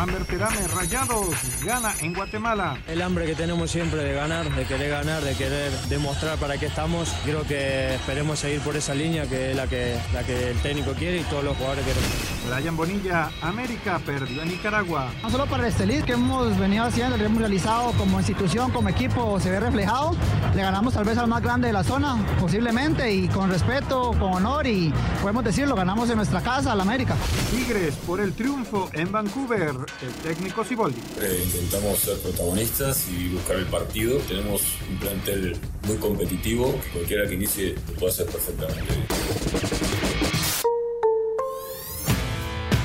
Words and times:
Germán 0.00 0.18
Berterame, 0.18 0.66
Rayados, 0.68 1.28
gana 1.62 1.92
en 2.00 2.14
Guatemala. 2.14 2.78
El 2.86 3.02
hambre 3.02 3.26
que 3.26 3.34
tenemos 3.34 3.70
siempre 3.70 4.02
de 4.02 4.14
ganar, 4.14 4.48
de 4.48 4.64
querer 4.64 4.88
ganar, 4.88 5.22
de 5.22 5.34
querer 5.34 5.70
demostrar 5.90 6.38
para 6.38 6.56
qué 6.56 6.66
estamos. 6.66 7.12
Creo 7.22 7.42
que 7.42 7.96
esperemos 7.96 8.38
seguir 8.38 8.60
por 8.60 8.74
esa 8.76 8.94
línea 8.94 9.26
que 9.26 9.50
es 9.50 9.56
la 9.56 9.66
que, 9.66 10.00
la 10.14 10.22
que 10.22 10.52
el 10.52 10.58
técnico 10.62 10.92
quiere 10.92 11.18
y 11.18 11.24
todos 11.24 11.44
los 11.44 11.54
jugadores 11.54 11.84
quieren. 11.84 12.02
Brian 12.48 12.76
Bonilla, 12.78 13.30
América 13.42 14.00
perdió 14.06 14.40
a 14.40 14.46
Nicaragua. 14.46 15.10
No 15.22 15.28
solo 15.28 15.44
para 15.44 15.64
el 15.64 15.68
Estelí, 15.68 16.02
que 16.02 16.12
hemos 16.12 16.58
venido 16.58 16.84
haciendo, 16.84 17.18
lo 17.18 17.24
hemos 17.24 17.38
realizado 17.38 17.92
como 17.92 18.18
institución, 18.18 18.70
como 18.70 18.88
equipo, 18.88 19.38
se 19.38 19.50
ve 19.50 19.60
reflejado. 19.60 20.16
Le 20.54 20.62
ganamos 20.62 20.94
tal 20.94 21.04
vez 21.04 21.18
al 21.18 21.28
más 21.28 21.42
grande 21.42 21.66
de 21.66 21.74
la 21.74 21.84
zona, 21.84 22.16
posiblemente, 22.40 23.12
y 23.12 23.28
con 23.28 23.50
respeto, 23.50 24.12
con 24.12 24.32
honor, 24.32 24.66
y 24.66 24.92
podemos 25.20 25.44
decirlo, 25.44 25.76
ganamos 25.76 26.08
en 26.08 26.16
nuestra 26.16 26.40
casa, 26.40 26.72
al 26.72 26.80
América. 26.80 27.14
Tigres 27.50 27.94
por 28.06 28.20
el 28.20 28.32
triunfo 28.32 28.88
en 28.94 29.12
Vancouver, 29.12 29.74
el 30.02 30.12
técnico 30.22 30.64
Siboldi. 30.64 31.00
Eh, 31.20 31.42
intentamos 31.44 31.98
ser 31.98 32.18
protagonistas 32.18 33.08
y 33.08 33.28
buscar 33.28 33.56
el 33.56 33.66
partido. 33.66 34.18
Tenemos 34.20 34.62
un 34.88 34.98
plantel 34.98 35.56
muy 35.86 35.96
competitivo, 35.96 36.78
que 36.82 36.90
cualquiera 36.90 37.26
que 37.26 37.34
inicie 37.34 37.74
lo 37.88 37.94
puede 37.94 38.12
hacer 38.12 38.26
perfectamente. 38.26 38.94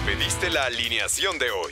Pediste 0.06 0.50
la 0.50 0.66
alineación 0.66 1.38
de 1.40 1.52
hoy. 1.52 1.72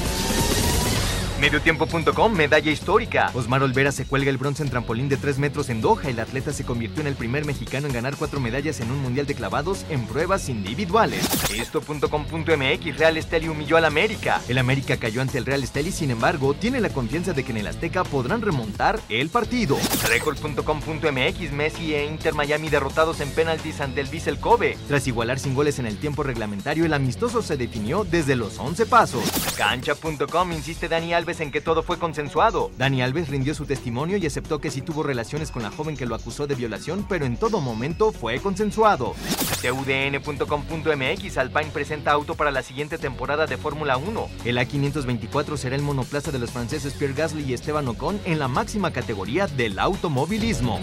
Mediotiempo.com, 1.41 2.33
medalla 2.33 2.69
histórica. 2.69 3.31
Osmar 3.33 3.63
Olvera 3.63 3.91
se 3.91 4.05
cuelga 4.05 4.29
el 4.29 4.37
bronce 4.37 4.61
en 4.61 4.69
trampolín 4.69 5.09
de 5.09 5.17
3 5.17 5.39
metros 5.39 5.69
en 5.71 5.81
Doha. 5.81 6.07
El 6.07 6.19
atleta 6.19 6.53
se 6.53 6.63
convirtió 6.63 7.01
en 7.01 7.07
el 7.07 7.15
primer 7.15 7.45
mexicano 7.45 7.87
en 7.87 7.93
ganar 7.93 8.15
cuatro 8.15 8.39
medallas 8.39 8.79
en 8.79 8.91
un 8.91 8.99
mundial 8.99 9.25
de 9.25 9.33
clavados 9.33 9.83
en 9.89 10.05
pruebas 10.05 10.49
individuales. 10.49 11.27
Esto.com.mx, 11.49 12.95
Real 12.95 13.17
Esteli 13.17 13.47
humilló 13.47 13.77
al 13.77 13.85
América. 13.85 14.39
El 14.47 14.59
América 14.59 14.97
cayó 14.97 15.19
ante 15.19 15.39
el 15.39 15.47
Real 15.47 15.63
Esteli, 15.63 15.91
sin 15.91 16.11
embargo, 16.11 16.53
tiene 16.53 16.79
la 16.79 16.89
confianza 16.89 17.33
de 17.33 17.43
que 17.43 17.49
en 17.49 17.57
el 17.57 17.67
Azteca 17.67 18.03
podrán 18.03 18.43
remontar 18.43 18.99
el 19.09 19.29
partido. 19.29 19.79
Record.com.mx, 20.09 21.51
Messi 21.53 21.95
e 21.95 22.05
Inter 22.05 22.35
Miami 22.35 22.69
derrotados 22.69 23.19
en 23.19 23.31
penaltis 23.31 23.81
ante 23.81 24.01
el 24.01 24.09
Vissel 24.09 24.37
Kobe. 24.37 24.77
Tras 24.87 25.07
igualar 25.07 25.39
sin 25.39 25.55
goles 25.55 25.79
en 25.79 25.87
el 25.87 25.97
tiempo 25.97 26.21
reglamentario, 26.21 26.85
el 26.85 26.93
amistoso 26.93 27.41
se 27.41 27.57
definió 27.57 28.03
desde 28.03 28.35
los 28.35 28.59
11 28.59 28.85
pasos. 28.85 29.23
Cancha.com, 29.57 30.51
insiste 30.51 30.87
Dani 30.87 31.15
Alves 31.15 31.30
en 31.39 31.51
que 31.51 31.61
todo 31.61 31.83
fue 31.83 31.97
consensuado. 31.97 32.71
Dani 32.77 33.01
Alves 33.01 33.29
rindió 33.29 33.53
su 33.53 33.65
testimonio 33.65 34.17
y 34.17 34.25
aceptó 34.25 34.59
que 34.59 34.71
sí 34.71 34.81
tuvo 34.81 35.03
relaciones 35.03 35.51
con 35.51 35.63
la 35.63 35.71
joven 35.71 35.95
que 35.95 36.05
lo 36.05 36.15
acusó 36.15 36.47
de 36.47 36.55
violación, 36.55 37.05
pero 37.07 37.25
en 37.25 37.37
todo 37.37 37.61
momento 37.61 38.11
fue 38.11 38.39
consensuado. 38.39 39.15
TUDN.com.mx 39.61 41.37
Alpine 41.37 41.71
presenta 41.71 42.11
auto 42.11 42.35
para 42.35 42.51
la 42.51 42.63
siguiente 42.63 42.97
temporada 42.97 43.45
de 43.45 43.57
Fórmula 43.57 43.97
1. 43.97 44.29
El 44.45 44.57
A524 44.57 45.57
será 45.57 45.75
el 45.75 45.81
monoplaza 45.81 46.31
de 46.31 46.39
los 46.39 46.51
franceses 46.51 46.93
Pierre 46.93 47.13
Gasly 47.13 47.43
y 47.43 47.53
Esteban 47.53 47.87
Ocon 47.87 48.19
en 48.25 48.39
la 48.39 48.47
máxima 48.47 48.91
categoría 48.91 49.47
del 49.47 49.79
automovilismo. 49.79 50.79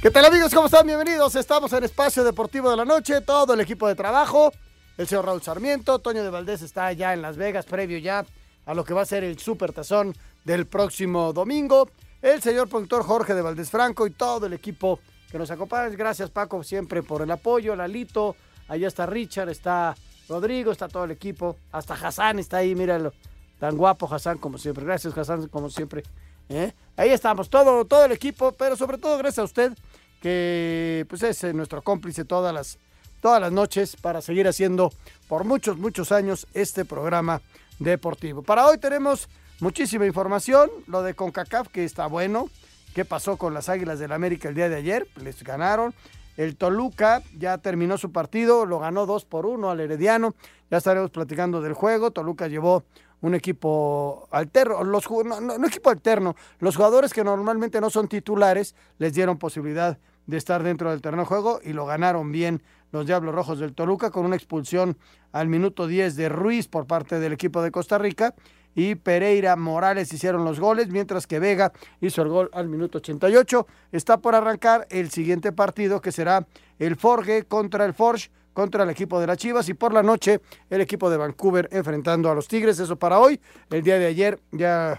¿Qué 0.00 0.12
tal 0.12 0.24
amigos? 0.26 0.54
¿Cómo 0.54 0.66
están? 0.66 0.86
Bienvenidos. 0.86 1.34
Estamos 1.34 1.72
en 1.72 1.82
Espacio 1.82 2.22
Deportivo 2.22 2.70
de 2.70 2.76
la 2.76 2.84
Noche, 2.84 3.20
todo 3.20 3.54
el 3.54 3.60
equipo 3.60 3.88
de 3.88 3.96
trabajo, 3.96 4.52
el 4.96 5.08
señor 5.08 5.26
Raúl 5.26 5.42
Sarmiento, 5.42 5.98
Toño 5.98 6.22
de 6.22 6.30
Valdés 6.30 6.62
está 6.62 6.92
ya 6.92 7.12
en 7.14 7.20
Las 7.20 7.36
Vegas, 7.36 7.66
previo 7.66 7.98
ya 7.98 8.24
a 8.64 8.74
lo 8.74 8.84
que 8.84 8.94
va 8.94 9.02
a 9.02 9.06
ser 9.06 9.24
el 9.24 9.40
Super 9.40 9.72
Tazón 9.72 10.14
del 10.44 10.66
próximo 10.66 11.32
domingo, 11.32 11.90
el 12.22 12.40
señor 12.40 12.68
productor 12.68 13.02
Jorge 13.02 13.34
de 13.34 13.42
Valdés 13.42 13.70
Franco 13.70 14.06
y 14.06 14.10
todo 14.10 14.46
el 14.46 14.52
equipo 14.52 15.00
que 15.32 15.36
nos 15.38 15.50
acompaña. 15.50 15.88
Gracias 15.88 16.30
Paco 16.30 16.62
siempre 16.62 17.02
por 17.02 17.22
el 17.22 17.30
apoyo, 17.32 17.74
Lalito, 17.74 18.36
allá 18.68 18.86
está 18.86 19.04
Richard, 19.04 19.48
está 19.48 19.96
Rodrigo, 20.28 20.70
está 20.70 20.86
todo 20.86 21.06
el 21.06 21.10
equipo, 21.10 21.56
hasta 21.72 21.94
Hassan 21.94 22.38
está 22.38 22.58
ahí, 22.58 22.76
míralo, 22.76 23.12
tan 23.58 23.76
guapo 23.76 24.06
Hassan 24.14 24.38
como 24.38 24.58
siempre. 24.58 24.84
Gracias 24.84 25.18
Hassan 25.18 25.48
como 25.48 25.68
siempre. 25.70 26.04
¿eh? 26.48 26.72
Ahí 26.98 27.10
estamos, 27.10 27.48
todo, 27.48 27.84
todo 27.84 28.06
el 28.06 28.10
equipo, 28.10 28.50
pero 28.50 28.74
sobre 28.74 28.98
todo 28.98 29.16
gracias 29.18 29.38
a 29.38 29.44
usted, 29.44 29.72
que 30.20 31.06
pues 31.08 31.22
es 31.22 31.44
eh, 31.44 31.52
nuestro 31.52 31.80
cómplice 31.80 32.24
todas 32.24 32.52
las, 32.52 32.76
todas 33.20 33.40
las 33.40 33.52
noches 33.52 33.94
para 33.94 34.20
seguir 34.20 34.48
haciendo 34.48 34.90
por 35.28 35.44
muchos, 35.44 35.78
muchos 35.78 36.10
años 36.10 36.48
este 36.54 36.84
programa 36.84 37.40
deportivo. 37.78 38.42
Para 38.42 38.66
hoy 38.66 38.78
tenemos 38.78 39.28
muchísima 39.60 40.06
información, 40.06 40.70
lo 40.88 41.04
de 41.04 41.14
CONCACAF 41.14 41.68
que 41.68 41.84
está 41.84 42.08
bueno, 42.08 42.50
qué 42.96 43.04
pasó 43.04 43.36
con 43.36 43.54
las 43.54 43.68
Águilas 43.68 44.00
del 44.00 44.10
América 44.10 44.48
el 44.48 44.56
día 44.56 44.68
de 44.68 44.74
ayer, 44.74 45.06
les 45.22 45.40
ganaron. 45.44 45.94
El 46.36 46.56
Toluca 46.56 47.22
ya 47.36 47.58
terminó 47.58 47.96
su 47.96 48.10
partido, 48.10 48.66
lo 48.66 48.80
ganó 48.80 49.06
2 49.06 49.24
por 49.24 49.46
1 49.46 49.70
al 49.70 49.78
Herediano. 49.78 50.34
Ya 50.70 50.78
estaremos 50.78 51.10
platicando 51.10 51.60
del 51.60 51.72
juego. 51.74 52.12
Toluca 52.12 52.46
llevó 52.46 52.84
un 53.20 53.34
equipo 53.34 54.28
alterno, 54.30 54.84
los, 54.84 55.08
no, 55.10 55.66
equipo 55.66 55.90
alterno, 55.90 56.36
los 56.60 56.76
jugadores 56.76 57.12
que 57.12 57.24
normalmente 57.24 57.80
no 57.80 57.90
son 57.90 58.08
titulares 58.08 58.74
les 58.98 59.14
dieron 59.14 59.38
posibilidad 59.38 59.98
de 60.26 60.36
estar 60.36 60.62
dentro 60.62 60.90
del 60.90 61.00
terreno 61.00 61.22
de 61.22 61.28
juego 61.28 61.60
y 61.64 61.72
lo 61.72 61.86
ganaron 61.86 62.30
bien 62.30 62.62
los 62.92 63.06
Diablos 63.06 63.34
Rojos 63.34 63.58
del 63.58 63.74
Toluca 63.74 64.10
con 64.10 64.24
una 64.24 64.36
expulsión 64.36 64.96
al 65.32 65.48
minuto 65.48 65.86
10 65.86 66.16
de 66.16 66.28
Ruiz 66.28 66.68
por 66.68 66.86
parte 66.86 67.18
del 67.18 67.32
equipo 67.32 67.62
de 67.62 67.70
Costa 67.70 67.98
Rica 67.98 68.34
y 68.74 68.94
Pereira 68.94 69.56
Morales 69.56 70.12
hicieron 70.12 70.44
los 70.44 70.60
goles, 70.60 70.88
mientras 70.88 71.26
que 71.26 71.40
Vega 71.40 71.72
hizo 72.00 72.22
el 72.22 72.28
gol 72.28 72.50
al 72.52 72.68
minuto 72.68 72.98
88. 72.98 73.66
Está 73.90 74.18
por 74.18 74.34
arrancar 74.34 74.86
el 74.90 75.10
siguiente 75.10 75.50
partido 75.52 76.00
que 76.00 76.12
será 76.12 76.46
el 76.78 76.96
Forge 76.96 77.44
contra 77.44 77.84
el 77.84 77.94
Forge 77.94 78.30
contra 78.58 78.82
el 78.82 78.90
equipo 78.90 79.20
de 79.20 79.28
las 79.28 79.36
Chivas 79.36 79.68
y 79.68 79.74
por 79.74 79.92
la 79.92 80.02
noche 80.02 80.40
el 80.68 80.80
equipo 80.80 81.08
de 81.08 81.16
Vancouver 81.16 81.68
enfrentando 81.70 82.28
a 82.28 82.34
los 82.34 82.48
Tigres. 82.48 82.80
Eso 82.80 82.98
para 82.98 83.20
hoy. 83.20 83.40
El 83.70 83.84
día 83.84 84.00
de 84.00 84.06
ayer 84.06 84.40
ya 84.50 84.98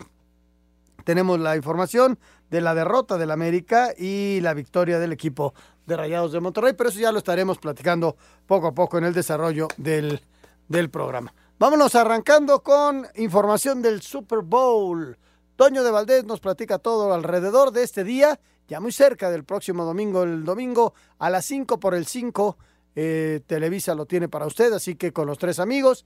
tenemos 1.03 1.37
la 1.41 1.57
información 1.57 2.17
de 2.49 2.61
la 2.61 2.73
derrota 2.73 3.17
del 3.17 3.31
América 3.31 3.89
y 3.97 4.39
la 4.39 4.53
victoria 4.53 4.97
del 4.97 5.11
equipo 5.11 5.53
de 5.85 5.97
Rayados 5.97 6.31
de 6.31 6.39
Monterrey, 6.39 6.71
pero 6.71 6.89
eso 6.89 7.01
ya 7.01 7.11
lo 7.11 7.17
estaremos 7.17 7.57
platicando 7.57 8.15
poco 8.47 8.67
a 8.67 8.71
poco 8.73 8.97
en 8.97 9.03
el 9.03 9.13
desarrollo 9.13 9.67
del, 9.75 10.21
del 10.69 10.89
programa. 10.89 11.33
Vámonos 11.59 11.95
arrancando 11.95 12.63
con 12.63 13.07
información 13.15 13.81
del 13.81 14.01
Super 14.01 14.39
Bowl. 14.39 15.17
Toño 15.57 15.83
de 15.83 15.91
Valdés 15.91 16.23
nos 16.23 16.39
platica 16.39 16.79
todo 16.79 17.13
alrededor 17.13 17.71
de 17.73 17.83
este 17.83 18.05
día, 18.05 18.39
ya 18.69 18.79
muy 18.79 18.93
cerca 18.93 19.29
del 19.29 19.43
próximo 19.43 19.83
domingo, 19.83 20.23
el 20.23 20.45
domingo 20.45 20.93
a 21.17 21.29
las 21.29 21.43
5 21.43 21.77
por 21.77 21.93
el 21.93 22.05
5 22.05 22.57
eh, 22.95 23.41
Televisa 23.45 23.95
lo 23.95 24.05
tiene 24.05 24.27
para 24.29 24.45
usted, 24.45 24.73
así 24.73 24.95
que 24.95 25.13
con 25.13 25.27
los 25.27 25.37
tres 25.37 25.59
amigos, 25.59 26.05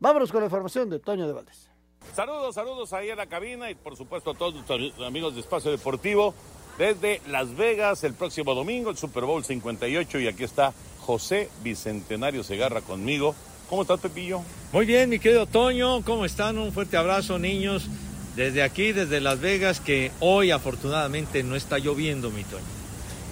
vámonos 0.00 0.30
con 0.30 0.40
la 0.40 0.46
información 0.46 0.90
de 0.90 0.98
Toño 0.98 1.26
de 1.26 1.32
Valdés. 1.32 1.70
Saludos, 2.14 2.54
saludos 2.54 2.92
ahí 2.92 3.10
a 3.10 3.16
la 3.16 3.26
cabina 3.26 3.70
y 3.70 3.74
por 3.74 3.96
supuesto 3.96 4.30
a 4.30 4.34
todos 4.34 4.54
nuestros 4.54 4.92
amigos 5.06 5.34
de 5.34 5.40
Espacio 5.40 5.70
Deportivo 5.70 6.34
desde 6.78 7.20
Las 7.28 7.56
Vegas 7.56 8.04
el 8.04 8.14
próximo 8.14 8.54
domingo, 8.54 8.90
el 8.90 8.96
Super 8.96 9.24
Bowl 9.24 9.44
58 9.44 10.20
y 10.20 10.28
aquí 10.28 10.44
está 10.44 10.72
José 11.00 11.50
Bicentenario 11.62 12.42
Segarra 12.44 12.80
conmigo. 12.80 13.34
¿Cómo 13.68 13.82
estás, 13.82 14.00
Pepillo? 14.00 14.40
Muy 14.72 14.86
bien, 14.86 15.10
mi 15.10 15.18
querido 15.18 15.46
Toño, 15.46 16.02
¿cómo 16.04 16.24
están? 16.24 16.56
Un 16.56 16.72
fuerte 16.72 16.96
abrazo, 16.96 17.38
niños. 17.38 17.88
Desde 18.36 18.62
aquí, 18.62 18.92
desde 18.92 19.20
Las 19.20 19.40
Vegas, 19.40 19.80
que 19.80 20.12
hoy 20.20 20.52
afortunadamente 20.52 21.42
no 21.42 21.56
está 21.56 21.78
lloviendo, 21.78 22.30
mi 22.30 22.44
Toño. 22.44 22.77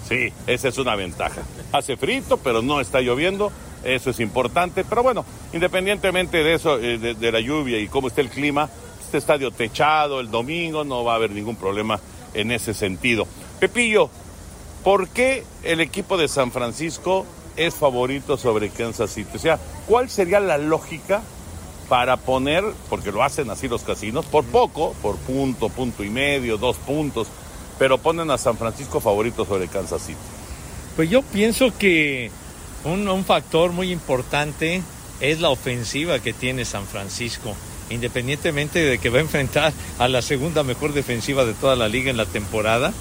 Sí, 0.07 0.31
esa 0.45 0.67
es 0.69 0.77
una 0.77 0.95
ventaja. 0.95 1.41
Hace 1.71 1.97
frito, 1.97 2.37
pero 2.37 2.61
no 2.61 2.79
está 2.79 3.01
lloviendo. 3.01 3.51
Eso 3.83 4.09
es 4.09 4.19
importante. 4.19 4.83
Pero 4.83 5.03
bueno, 5.03 5.25
independientemente 5.53 6.43
de 6.43 6.53
eso, 6.53 6.79
eh, 6.79 6.97
de, 6.97 7.13
de 7.13 7.31
la 7.31 7.39
lluvia 7.39 7.79
y 7.79 7.87
cómo 7.87 8.07
esté 8.07 8.21
el 8.21 8.29
clima, 8.29 8.69
este 9.03 9.17
estadio 9.17 9.51
techado 9.51 10.19
el 10.19 10.31
domingo, 10.31 10.83
no 10.83 11.03
va 11.03 11.13
a 11.13 11.15
haber 11.15 11.31
ningún 11.31 11.55
problema 11.55 11.99
en 12.33 12.51
ese 12.51 12.73
sentido. 12.73 13.27
Pepillo, 13.59 14.09
¿por 14.83 15.09
qué 15.09 15.43
el 15.63 15.81
equipo 15.81 16.17
de 16.17 16.27
San 16.27 16.51
Francisco 16.51 17.25
es 17.55 17.73
favorito 17.75 18.37
sobre 18.37 18.69
Kansas 18.69 19.11
City? 19.11 19.31
O 19.35 19.39
sea, 19.39 19.59
¿cuál 19.87 20.09
sería 20.09 20.39
la 20.39 20.57
lógica 20.57 21.21
para 21.89 22.17
poner, 22.17 22.63
porque 22.89 23.11
lo 23.11 23.23
hacen 23.23 23.49
así 23.49 23.67
los 23.67 23.83
casinos, 23.83 24.25
por 24.25 24.43
poco, 24.43 24.93
por 25.01 25.15
punto, 25.17 25.69
punto 25.69 26.03
y 26.03 26.09
medio, 26.09 26.57
dos 26.57 26.77
puntos, 26.77 27.27
pero 27.79 27.97
ponen 27.97 28.31
a 28.31 28.37
San 28.37 28.57
Francisco 28.57 28.99
favorito 28.99 29.45
sobre 29.45 29.67
Kansas 29.67 30.01
City? 30.01 30.17
Pues 30.95 31.09
yo 31.09 31.21
pienso 31.21 31.71
que 31.77 32.31
un, 32.83 33.23
factor 33.25 33.71
muy 33.71 33.91
importante 33.91 34.81
es 35.19 35.41
la 35.41 35.49
ofensiva 35.49 36.19
que 36.19 36.33
tiene 36.33 36.65
San 36.65 36.85
Francisco 36.85 37.55
independientemente 37.89 38.79
de 38.79 38.97
que 38.97 39.09
va 39.09 39.19
a 39.19 39.21
enfrentar 39.21 39.71
a 39.97 40.09
la 40.09 40.21
segunda 40.21 40.63
mejor 40.63 40.93
defensiva 40.93 41.45
de 41.45 41.53
toda 41.53 41.77
la 41.77 41.87
liga 41.87 42.11
en 42.11 42.17
la 42.17 42.25
temporada, 42.25 42.91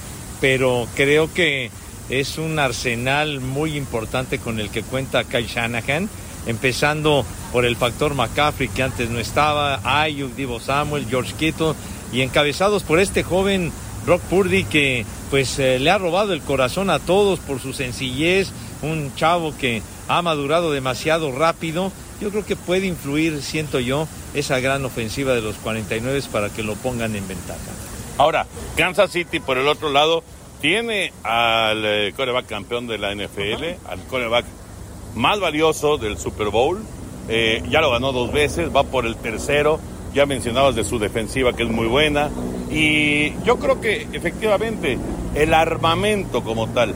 pero 0.41 0.87
creo 0.95 1.33
que 1.33 1.73
es 2.09 2.39
un 2.39 2.59
arsenal 2.61 3.41
muy 3.41 3.77
importante 3.77 4.39
con 4.39 4.61
el 4.61 4.71
que 4.71 4.83
cuenta 4.83 5.25
Kyle 5.25 5.49
Shanahan, 5.49 6.09
empezando 6.47 7.27
por 7.53 7.65
el 7.65 7.75
factor 7.75 8.15
McCaffrey 8.15 8.69
que 8.69 8.85
antes 8.85 9.11
no 9.11 9.19
estaba, 9.19 9.81
Ayuk, 9.83 10.37
Divo 10.37 10.61
Samuel, 10.61 11.07
George 11.09 11.35
Kittle 11.37 11.75
y 12.13 12.23
encabezados 12.23 12.85
por 12.85 13.01
este 13.01 13.25
joven 13.25 13.73
Brock 14.07 14.23
Purdy 14.23 14.65
que 14.65 15.05
pues 15.31 15.59
eh, 15.59 15.79
le 15.81 15.91
ha 15.91 15.99
robado 15.99 16.33
el 16.33 16.41
corazón 16.41 16.89
a 16.91 17.01
todos 17.01 17.41
por 17.41 17.61
su 17.61 17.73
sencillez, 17.73 18.53
un 18.83 19.13
chavo 19.17 19.53
que 19.59 19.83
ha 20.09 20.23
madurado 20.23 20.71
demasiado 20.73 21.33
rápido. 21.33 21.93
Yo 22.21 22.31
creo 22.31 22.47
que 22.47 22.57
puede 22.57 22.87
influir, 22.87 23.43
siento 23.43 23.81
yo, 23.81 24.09
esa 24.33 24.61
gran 24.61 24.85
ofensiva 24.85 25.35
de 25.35 25.43
los 25.43 25.57
49 25.57 26.23
para 26.33 26.49
que 26.49 26.63
lo 26.63 26.75
pongan 26.77 27.17
en 27.17 27.27
ventaja. 27.27 27.59
Ahora, 28.17 28.47
Kansas 28.77 29.11
City 29.11 29.41
por 29.41 29.59
el 29.59 29.69
otro 29.69 29.91
lado 29.91 30.23
tiene 30.61 31.13
al 31.23 31.85
eh, 31.85 32.15
coreback 32.17 32.47
campeón 32.47 32.87
de 32.87 32.99
la 32.99 33.15
NFL, 33.15 33.89
al 33.89 34.01
coreback 34.09 34.47
más 35.15 35.41
valioso 35.41 35.99
del 35.99 36.17
Super 36.17 36.49
Bowl. 36.49 36.83
Eh, 37.29 37.63
ya 37.69 37.81
lo 37.81 37.91
ganó 37.91 38.13
dos 38.13 38.33
veces, 38.33 38.75
va 38.75 38.85
por 38.85 39.05
el 39.05 39.17
tercero. 39.17 39.81
Ya 40.17 40.25
mencionabas 40.25 40.75
de 40.75 40.83
su 40.83 40.99
defensiva 40.99 41.53
que 41.53 41.65
es 41.65 41.69
muy 41.69 41.87
buena. 41.87 42.31
Y 42.71 43.35
yo 43.45 43.59
creo 43.59 43.83
que 43.83 44.09
efectivamente 44.15 44.97
el 45.35 45.53
armamento 45.53 46.43
como 46.43 46.69
tal, 46.69 46.95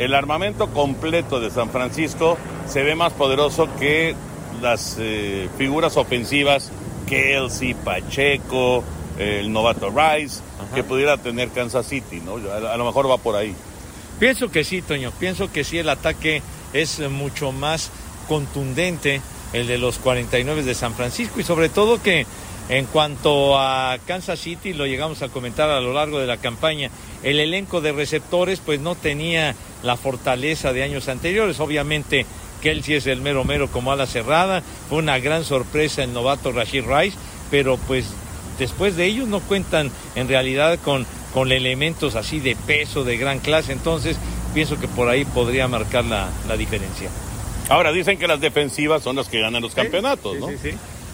el 0.00 0.12
armamento 0.12 0.66
completo 0.72 1.38
de 1.38 1.52
San 1.52 1.70
Francisco 1.70 2.36
se 2.66 2.82
ve 2.82 2.96
más 2.96 3.12
poderoso 3.12 3.68
que 3.78 4.16
las 4.60 4.96
eh, 4.98 5.48
figuras 5.56 5.96
ofensivas, 5.96 6.72
Kelsey, 7.06 7.74
Pacheco, 7.74 8.82
el 9.16 9.52
novato 9.52 9.90
Rice, 9.90 10.40
que 10.74 10.82
pudiera 10.82 11.18
tener 11.18 11.50
Kansas 11.50 11.86
City, 11.86 12.20
¿no? 12.20 12.32
A, 12.50 12.74
a 12.74 12.76
lo 12.76 12.84
mejor 12.84 13.08
va 13.08 13.16
por 13.16 13.36
ahí. 13.36 13.54
Pienso 14.18 14.50
que 14.50 14.64
sí, 14.64 14.82
Toño, 14.82 15.12
pienso 15.20 15.52
que 15.52 15.62
sí, 15.62 15.78
el 15.78 15.88
ataque 15.88 16.42
es 16.72 16.98
mucho 17.10 17.52
más 17.52 17.92
contundente, 18.26 19.20
el 19.52 19.68
de 19.68 19.78
los 19.78 19.98
49 19.98 20.64
de 20.64 20.74
San 20.74 20.94
Francisco, 20.94 21.38
y 21.38 21.44
sobre 21.44 21.68
todo 21.68 22.02
que 22.02 22.26
en 22.68 22.86
cuanto 22.86 23.58
a 23.58 23.98
Kansas 24.06 24.40
City, 24.40 24.72
lo 24.72 24.86
llegamos 24.86 25.22
a 25.22 25.28
comentar 25.28 25.70
a 25.70 25.80
lo 25.80 25.92
largo 25.92 26.18
de 26.18 26.26
la 26.26 26.36
campaña, 26.38 26.90
el 27.22 27.38
elenco 27.38 27.80
de 27.80 27.92
receptores 27.92 28.60
pues 28.64 28.80
no 28.80 28.94
tenía 28.94 29.54
la 29.82 29.96
fortaleza 29.96 30.72
de 30.72 30.82
años 30.82 31.08
anteriores, 31.08 31.60
obviamente 31.60 32.26
Kelsey 32.62 32.94
es 32.94 33.06
el 33.06 33.20
mero 33.20 33.44
mero 33.44 33.68
como 33.68 33.92
ala 33.92 34.06
cerrada, 34.06 34.62
fue 34.88 34.98
una 34.98 35.18
gran 35.18 35.44
sorpresa 35.44 36.02
el 36.02 36.12
novato 36.12 36.52
Rashid 36.52 36.84
Rice, 36.84 37.16
pero 37.50 37.76
pues 37.76 38.06
después 38.58 38.96
de 38.96 39.06
ellos 39.06 39.28
no 39.28 39.40
cuentan 39.40 39.90
en 40.16 40.28
realidad 40.28 40.78
con, 40.82 41.06
con 41.32 41.52
elementos 41.52 42.16
así 42.16 42.40
de 42.40 42.56
peso, 42.56 43.04
de 43.04 43.16
gran 43.16 43.38
clase, 43.38 43.72
entonces 43.72 44.16
pienso 44.54 44.80
que 44.80 44.88
por 44.88 45.08
ahí 45.08 45.24
podría 45.24 45.68
marcar 45.68 46.04
la, 46.04 46.30
la 46.48 46.56
diferencia. 46.56 47.10
Ahora 47.68 47.92
dicen 47.92 48.18
que 48.18 48.26
las 48.26 48.40
defensivas 48.40 49.02
son 49.02 49.16
las 49.16 49.28
que 49.28 49.40
ganan 49.40 49.62
los 49.62 49.74
campeonatos, 49.74 50.36
¿no? 50.38 50.48
Sí, 50.48 50.56
sí. 50.62 50.70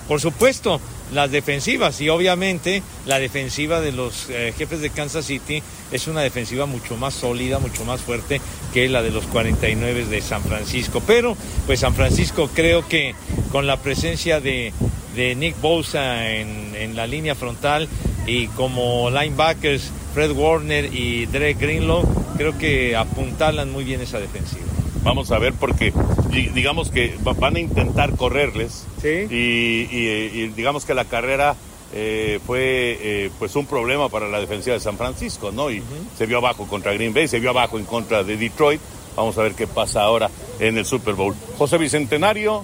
Por 0.07 0.21
supuesto, 0.21 0.81
las 1.13 1.31
defensivas 1.31 2.01
y 2.01 2.09
obviamente 2.09 2.83
la 3.07 3.19
defensiva 3.19 3.81
de 3.81 3.93
los 3.93 4.29
eh, 4.31 4.53
jefes 4.57 4.81
de 4.81 4.91
Kansas 4.91 5.27
City 5.27 5.63
es 5.91 6.07
una 6.07 6.23
defensiva 6.23 6.67
mucho 6.67 6.97
más 6.97 7.15
sólida, 7.15 7.59
mucho 7.59 7.85
más 7.85 8.01
fuerte 8.01 8.41
que 8.73 8.89
la 8.89 9.03
de 9.03 9.11
los 9.11 9.25
49 9.27 10.07
de 10.07 10.21
San 10.21 10.43
Francisco. 10.43 11.03
Pero 11.07 11.37
pues 11.67 11.81
San 11.81 11.95
Francisco 11.95 12.51
creo 12.55 12.89
que 12.89 13.15
con 13.51 13.67
la 13.67 13.77
presencia 13.77 14.41
de, 14.41 14.73
Nick 15.15 15.61
Bosa 15.61 16.31
en, 16.31 16.97
la 16.97 17.07
línea 17.07 17.35
frontal 17.35 17.89
y 18.27 18.47
como 18.49 19.11
linebackers 19.11 19.91
Fred 20.15 20.33
Warner 20.33 20.93
y 20.93 21.27
Drake 21.27 21.57
Greenlow, 21.59 22.05
creo 22.37 22.57
que 22.59 22.97
apuntalan 22.97 23.71
muy 23.71 23.85
bien 23.85 24.01
esa 24.01 24.19
defensiva. 24.19 24.67
Vamos 25.03 25.33
a 25.33 25.39
ver 25.39 25.53
porque 25.55 25.93
digamos 26.33 26.91
que 26.91 27.17
va- 27.27 27.33
van 27.35 27.57
a 27.57 27.61
intentar 27.61 28.17
correrles 28.17 28.85
Sí. 29.01 29.27
y, 29.31 29.89
y- 29.91 30.31
y 30.43 30.49
digamos 30.49 30.85
que 30.85 30.95
la 30.95 31.05
carrera 31.05 31.55
eh, 31.95 32.41
fue 32.47 32.99
eh, 33.01 33.31
pues 33.39 33.55
un 33.55 33.67
problema 33.67 34.09
para 34.09 34.27
la 34.29 34.41
defensiva 34.41 34.75
de 34.75 34.81
San 34.81 34.97
Francisco, 34.97 35.53
¿no? 35.53 35.71
Y 35.71 35.83
se 36.17 36.25
vio 36.25 36.39
abajo 36.39 36.67
contra 36.67 36.93
Green 36.95 37.13
Bay, 37.13 37.29
se 37.29 37.39
vio 37.39 37.51
abajo 37.51 37.79
en 37.79 37.85
contra 37.85 38.25
de 38.25 38.37
Detroit. 38.39 38.81
Vamos 39.15 39.37
a 39.37 39.43
ver 39.43 39.53
qué 39.53 39.67
pasa 39.67 40.01
ahora 40.03 40.31
en 40.59 40.79
el 40.79 40.87
Super 40.87 41.13
Bowl. 41.15 41.35
José 41.59 41.77
Bicentenario, 41.77 42.63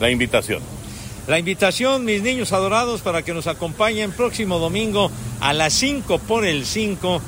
la 0.00 0.10
invitación. 0.10 0.62
La 1.26 1.38
invitación, 1.38 2.06
mis 2.06 2.22
niños 2.22 2.54
adorados, 2.54 3.02
para 3.02 3.20
que 3.22 3.34
nos 3.34 3.46
acompañen 3.48 4.12
próximo 4.12 4.58
domingo 4.58 5.10
a 5.40 5.52
las 5.52 5.74
5 5.74 6.18
por 6.20 6.46
el 6.46 6.64
5. 6.64 7.20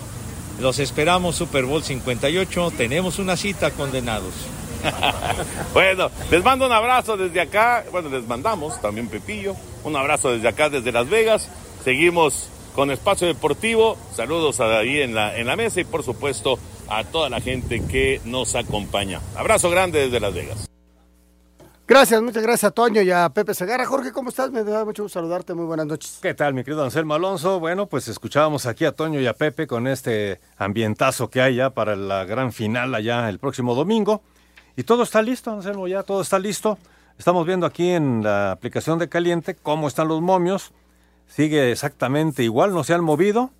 Los 0.58 0.78
esperamos 0.78 1.36
Super 1.36 1.66
Bowl 1.66 1.82
58. 1.84 2.72
Tenemos 2.78 3.18
una 3.18 3.36
cita 3.36 3.72
condenados. 3.72 4.32
Bueno, 5.72 6.10
les 6.30 6.44
mando 6.44 6.66
un 6.66 6.72
abrazo 6.72 7.16
desde 7.16 7.40
acá. 7.40 7.84
Bueno, 7.92 8.08
les 8.08 8.26
mandamos 8.26 8.80
también 8.80 9.08
Pepillo. 9.08 9.54
Un 9.84 9.96
abrazo 9.96 10.32
desde 10.32 10.48
acá, 10.48 10.68
desde 10.68 10.92
Las 10.92 11.08
Vegas. 11.08 11.48
Seguimos 11.84 12.48
con 12.74 12.90
Espacio 12.90 13.26
Deportivo. 13.26 13.96
Saludos 14.14 14.60
ahí 14.60 15.00
en 15.00 15.14
la, 15.14 15.36
en 15.36 15.46
la 15.46 15.56
mesa 15.56 15.80
y 15.80 15.84
por 15.84 16.02
supuesto 16.02 16.58
a 16.88 17.04
toda 17.04 17.28
la 17.28 17.40
gente 17.40 17.82
que 17.86 18.20
nos 18.24 18.54
acompaña. 18.54 19.20
Abrazo 19.36 19.70
grande 19.70 20.00
desde 20.00 20.20
Las 20.20 20.34
Vegas. 20.34 20.70
Gracias, 21.90 22.22
muchas 22.22 22.44
gracias 22.44 22.68
a 22.68 22.70
Toño 22.70 23.02
y 23.02 23.10
a 23.10 23.28
Pepe 23.30 23.52
Segarra. 23.52 23.84
Jorge, 23.84 24.12
¿cómo 24.12 24.28
estás? 24.28 24.52
Me 24.52 24.62
da 24.62 24.84
mucho 24.84 25.02
gusto 25.02 25.18
saludarte. 25.18 25.54
Muy 25.54 25.64
buenas 25.64 25.86
noches. 25.86 26.20
¿Qué 26.22 26.34
tal, 26.34 26.54
mi 26.54 26.62
querido 26.62 26.84
Anselmo 26.84 27.14
Alonso? 27.14 27.58
Bueno, 27.58 27.86
pues 27.86 28.06
escuchábamos 28.06 28.66
aquí 28.66 28.84
a 28.84 28.92
Toño 28.92 29.20
y 29.20 29.26
a 29.26 29.32
Pepe 29.32 29.66
con 29.66 29.88
este 29.88 30.40
ambientazo 30.56 31.30
que 31.30 31.40
hay 31.40 31.56
ya 31.56 31.70
para 31.70 31.96
la 31.96 32.24
gran 32.24 32.52
final 32.52 32.94
allá 32.94 33.28
el 33.28 33.40
próximo 33.40 33.74
domingo. 33.74 34.22
Y 34.80 34.82
todo 34.82 35.02
está 35.02 35.20
listo, 35.20 35.52
Anselmo, 35.52 35.88
ya 35.88 36.02
todo 36.04 36.22
está 36.22 36.38
listo. 36.38 36.78
Estamos 37.18 37.46
viendo 37.46 37.66
aquí 37.66 37.90
en 37.90 38.22
la 38.22 38.50
aplicación 38.50 38.98
de 38.98 39.10
Caliente 39.10 39.54
cómo 39.54 39.86
están 39.86 40.08
los 40.08 40.22
momios. 40.22 40.72
Sigue 41.26 41.70
exactamente 41.70 42.44
igual, 42.44 42.72
no 42.72 42.82
se 42.82 42.94
han 42.94 43.04
movido. 43.04 43.50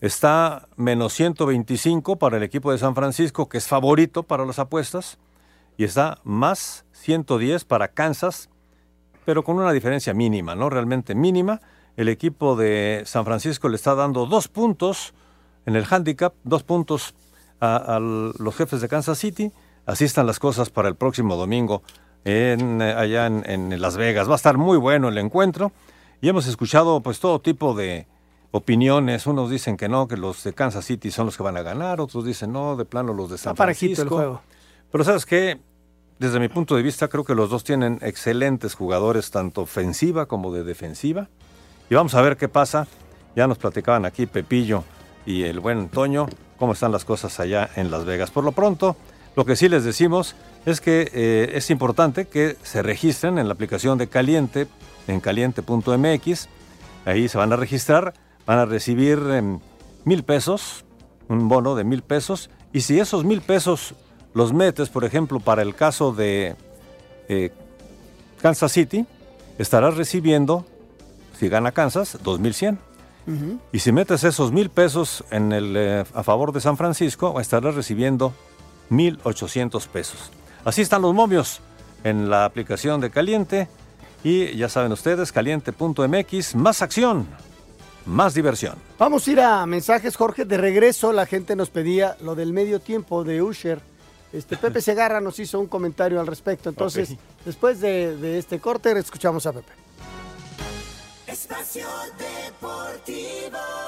Está 0.00 0.68
menos 0.76 1.14
125 1.14 2.14
para 2.14 2.36
el 2.36 2.44
equipo 2.44 2.70
de 2.70 2.78
San 2.78 2.94
Francisco, 2.94 3.48
que 3.48 3.58
es 3.58 3.66
favorito 3.66 4.22
para 4.22 4.46
las 4.46 4.60
apuestas. 4.60 5.18
Y 5.76 5.82
está 5.82 6.20
más 6.22 6.84
110 6.92 7.64
para 7.64 7.88
Kansas, 7.88 8.48
pero 9.24 9.42
con 9.42 9.56
una 9.56 9.72
diferencia 9.72 10.14
mínima, 10.14 10.54
¿no? 10.54 10.70
Realmente 10.70 11.16
mínima. 11.16 11.60
El 11.96 12.08
equipo 12.08 12.54
de 12.54 13.02
San 13.04 13.24
Francisco 13.24 13.68
le 13.68 13.74
está 13.74 13.96
dando 13.96 14.26
dos 14.26 14.46
puntos 14.46 15.12
en 15.66 15.74
el 15.74 15.84
handicap, 15.90 16.34
dos 16.44 16.62
puntos 16.62 17.16
a, 17.58 17.96
a 17.96 17.98
los 17.98 18.54
jefes 18.54 18.80
de 18.80 18.86
Kansas 18.86 19.18
City. 19.18 19.50
Así 19.88 20.04
están 20.04 20.26
las 20.26 20.38
cosas 20.38 20.68
para 20.68 20.86
el 20.90 20.96
próximo 20.96 21.34
domingo 21.36 21.82
en, 22.26 22.82
eh, 22.82 22.92
allá 22.92 23.24
en, 23.24 23.42
en 23.46 23.80
Las 23.80 23.96
Vegas. 23.96 24.28
Va 24.28 24.34
a 24.34 24.36
estar 24.36 24.58
muy 24.58 24.76
bueno 24.76 25.08
el 25.08 25.16
encuentro 25.16 25.72
y 26.20 26.28
hemos 26.28 26.46
escuchado 26.46 27.00
pues 27.00 27.20
todo 27.20 27.40
tipo 27.40 27.72
de 27.72 28.06
opiniones. 28.50 29.26
Unos 29.26 29.48
dicen 29.48 29.78
que 29.78 29.88
no, 29.88 30.06
que 30.06 30.18
los 30.18 30.44
de 30.44 30.52
Kansas 30.52 30.84
City 30.84 31.10
son 31.10 31.24
los 31.24 31.38
que 31.38 31.42
van 31.42 31.56
a 31.56 31.62
ganar, 31.62 32.02
otros 32.02 32.26
dicen 32.26 32.52
no, 32.52 32.76
de 32.76 32.84
plano 32.84 33.14
los 33.14 33.30
de 33.30 33.38
San 33.38 33.56
Francisco. 33.56 34.02
el 34.02 34.08
juego. 34.10 34.42
Pero 34.92 35.04
sabes 35.04 35.24
qué, 35.24 35.58
desde 36.18 36.38
mi 36.38 36.50
punto 36.50 36.76
de 36.76 36.82
vista 36.82 37.08
creo 37.08 37.24
que 37.24 37.34
los 37.34 37.48
dos 37.48 37.64
tienen 37.64 37.98
excelentes 38.02 38.74
jugadores, 38.74 39.30
tanto 39.30 39.62
ofensiva 39.62 40.26
como 40.26 40.52
de 40.52 40.64
defensiva. 40.64 41.30
Y 41.88 41.94
vamos 41.94 42.14
a 42.14 42.20
ver 42.20 42.36
qué 42.36 42.50
pasa. 42.50 42.86
Ya 43.34 43.46
nos 43.46 43.56
platicaban 43.56 44.04
aquí 44.04 44.26
Pepillo 44.26 44.84
y 45.24 45.44
el 45.44 45.60
buen 45.60 45.88
Toño 45.88 46.26
cómo 46.58 46.74
están 46.74 46.92
las 46.92 47.06
cosas 47.06 47.40
allá 47.40 47.70
en 47.76 47.90
Las 47.90 48.04
Vegas. 48.04 48.30
Por 48.30 48.44
lo 48.44 48.52
pronto, 48.52 48.96
lo 49.38 49.44
que 49.44 49.54
sí 49.54 49.68
les 49.68 49.84
decimos 49.84 50.34
es 50.66 50.80
que 50.80 51.12
eh, 51.14 51.52
es 51.54 51.70
importante 51.70 52.26
que 52.26 52.56
se 52.64 52.82
registren 52.82 53.38
en 53.38 53.46
la 53.46 53.54
aplicación 53.54 53.96
de 53.96 54.08
Caliente, 54.08 54.66
en 55.06 55.20
caliente.mx. 55.20 56.48
Ahí 57.04 57.28
se 57.28 57.38
van 57.38 57.52
a 57.52 57.56
registrar, 57.56 58.14
van 58.46 58.58
a 58.58 58.64
recibir 58.64 59.20
em, 59.30 59.60
mil 60.04 60.24
pesos, 60.24 60.84
un 61.28 61.48
bono 61.48 61.76
de 61.76 61.84
mil 61.84 62.02
pesos. 62.02 62.50
Y 62.72 62.80
si 62.80 62.98
esos 62.98 63.24
mil 63.24 63.40
pesos 63.40 63.94
los 64.34 64.52
metes, 64.52 64.88
por 64.88 65.04
ejemplo, 65.04 65.38
para 65.38 65.62
el 65.62 65.76
caso 65.76 66.12
de 66.12 66.56
eh, 67.28 67.52
Kansas 68.42 68.72
City, 68.72 69.06
estarás 69.56 69.96
recibiendo, 69.96 70.66
si 71.38 71.48
gana 71.48 71.70
Kansas, 71.70 72.18
2100. 72.24 72.80
Y 73.72 73.78
si 73.78 73.92
metes 73.92 74.24
esos 74.24 74.50
mil 74.50 74.68
pesos 74.68 75.22
en 75.30 75.52
el, 75.52 75.76
eh, 75.76 76.04
a 76.12 76.24
favor 76.24 76.50
de 76.50 76.60
San 76.60 76.76
Francisco, 76.76 77.38
estarás 77.40 77.76
recibiendo 77.76 78.32
1.800 78.90 79.86
pesos. 79.88 80.30
Así 80.64 80.82
están 80.82 81.02
los 81.02 81.14
momios 81.14 81.60
en 82.04 82.30
la 82.30 82.44
aplicación 82.44 83.00
de 83.00 83.10
Caliente. 83.10 83.68
Y 84.24 84.56
ya 84.56 84.68
saben 84.68 84.90
ustedes, 84.92 85.30
caliente.mx, 85.30 86.54
más 86.56 86.82
acción, 86.82 87.26
más 88.04 88.34
diversión. 88.34 88.74
Vamos 88.98 89.26
a 89.26 89.30
ir 89.30 89.40
a 89.40 89.64
mensajes, 89.66 90.16
Jorge. 90.16 90.44
De 90.44 90.56
regreso, 90.56 91.12
la 91.12 91.24
gente 91.24 91.54
nos 91.54 91.70
pedía 91.70 92.16
lo 92.20 92.34
del 92.34 92.52
medio 92.52 92.80
tiempo 92.80 93.22
de 93.22 93.42
Usher. 93.42 93.80
Este, 94.32 94.56
Pepe 94.56 94.80
Segarra 94.82 95.20
nos 95.20 95.38
hizo 95.38 95.60
un 95.60 95.68
comentario 95.68 96.20
al 96.20 96.26
respecto. 96.26 96.68
Entonces, 96.68 97.14
después 97.44 97.80
de, 97.80 98.16
de 98.16 98.38
este 98.38 98.58
corte, 98.58 98.90
escuchamos 98.98 99.46
a 99.46 99.52
Pepe. 99.52 99.72
Espacio 101.28 101.86
Deportivo. 102.18 103.87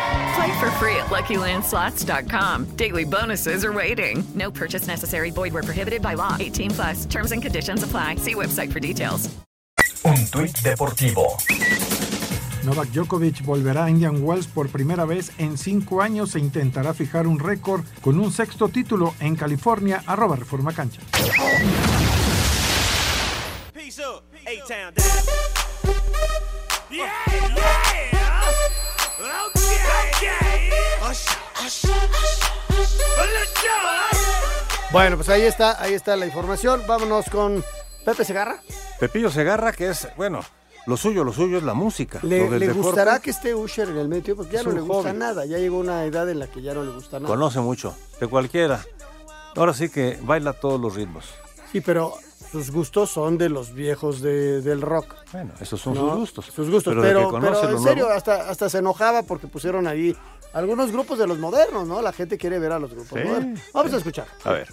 Play 0.35 0.59
for 0.59 0.71
free 0.79 0.95
at 0.95 1.07
LuckyLandSlots.com. 1.07 2.75
Daily 2.77 3.03
bonuses 3.03 3.65
are 3.65 3.73
waiting. 3.73 4.23
No 4.33 4.49
purchase 4.51 4.87
necessary. 4.87 5.31
Void 5.31 5.53
where 5.53 5.63
prohibited 5.63 6.01
by 6.01 6.13
law. 6.13 6.37
18 6.39 6.71
plus. 6.71 7.05
Terms 7.05 7.31
and 7.31 7.41
conditions 7.41 7.83
apply. 7.83 8.15
See 8.15 8.35
website 8.35 8.71
for 8.71 8.79
details. 8.79 9.29
Un 10.05 10.25
tuit 10.31 10.55
deportivo. 10.63 11.37
Novak 12.63 12.89
Djokovic 12.91 13.41
volverá 13.43 13.85
a 13.85 13.89
Indian 13.89 14.23
Wells 14.23 14.47
por 14.47 14.69
primera 14.69 15.05
vez 15.05 15.31
en 15.37 15.57
cinco 15.57 16.01
años 16.01 16.35
e 16.35 16.39
intentará 16.39 16.93
fijar 16.93 17.27
un 17.27 17.39
récord 17.39 17.83
con 18.01 18.19
un 18.19 18.31
sexto 18.31 18.69
título 18.69 19.13
en 19.19 19.35
California, 19.35 20.03
arroba 20.05 20.35
Reforma 20.35 20.71
Cancha. 20.71 21.01
Peace 23.73 23.99
up, 23.99 24.23
A-Town 24.45 24.93
Yeah, 26.89 27.11
yeah. 27.55 27.81
Bueno, 34.91 35.15
pues 35.15 35.29
ahí 35.29 35.43
está, 35.43 35.81
ahí 35.81 35.93
está 35.93 36.15
la 36.15 36.25
información. 36.25 36.83
Vámonos 36.87 37.29
con 37.29 37.63
Pepe 38.05 38.25
Segarra. 38.25 38.61
Pepillo 38.99 39.31
Segarra, 39.31 39.71
que 39.71 39.89
es, 39.89 40.07
bueno, 40.17 40.41
lo 40.85 40.97
suyo, 40.97 41.23
lo 41.23 41.31
suyo 41.31 41.57
es 41.57 41.63
la 41.63 41.73
música. 41.73 42.19
¿Le, 42.23 42.69
gustará 42.73 43.19
que 43.19 43.29
esté 43.29 43.55
Usher 43.55 43.89
en 43.89 43.97
el 43.97 44.07
medio? 44.09 44.35
Porque 44.35 44.53
ya 44.53 44.59
Es 44.59 44.65
no 44.65 44.73
le 44.73 44.81
gusta 44.81 45.09
hobby. 45.09 45.19
nada. 45.19 45.45
Ya 45.45 45.57
llegó 45.57 45.77
una 45.77 46.03
edad 46.05 46.29
en 46.29 46.39
la 46.39 46.47
que 46.47 46.61
ya 46.61 46.73
no 46.73 46.83
le 46.83 46.91
gusta 46.91 47.19
nada. 47.19 47.27
Conoce 47.33 47.59
mucho, 47.59 47.95
de 48.19 48.27
cualquiera. 48.27 48.83
Ahora 49.55 49.73
sí 49.73 49.89
que 49.89 50.17
baila 50.21 50.53
todos 50.53 50.79
los 50.79 50.95
ritmos. 50.95 51.25
Sí, 51.71 51.81
pero 51.81 52.15
sus 52.51 52.71
gustos 52.71 53.09
son 53.09 53.37
de 53.37 53.49
los 53.49 53.73
viejos 53.73 54.21
de- 54.21 54.61
del 54.61 54.81
rock. 54.81 55.15
Bueno, 55.31 55.53
esos 55.61 55.79
son 55.81 55.93
¿no? 55.93 56.01
sus 56.09 56.19
gustos. 56.19 56.45
Sus 56.47 56.69
gustos, 56.69 56.93
Pero 56.95 57.01
pero, 57.01 57.29
conoce 57.29 57.65
en 57.67 57.79
serio, 57.81 58.09
hasta, 58.09 58.49
hasta 58.49 58.69
se 58.69 58.79
enojaba 58.79 59.23
porque 59.23 59.47
pusieron 59.47 59.87
ahí 59.87 60.15
algunos 60.53 60.91
grupos 60.91 61.17
de 61.17 61.27
los 61.27 61.37
modernos, 61.39 61.87
¿no? 61.87 62.01
La 62.01 62.11
gente 62.11 62.37
quiere 62.37 62.59
ver 62.59 62.73
a 62.73 62.79
los 62.79 62.91
grupos 62.91 63.17
Sí. 63.19 63.25
modernos. 63.27 63.59
Vamos 63.73 63.93
a 63.93 63.97
escuchar. 63.97 64.25
A 64.43 64.51
ver. 64.51 64.67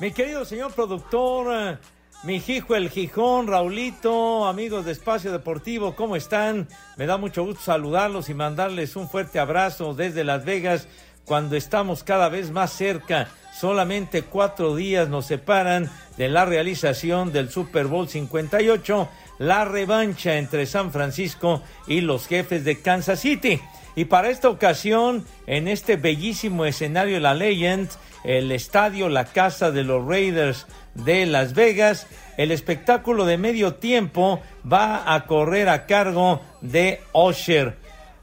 Mi 0.00 0.12
querido 0.12 0.44
señor 0.44 0.72
productor, 0.72 1.48
eh, 1.54 1.78
mi 2.24 2.36
hijo 2.36 2.74
el 2.74 2.90
Gijón, 2.90 3.46
Raulito, 3.46 4.46
amigos 4.46 4.84
de 4.86 4.92
Espacio 4.92 5.30
Deportivo, 5.30 5.94
¿cómo 5.94 6.16
están? 6.16 6.68
Me 6.96 7.06
da 7.06 7.16
mucho 7.16 7.44
gusto 7.44 7.60
saludarlos 7.62 8.28
y 8.28 8.34
mandarles 8.34 8.96
un 8.96 9.08
fuerte 9.08 9.38
abrazo 9.38 9.94
desde 9.94 10.24
Las 10.24 10.44
Vegas 10.44 10.88
cuando 11.30 11.54
estamos 11.54 12.02
cada 12.02 12.28
vez 12.28 12.50
más 12.50 12.72
cerca. 12.72 13.28
Solamente 13.56 14.22
cuatro 14.22 14.74
días 14.74 15.08
nos 15.08 15.26
separan 15.26 15.88
de 16.16 16.28
la 16.28 16.44
realización 16.44 17.32
del 17.32 17.50
Super 17.50 17.86
Bowl 17.86 18.08
58, 18.08 19.08
la 19.38 19.64
revancha 19.64 20.38
entre 20.38 20.66
San 20.66 20.90
Francisco 20.90 21.62
y 21.86 22.00
los 22.00 22.26
jefes 22.26 22.64
de 22.64 22.82
Kansas 22.82 23.20
City. 23.20 23.60
Y 23.94 24.06
para 24.06 24.28
esta 24.28 24.48
ocasión, 24.48 25.24
en 25.46 25.68
este 25.68 25.94
bellísimo 25.94 26.64
escenario 26.64 27.20
la 27.20 27.34
Legend, 27.34 27.88
el 28.24 28.50
estadio 28.50 29.08
La 29.08 29.26
Casa 29.26 29.70
de 29.70 29.84
los 29.84 30.04
Raiders 30.04 30.66
de 30.96 31.26
Las 31.26 31.54
Vegas, 31.54 32.08
el 32.38 32.50
espectáculo 32.50 33.24
de 33.24 33.38
medio 33.38 33.74
tiempo 33.74 34.42
va 34.66 35.14
a 35.14 35.26
correr 35.26 35.68
a 35.68 35.86
cargo 35.86 36.40
de 36.60 37.00
Usher, 37.12 37.76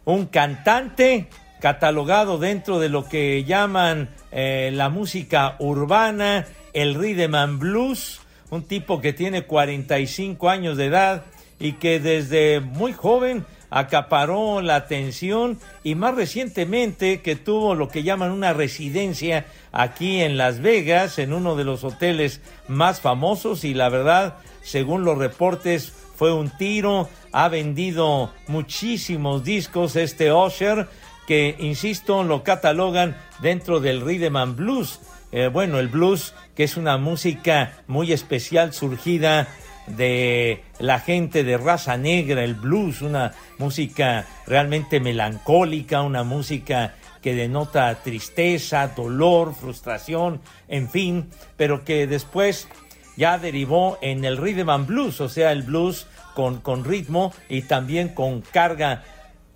un 0.04 0.26
cantante 0.26 1.30
catalogado 1.60 2.38
dentro 2.38 2.80
de 2.80 2.90
lo 2.90 3.08
que 3.08 3.44
llaman 3.44 4.10
eh, 4.32 4.72
la 4.74 4.90
música 4.90 5.56
urbana, 5.60 6.46
el 6.74 6.96
rhythm 6.96 7.36
and 7.36 7.60
blues, 7.60 8.22
un 8.50 8.64
tipo 8.64 9.02
que 9.02 9.14
tiene 9.14 9.44
45 9.44 10.50
años 10.50 10.78
de 10.78 10.86
edad 10.86 11.24
y 11.60 11.74
que 11.74 12.00
desde 12.00 12.60
muy 12.60 12.94
joven 12.94 13.46
acaparó 13.70 14.62
la 14.62 14.76
atención 14.76 15.60
y 15.84 15.96
más 15.96 16.16
recientemente 16.16 17.22
que 17.22 17.36
tuvo 17.36 17.76
lo 17.76 17.90
que 17.90 18.04
llaman 18.04 18.32
una 18.32 18.54
residencia 18.54 19.46
aquí 19.72 20.22
en 20.22 20.38
Las 20.38 20.62
Vegas, 20.62 21.20
en 21.20 21.34
uno 21.34 21.56
de 21.56 21.66
los 21.66 21.84
hoteles 21.84 22.42
más 22.68 23.02
famosos 23.02 23.64
y 23.64 23.74
la 23.74 23.90
verdad, 23.90 24.38
según 24.62 25.04
los 25.04 25.18
reportes, 25.18 25.94
fue 26.16 26.34
un 26.34 26.50
tiro, 26.50 27.10
ha 27.32 27.48
vendido 27.48 28.32
muchísimos 28.48 29.44
discos 29.44 29.96
este 29.96 30.34
Usher, 30.34 30.88
que 31.28 31.56
insisto, 31.60 32.24
lo 32.24 32.44
catalogan 32.44 33.16
dentro 33.42 33.80
del 33.80 34.02
rhythm 34.02 34.38
and 34.38 34.56
blues. 34.56 35.00
Eh, 35.32 35.50
bueno, 35.50 35.78
el 35.78 35.90
blues, 35.90 36.34
que 36.56 36.64
es 36.64 36.78
una 36.78 36.98
música 36.98 37.74
muy 37.86 38.14
especial 38.14 38.74
surgida 38.74 39.48
de 39.88 40.64
la 40.80 41.00
gente 41.00 41.44
de 41.44 41.58
raza 41.58 41.98
negra, 41.98 42.44
el 42.44 42.56
blues, 42.56 43.02
una 43.02 43.34
música 43.58 44.26
realmente 44.48 45.00
melancólica, 45.00 46.02
una 46.02 46.24
música 46.24 46.96
que 47.22 47.36
denota 47.36 47.94
tristeza, 47.96 48.88
dolor, 48.96 49.54
frustración, 49.54 50.40
en 50.70 50.90
fin, 50.90 51.30
pero 51.58 51.84
que 51.84 52.08
después 52.08 52.70
ya 53.18 53.38
derivó 53.38 53.98
en 54.02 54.24
el 54.24 54.38
rhythm 54.38 54.70
and 54.70 54.88
blues, 54.88 55.20
o 55.20 55.28
sea, 55.28 55.52
el 55.52 55.64
blues 55.64 56.08
con, 56.36 56.62
con 56.62 56.86
ritmo 56.86 57.34
y 57.50 57.64
también 57.64 58.10
con 58.10 58.42
carga 58.42 59.04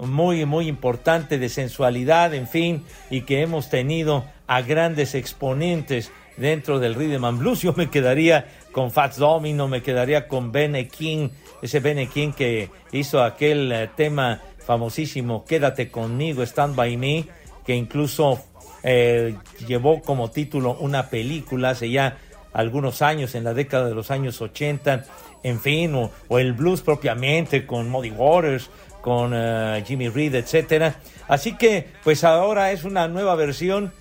muy, 0.08 0.46
muy 0.46 0.68
importante 0.68 1.38
de 1.38 1.50
sensualidad, 1.50 2.34
en 2.34 2.48
fin, 2.48 2.84
y 3.10 3.22
que 3.22 3.42
hemos 3.42 3.70
tenido 3.70 4.26
a 4.48 4.62
grandes 4.62 5.16
exponentes 5.16 6.12
dentro 6.38 6.80
del 6.80 6.96
rhythm 6.96 7.26
and 7.26 7.40
blues. 7.40 7.62
Yo 7.62 7.74
me 7.74 7.90
quedaría 7.90 8.48
con 8.72 8.92
Fats 8.92 9.18
Domino, 9.18 9.68
me 9.68 9.82
quedaría 9.82 10.28
con 10.28 10.52
Bene 10.52 10.88
King, 10.88 11.30
ese 11.62 11.80
Bene 11.80 12.08
King 12.08 12.32
que 12.32 12.70
hizo 12.92 13.24
aquel 13.24 13.72
eh, 13.72 13.90
tema 13.96 14.42
famosísimo, 14.66 15.46
Quédate 15.46 15.90
conmigo, 15.90 16.44
Stand 16.44 16.76
by 16.76 16.98
Me, 16.98 17.26
que 17.66 17.76
incluso 17.76 18.40
eh, 18.84 19.36
llevó 19.68 20.02
como 20.02 20.32
título 20.32 20.78
una 20.80 21.10
película 21.10 21.72
hace 21.72 21.90
ya 21.90 22.18
algunos 22.54 23.02
años, 23.02 23.36
en 23.36 23.44
la 23.44 23.54
década 23.54 23.88
de 23.88 23.96
los 23.96 24.12
años 24.12 24.42
80, 24.42 25.06
en 25.44 25.60
fin, 25.60 25.96
o, 25.96 26.12
o 26.28 26.40
el 26.40 26.54
blues 26.54 26.82
propiamente 26.82 27.66
con 27.66 27.90
Muddy 27.90 28.12
Waters, 28.12 28.70
con 29.02 29.34
eh, 29.34 29.84
Jimmy 29.86 30.10
Reed, 30.10 30.36
etcétera. 30.36 30.96
Así 31.28 31.58
que, 31.58 31.88
pues 32.04 32.24
ahora 32.24 32.72
es 32.72 32.84
una 32.84 33.08
nueva 33.08 33.36
versión 33.36 33.92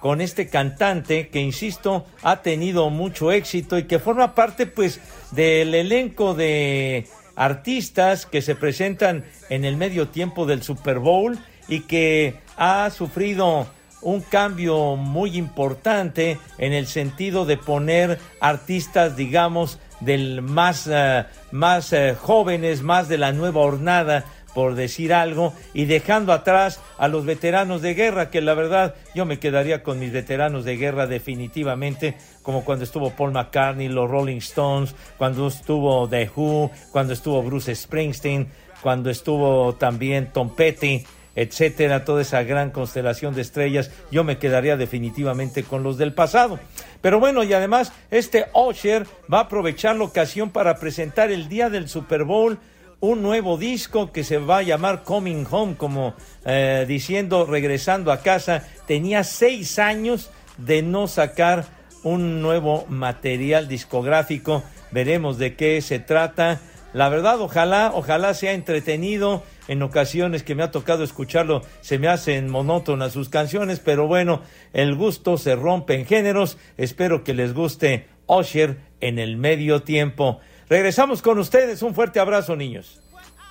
con 0.00 0.20
este 0.20 0.48
cantante 0.48 1.28
que, 1.28 1.40
insisto, 1.40 2.06
ha 2.22 2.42
tenido 2.42 2.90
mucho 2.90 3.32
éxito 3.32 3.78
y 3.78 3.84
que 3.84 3.98
forma 3.98 4.34
parte, 4.34 4.66
pues, 4.66 5.00
del 5.30 5.74
elenco 5.74 6.34
de 6.34 7.06
artistas 7.36 8.26
que 8.26 8.42
se 8.42 8.54
presentan 8.54 9.24
en 9.48 9.64
el 9.64 9.76
medio 9.76 10.08
tiempo 10.08 10.46
del 10.46 10.62
Super 10.62 10.98
Bowl 10.98 11.38
y 11.68 11.80
que 11.80 12.34
ha 12.56 12.90
sufrido 12.90 13.66
un 14.02 14.20
cambio 14.22 14.96
muy 14.96 15.36
importante 15.36 16.38
en 16.58 16.72
el 16.72 16.86
sentido 16.86 17.44
de 17.44 17.56
poner 17.56 18.18
artistas, 18.40 19.16
digamos, 19.16 19.78
del 20.00 20.42
más, 20.42 20.88
eh, 20.90 21.26
más 21.50 21.92
eh, 21.92 22.16
jóvenes, 22.18 22.82
más 22.82 23.08
de 23.08 23.18
la 23.18 23.32
nueva 23.32 23.60
hornada, 23.60 24.24
por 24.54 24.74
decir 24.74 25.12
algo, 25.12 25.52
y 25.74 25.84
dejando 25.84 26.32
atrás 26.32 26.80
a 26.98 27.08
los 27.08 27.24
veteranos 27.24 27.82
de 27.82 27.94
guerra, 27.94 28.30
que 28.30 28.40
la 28.40 28.54
verdad 28.54 28.94
yo 29.14 29.26
me 29.26 29.38
quedaría 29.38 29.82
con 29.82 29.98
mis 29.98 30.12
veteranos 30.12 30.64
de 30.64 30.76
guerra 30.76 31.06
definitivamente, 31.06 32.16
como 32.42 32.64
cuando 32.64 32.84
estuvo 32.84 33.10
Paul 33.10 33.32
McCartney, 33.32 33.88
los 33.88 34.10
Rolling 34.10 34.38
Stones, 34.38 34.94
cuando 35.16 35.46
estuvo 35.48 36.08
The 36.08 36.30
Who, 36.34 36.70
cuando 36.92 37.12
estuvo 37.12 37.42
Bruce 37.42 37.74
Springsteen, 37.74 38.48
cuando 38.82 39.10
estuvo 39.10 39.74
también 39.74 40.30
Tom 40.32 40.54
Petty, 40.54 41.04
etcétera, 41.36 42.04
toda 42.04 42.22
esa 42.22 42.42
gran 42.42 42.70
constelación 42.70 43.34
de 43.34 43.42
estrellas, 43.42 43.90
yo 44.10 44.24
me 44.24 44.38
quedaría 44.38 44.76
definitivamente 44.76 45.62
con 45.62 45.82
los 45.82 45.96
del 45.96 46.12
pasado. 46.12 46.58
Pero 47.00 47.20
bueno, 47.20 47.44
y 47.44 47.52
además 47.52 47.92
este 48.10 48.46
Usher 48.54 49.06
va 49.32 49.38
a 49.38 49.42
aprovechar 49.42 49.96
la 49.96 50.04
ocasión 50.04 50.50
para 50.50 50.76
presentar 50.76 51.30
el 51.30 51.48
día 51.48 51.70
del 51.70 51.88
Super 51.88 52.24
Bowl 52.24 52.58
un 53.00 53.22
nuevo 53.22 53.56
disco 53.56 54.12
que 54.12 54.24
se 54.24 54.38
va 54.38 54.58
a 54.58 54.62
llamar 54.62 55.02
Coming 55.04 55.46
Home, 55.50 55.76
como 55.76 56.14
eh, 56.44 56.84
diciendo 56.86 57.46
regresando 57.46 58.12
a 58.12 58.20
casa. 58.20 58.66
Tenía 58.86 59.24
seis 59.24 59.78
años 59.78 60.30
de 60.58 60.82
no 60.82 61.08
sacar 61.08 61.64
un 62.02 62.42
nuevo 62.42 62.84
material 62.88 63.68
discográfico. 63.68 64.62
Veremos 64.90 65.38
de 65.38 65.56
qué 65.56 65.80
se 65.80 65.98
trata. 65.98 66.60
La 66.92 67.08
verdad, 67.08 67.40
ojalá, 67.40 67.92
ojalá 67.94 68.34
sea 68.34 68.52
entretenido. 68.52 69.42
En 69.68 69.82
ocasiones 69.82 70.42
que 70.42 70.56
me 70.56 70.64
ha 70.64 70.72
tocado 70.72 71.04
escucharlo, 71.04 71.62
se 71.80 71.98
me 72.00 72.08
hacen 72.08 72.50
monótonas 72.50 73.12
sus 73.12 73.28
canciones, 73.28 73.78
pero 73.78 74.08
bueno, 74.08 74.42
el 74.72 74.96
gusto 74.96 75.38
se 75.38 75.54
rompe 75.54 75.94
en 75.94 76.06
géneros. 76.06 76.58
Espero 76.76 77.22
que 77.22 77.34
les 77.34 77.54
guste 77.54 78.08
Usher 78.26 78.78
en 79.00 79.20
el 79.20 79.36
medio 79.36 79.82
tiempo. 79.82 80.40
Regresamos 80.70 81.20
con 81.20 81.36
ustedes. 81.38 81.82
Un 81.82 81.94
fuerte 81.94 82.20
abrazo, 82.20 82.54
niños. 82.54 83.00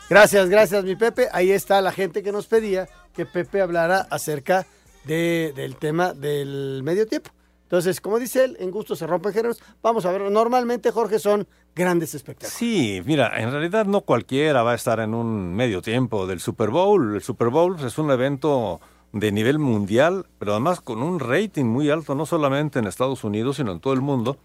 Gracias, 0.10 0.50
gracias, 0.50 0.84
mi 0.86 0.96
Pepe. 0.96 1.28
Ahí 1.34 1.52
está 1.52 1.82
la 1.82 1.92
gente 1.92 2.24
que 2.24 2.32
nos 2.32 2.48
pedía 2.48 2.88
que 3.14 3.26
Pepe 3.26 3.62
hablara 3.62 4.08
acerca 4.10 4.66
de- 5.04 5.52
del 5.56 5.76
tema 5.76 6.14
del 6.14 6.82
medio 6.84 7.06
tiempo. 7.06 7.30
Entonces, 7.64 8.02
como 8.02 8.18
dice 8.18 8.46
él, 8.46 8.58
en 8.60 8.72
gusto 8.72 8.96
se 8.96 9.06
rompen 9.06 9.34
géneros. 9.34 9.62
Vamos 9.84 10.06
a 10.06 10.12
ver, 10.12 10.22
normalmente, 10.32 10.90
Jorge, 10.92 11.20
son 11.20 11.46
grandes 11.76 12.16
espectáculos. 12.16 12.54
Sí, 12.58 13.02
mira, 13.06 13.40
en 13.40 13.52
realidad 13.52 13.86
no 13.86 14.02
cualquiera 14.02 14.64
va 14.64 14.72
a 14.72 14.76
estar 14.76 15.00
en 15.02 15.14
un 15.14 15.54
medio 15.54 15.82
tiempo 15.82 16.26
del 16.26 16.40
Super 16.40 16.70
Bowl. 16.70 17.16
El 17.16 17.22
Super 17.22 17.50
Bowl 17.50 17.76
es 17.86 17.98
un 18.00 18.10
evento 18.10 18.80
de 19.12 19.32
nivel 19.32 19.60
mundial, 19.60 20.26
pero 20.40 20.54
además 20.54 20.82
con 20.82 21.04
un 21.04 21.20
rating 21.20 21.66
muy 21.66 21.90
alto, 21.92 22.16
no 22.16 22.26
solamente 22.26 22.80
en 22.80 22.88
Estados 22.88 23.24
Unidos, 23.24 23.58
sino 23.58 23.74
en 23.74 23.80
todo 23.82 23.94
el 23.94 24.02
mundo. 24.02 24.38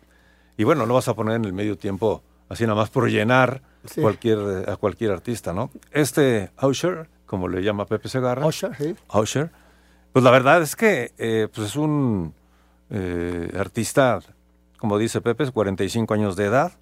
Y 0.58 0.64
bueno, 0.64 0.84
no 0.86 0.94
vas 0.94 1.08
a 1.08 1.14
poner 1.14 1.36
en 1.36 1.44
el 1.46 1.52
medio 1.54 1.78
tiempo 1.78 2.22
así 2.48 2.64
nada 2.64 2.74
más 2.76 2.90
por 2.90 3.08
llenar 3.10 3.62
Sí. 3.86 4.00
cualquier, 4.00 4.68
a 4.70 4.76
cualquier 4.76 5.10
artista, 5.10 5.52
¿no? 5.52 5.70
Este 5.90 6.50
Usher, 6.62 7.08
como 7.26 7.48
le 7.48 7.62
llama 7.62 7.84
Pepe 7.84 8.08
Segarra. 8.08 8.46
Usher, 8.46 8.74
sí. 8.76 8.96
Usher. 9.12 9.50
Pues 10.12 10.24
la 10.24 10.30
verdad 10.30 10.62
es 10.62 10.74
que 10.74 11.12
eh, 11.18 11.48
pues 11.54 11.68
es 11.68 11.76
un 11.76 12.32
eh, 12.90 13.52
artista, 13.58 14.20
como 14.78 14.96
dice 14.96 15.20
Pepe, 15.20 15.44
es 15.44 15.50
45 15.50 16.14
años 16.14 16.34
de 16.36 16.44
edad. 16.46 16.72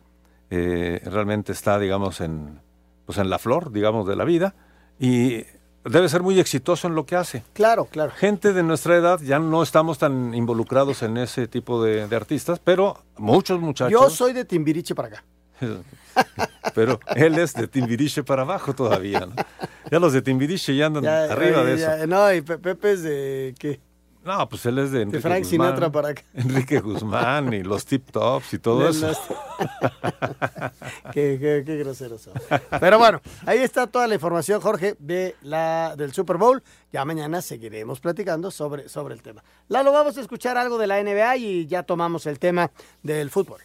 eh, 0.50 1.00
realmente 1.06 1.50
está, 1.52 1.78
digamos, 1.78 2.20
en, 2.20 2.60
pues 3.06 3.16
en 3.18 3.30
la 3.30 3.38
flor, 3.38 3.72
digamos, 3.72 4.06
de 4.06 4.14
la 4.16 4.24
vida. 4.24 4.54
Y 5.00 5.44
debe 5.82 6.08
ser 6.10 6.22
muy 6.22 6.38
exitoso 6.38 6.86
en 6.88 6.94
lo 6.94 7.06
que 7.06 7.16
hace. 7.16 7.42
Claro, 7.54 7.86
claro. 7.86 8.12
Gente 8.14 8.52
de 8.52 8.62
nuestra 8.62 8.94
edad 8.96 9.18
ya 9.20 9.38
no 9.38 9.62
estamos 9.62 9.98
tan 9.98 10.34
involucrados 10.34 11.02
en 11.02 11.16
ese 11.16 11.48
tipo 11.48 11.82
de, 11.82 12.06
de 12.06 12.16
artistas, 12.16 12.60
pero 12.62 13.02
muchos 13.16 13.58
muchachos. 13.60 13.90
Yo 13.92 14.10
soy 14.10 14.34
de 14.34 14.44
Timbiriche 14.44 14.94
para 14.94 15.08
acá. 15.08 15.24
Pero 16.74 17.00
él 17.16 17.38
es 17.38 17.54
de 17.54 17.66
Timbiriche 17.68 18.22
para 18.22 18.42
abajo 18.42 18.74
todavía, 18.74 19.20
¿no? 19.20 19.34
Ya 19.90 19.98
los 19.98 20.12
de 20.12 20.22
Timbiriche 20.22 20.74
ya 20.76 20.86
andan 20.86 21.02
Ya, 21.04 21.24
arriba 21.24 21.64
de 21.64 21.76
ya, 21.78 21.96
eso. 21.96 22.06
No, 22.06 22.32
y 22.32 22.40
Pe- 22.42 22.58
Pepe 22.58 22.92
es 22.92 23.02
de 23.02 23.54
qué? 23.58 23.80
No, 24.24 24.48
pues 24.48 24.64
él 24.66 24.78
es 24.78 24.92
de 24.92 25.02
Enrique 25.02 25.20
Frank 25.20 25.38
Guzmán, 25.42 25.50
Sinatra 25.50 25.90
para 25.90 26.10
acá. 26.10 26.22
Enrique 26.34 26.78
Guzmán 26.78 27.52
y 27.54 27.64
los 27.64 27.84
Tip 27.84 28.08
Tops 28.12 28.54
y 28.54 28.58
todo 28.60 28.84
De 28.84 28.90
eso. 28.90 29.08
los- 29.08 29.18
qué, 31.12 31.38
qué, 31.40 31.62
qué 31.66 31.76
groseros 31.78 32.22
son. 32.22 32.34
Pero 32.78 32.98
bueno, 33.00 33.20
ahí 33.46 33.58
está 33.58 33.86
toda 33.88 34.06
la 34.06 34.14
información, 34.14 34.60
Jorge, 34.60 34.94
de 35.00 35.34
la, 35.42 35.94
del 35.96 36.12
Super 36.12 36.36
Bowl. 36.36 36.62
Ya 36.92 37.04
mañana 37.04 37.42
seguiremos 37.42 37.98
platicando 37.98 38.50
sobre, 38.52 38.88
sobre 38.88 39.14
el 39.14 39.22
tema. 39.22 39.42
Lalo, 39.68 39.90
vamos 39.92 40.16
a 40.16 40.20
escuchar 40.20 40.56
algo 40.56 40.78
de 40.78 40.86
la 40.86 41.02
NBA 41.02 41.36
y 41.38 41.66
ya 41.66 41.82
tomamos 41.82 42.26
el 42.26 42.38
tema 42.38 42.70
del 43.02 43.28
fútbol. 43.30 43.60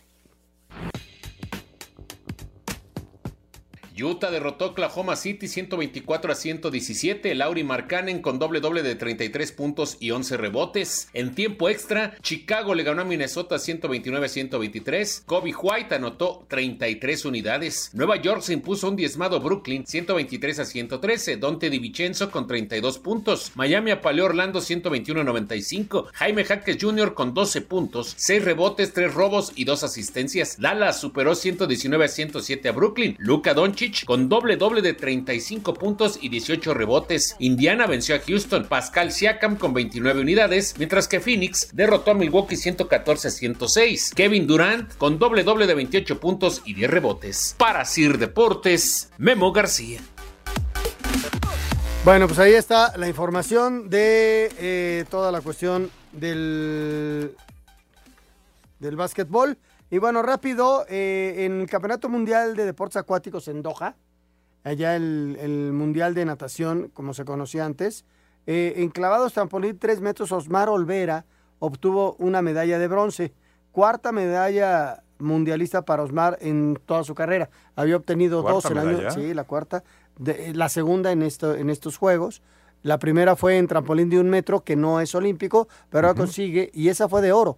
Utah 3.98 4.30
derrotó 4.30 4.68
Oklahoma 4.68 5.16
City 5.16 5.48
124 5.48 6.32
a 6.32 6.36
117. 6.36 7.34
Lauri 7.36 7.64
Markkanen 7.64 8.22
con 8.22 8.40
doble 8.40 8.60
doble 8.60 8.84
de 8.84 8.96
33 8.96 9.52
puntos 9.52 9.98
y 10.00 10.12
11 10.12 10.38
rebotes. 10.38 11.10
En 11.14 11.34
tiempo 11.34 11.70
extra, 11.70 12.16
Chicago 12.22 12.76
le 12.76 12.84
ganó 12.84 13.02
a 13.02 13.06
Minnesota 13.06 13.60
129 13.60 14.26
a 14.26 14.30
123. 14.30 15.24
Kobe 15.26 15.54
White 15.54 15.96
anotó 15.96 16.46
33 16.48 17.26
unidades. 17.26 17.92
Nueva 17.94 18.18
York 18.18 18.42
se 18.42 18.54
impuso 18.54 18.88
un 18.88 18.96
diezmado 18.96 19.40
Brooklyn 19.40 19.86
123 19.86 20.60
a 20.60 20.66
113. 20.66 21.38
Dante 21.38 21.70
DiVincenzo 21.70 22.30
con 22.30 22.48
32 22.48 23.00
puntos. 23.00 23.52
Miami 23.56 23.92
apaleó 23.92 24.26
Orlando 24.26 24.62
121 24.62 25.22
a 25.22 25.24
95. 25.24 26.08
Jaime 26.14 26.44
Jaques 26.44 26.78
Jr. 26.80 27.14
con 27.14 27.34
12 27.34 27.62
puntos, 27.62 28.14
6 28.18 28.44
rebotes, 28.44 28.94
3 28.94 29.14
robos 29.14 29.52
y 29.56 29.66
2 29.66 29.84
asistencias. 29.84 30.60
Dallas 30.60 31.00
superó 31.00 31.36
119 31.36 32.06
a 32.06 32.08
107 32.08 32.70
a 32.70 32.72
Brooklyn. 32.72 33.16
Luka 33.20 33.54
Doncic 33.54 33.87
con 34.06 34.30
doble 34.30 34.58
doble 34.58 34.82
de 34.82 34.94
35 34.94 35.74
puntos 35.74 36.20
y 36.22 36.30
18 36.30 36.74
rebotes. 36.74 37.36
Indiana 37.40 37.88
venció 37.88 38.16
a 38.16 38.20
Houston. 38.20 38.66
Pascal 38.68 39.12
Siakam 39.12 39.56
con 39.56 39.74
29 39.74 40.22
unidades, 40.22 40.76
mientras 40.78 41.08
que 41.08 41.20
Phoenix 41.20 41.70
derrotó 41.74 42.12
a 42.12 42.14
Milwaukee 42.14 42.56
114 42.56 43.28
a 43.28 43.32
106. 43.32 44.14
Kevin 44.16 44.48
Durant 44.48 44.96
con 44.98 45.20
doble 45.20 45.44
doble 45.44 45.68
de 45.68 45.76
28 45.76 46.20
puntos 46.20 46.62
y 46.66 46.74
10 46.74 46.90
rebotes. 46.90 47.56
Para 47.58 47.86
Sir 47.86 48.18
Deportes, 48.18 49.12
Memo 49.18 49.52
García. 49.52 50.00
Bueno, 52.04 52.28
pues 52.28 52.40
ahí 52.40 52.54
está 52.54 52.96
la 52.98 53.08
información 53.10 53.90
de 53.90 54.50
eh, 54.60 55.06
toda 55.10 55.30
la 55.32 55.42
cuestión 55.42 55.92
del, 56.14 57.36
del 58.80 58.96
básquetbol. 58.96 59.58
Y 59.90 60.00
bueno, 60.00 60.22
rápido, 60.22 60.86
eh, 60.90 61.46
en 61.46 61.62
el 61.62 61.70
Campeonato 61.70 62.10
Mundial 62.10 62.56
de 62.56 62.66
Deportes 62.66 62.98
Acuáticos 62.98 63.48
en 63.48 63.62
Doha, 63.62 63.96
allá 64.64 64.96
el, 64.96 65.38
el 65.40 65.72
Mundial 65.72 66.14
de 66.14 66.26
Natación, 66.26 66.90
como 66.94 67.14
se 67.14 67.24
conocía 67.24 67.66
antes, 67.66 68.04
eh, 68.48 68.74
en 68.78 68.90
clavados 68.90 69.34
trampolín 69.34 69.78
3 69.78 70.02
metros, 70.02 70.32
Osmar 70.32 70.68
Olvera 70.70 71.26
obtuvo 71.60 72.16
una 72.20 72.42
medalla 72.42 72.80
de 72.80 72.88
bronce. 72.88 73.34
Cuarta 73.72 74.12
medalla 74.12 75.04
mundialista 75.20 75.84
para 75.84 76.04
Osmar 76.04 76.38
en 76.42 76.80
toda 76.86 77.04
su 77.04 77.16
carrera. 77.16 77.50
Había 77.76 77.96
obtenido 77.96 78.42
dos 78.42 78.64
¿Cuarta 78.64 78.82
el 78.82 78.88
año. 78.98 79.12
Sí, 79.12 79.34
la 79.34 79.44
cuarta. 79.46 79.84
De- 80.20 80.54
la 80.54 80.70
segunda 80.70 81.12
en, 81.12 81.22
esto, 81.24 81.56
en 81.56 81.70
estos 81.70 81.98
Juegos. 81.98 82.42
La 82.84 83.00
primera 83.00 83.36
fue 83.36 83.58
en 83.58 83.68
trampolín 83.68 84.10
de 84.10 84.20
un 84.20 84.30
metro, 84.30 84.64
que 84.64 84.76
no 84.76 85.02
es 85.02 85.14
olímpico, 85.16 85.68
pero 85.90 86.08
ahora 86.08 86.18
consigue, 86.18 86.70
y 86.74 86.90
esa 86.90 87.10
fue 87.10 87.22
de 87.22 87.32
oro. 87.32 87.58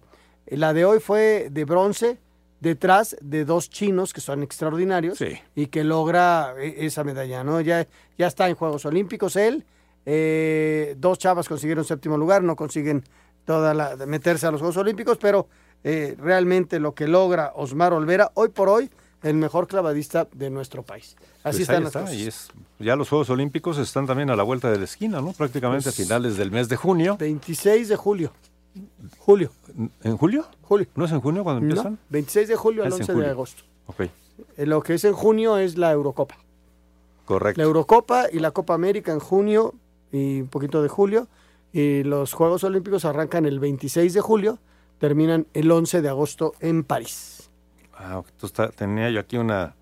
La 0.50 0.72
de 0.72 0.84
hoy 0.84 1.00
fue 1.00 1.48
de 1.50 1.64
bronce, 1.64 2.18
detrás 2.60 3.16
de 3.22 3.44
dos 3.44 3.70
chinos 3.70 4.12
que 4.12 4.20
son 4.20 4.42
extraordinarios 4.42 5.18
y 5.54 5.66
que 5.68 5.82
logra 5.84 6.54
eh, 6.58 6.74
esa 6.86 7.04
medalla, 7.04 7.42
¿no? 7.44 7.60
Ya, 7.60 7.86
ya 8.18 8.26
está 8.26 8.48
en 8.48 8.54
Juegos 8.56 8.84
Olímpicos 8.84 9.36
él. 9.36 9.64
eh, 10.06 10.94
dos 10.98 11.18
chavas 11.18 11.48
consiguieron 11.48 11.84
séptimo 11.84 12.16
lugar, 12.16 12.42
no 12.42 12.56
consiguen 12.56 13.04
toda 13.44 13.74
la, 13.74 13.96
meterse 14.06 14.46
a 14.46 14.50
los 14.50 14.60
Juegos 14.60 14.76
Olímpicos, 14.78 15.18
pero 15.18 15.48
eh, 15.84 16.16
realmente 16.18 16.78
lo 16.80 16.94
que 16.94 17.06
logra 17.08 17.52
Osmar 17.54 17.92
Olvera, 17.92 18.30
hoy 18.34 18.48
por 18.48 18.68
hoy, 18.68 18.90
el 19.22 19.34
mejor 19.34 19.66
clavadista 19.68 20.26
de 20.34 20.50
nuestro 20.50 20.82
país. 20.82 21.16
Así 21.42 21.58
Pues 21.58 21.60
están 21.60 21.84
las 21.84 21.88
está, 21.90 22.00
cosas. 22.02 22.16
y 22.16 22.26
es- 22.26 22.48
ya 22.78 22.96
los 22.96 23.08
Juegos 23.08 23.28
Olímpicos 23.30 23.78
están 23.78 24.06
también 24.06 24.30
a 24.30 24.36
la 24.36 24.42
vuelta 24.42 24.70
de 24.70 24.78
la 24.78 24.84
esquina, 24.84 25.20
¿no? 25.20 25.32
Prácticamente 25.32 25.84
Pues- 25.84 26.00
a 26.00 26.02
finales 26.02 26.36
del 26.36 26.50
mes 26.50 26.68
de 26.68 26.76
junio. 26.76 27.16
26 27.18 27.88
de 27.88 27.96
julio. 27.96 28.32
Julio. 29.18 29.50
¿En 30.02 30.16
julio? 30.16 30.46
Julio. 30.62 30.86
¿No 30.94 31.04
es 31.04 31.12
en 31.12 31.20
junio 31.20 31.42
cuando 31.44 31.60
No, 31.60 31.66
empiezan? 31.68 31.98
26 32.10 32.48
de 32.48 32.56
julio 32.56 32.82
al 32.82 32.88
Es 32.88 32.94
en 32.94 33.00
11 33.02 33.14
de 33.14 33.30
agosto. 33.30 33.62
Ok, 33.86 34.00
Eh, 34.56 34.66
Lo 34.66 34.82
que 34.82 34.94
es 34.94 35.04
en 35.04 35.12
junio 35.12 35.58
es 35.58 35.76
la 35.76 35.92
Eurocopa. 35.92 36.36
correcto. 37.24 37.60
La 37.60 37.64
Eurocopa 37.66 38.24
y 38.32 38.38
la 38.38 38.50
Copa 38.52 38.74
América 38.74 39.12
en 39.12 39.18
junio 39.20 39.74
y 40.12 40.40
un 40.42 40.48
poquito 40.48 40.82
de 40.82 40.88
julio. 40.88 41.28
Y 41.72 42.02
los 42.04 42.32
Juegos 42.32 42.64
Olímpicos 42.64 43.04
arrancan 43.04 43.44
el 43.46 43.60
26 43.60 44.12
de 44.14 44.20
julio, 44.20 44.58
terminan 44.98 45.46
el 45.54 45.70
11 45.70 46.02
de 46.02 46.08
agosto 46.08 46.54
en 46.60 46.82
París. 46.84 47.50
Ah, 47.96 48.22
ta- 48.54 48.70
tenía 48.70 49.10
yo 49.10 49.20
aquí 49.20 49.36
una 49.36 49.74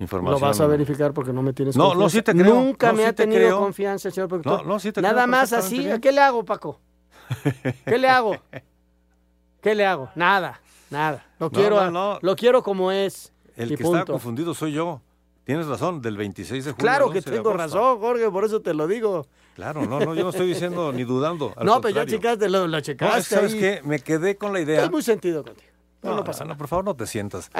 información. 0.00 0.40
Lo 0.40 0.46
vas 0.46 0.60
a 0.60 0.66
verificar 0.66 1.12
porque 1.12 1.32
no 1.32 1.42
me 1.42 1.52
tienes 1.52 1.76
No, 1.76 1.84
confianza. 1.90 2.02
no, 2.04 2.08
sí 2.10 2.22
te 2.22 2.32
creo. 2.32 2.54
Nunca 2.54 2.88
No, 2.88 2.92
me 2.94 3.02
sí 3.02 3.08
ha 3.08 3.12
te 3.12 3.22
tenido 3.24 3.40
creo. 3.40 3.58
confianza, 3.60 4.10
señor 4.10 4.28
productor. 4.28 4.62
No, 4.62 4.68
no, 4.74 4.78
sí 4.80 4.90
te 4.92 5.00
Nada 5.02 5.22
creo 5.24 5.26
más 5.28 5.52
así. 5.52 5.78
bien. 5.78 6.00
¿Qué 6.00 6.10
le 6.10 6.20
hago, 6.20 6.44
Paco? 6.44 6.80
¿Qué 7.84 7.98
le 7.98 8.08
hago? 8.08 8.36
¿Qué 9.62 9.74
le 9.74 9.84
hago? 9.86 10.10
Nada, 10.14 10.60
nada. 10.90 11.24
Lo 11.38 11.46
No, 11.46 11.50
quiero, 11.52 11.84
no, 11.84 11.90
no. 11.90 12.18
lo 12.22 12.36
quiero 12.36 12.62
como 12.62 12.92
es. 12.92 13.32
El 13.56 13.68
que 13.76 13.82
está 13.82 14.04
confundido 14.04 14.54
soy 14.54 14.72
yo. 14.72 15.00
Tienes 15.44 15.66
razón, 15.68 16.02
del 16.02 16.16
26 16.16 16.64
de 16.64 16.72
julio. 16.72 16.82
Claro 16.82 17.10
que 17.10 17.18
11 17.18 17.30
de 17.30 17.36
tengo 17.36 17.52
razón, 17.52 18.00
Jorge, 18.00 18.28
por 18.30 18.44
eso 18.44 18.60
te 18.60 18.74
lo 18.74 18.88
digo. 18.88 19.26
Claro, 19.54 19.86
no, 19.86 20.00
no, 20.00 20.12
yo 20.14 20.24
no 20.24 20.30
estoy 20.30 20.48
diciendo 20.48 20.92
ni 20.92 21.04
dudando. 21.04 21.52
al 21.56 21.64
no, 21.64 21.80
pero 21.80 21.94
ya 21.94 22.04
checaste, 22.06 22.48
lo, 22.48 22.66
lo 22.66 22.68
No, 22.68 22.80
checaste. 22.80 23.22
¿sabes 23.22 23.52
ahí. 23.54 23.60
qué? 23.60 23.80
Me 23.84 24.00
quedé 24.00 24.36
con 24.36 24.52
la 24.52 24.60
idea. 24.60 24.84
Es 24.84 24.90
muy 24.90 25.02
sentido 25.02 25.44
contigo. 25.44 25.70
No, 26.02 26.14
no 26.14 26.24
pasa 26.24 26.44
no, 26.44 26.56
por 26.56 26.68
favor, 26.68 26.84
no 26.84 26.94
te 26.94 27.06
sientas. 27.06 27.50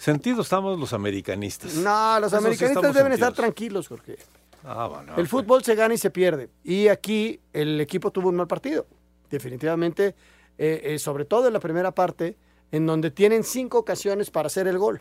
Sentido 0.00 0.42
estamos 0.42 0.78
los 0.78 0.92
americanistas. 0.92 1.74
No, 1.74 2.18
los 2.20 2.32
americanistas 2.32 2.94
deben 2.94 3.12
estar 3.12 3.32
tranquilos, 3.32 3.88
Jorge. 3.88 4.16
Ah, 4.64 4.86
bueno, 4.88 5.14
el 5.16 5.26
fútbol 5.28 5.62
se 5.64 5.74
gana 5.74 5.94
y 5.94 5.98
se 5.98 6.10
pierde. 6.10 6.48
Y 6.64 6.88
aquí 6.88 7.40
el 7.52 7.80
equipo 7.80 8.10
tuvo 8.12 8.28
un 8.28 8.36
mal 8.36 8.46
partido. 8.46 8.86
Definitivamente, 9.32 10.14
eh, 10.58 10.82
eh, 10.84 10.98
sobre 10.98 11.24
todo 11.24 11.46
en 11.46 11.54
la 11.54 11.58
primera 11.58 11.92
parte, 11.92 12.36
en 12.70 12.86
donde 12.86 13.10
tienen 13.10 13.44
cinco 13.44 13.78
ocasiones 13.78 14.30
para 14.30 14.46
hacer 14.46 14.68
el 14.68 14.78
gol. 14.78 15.00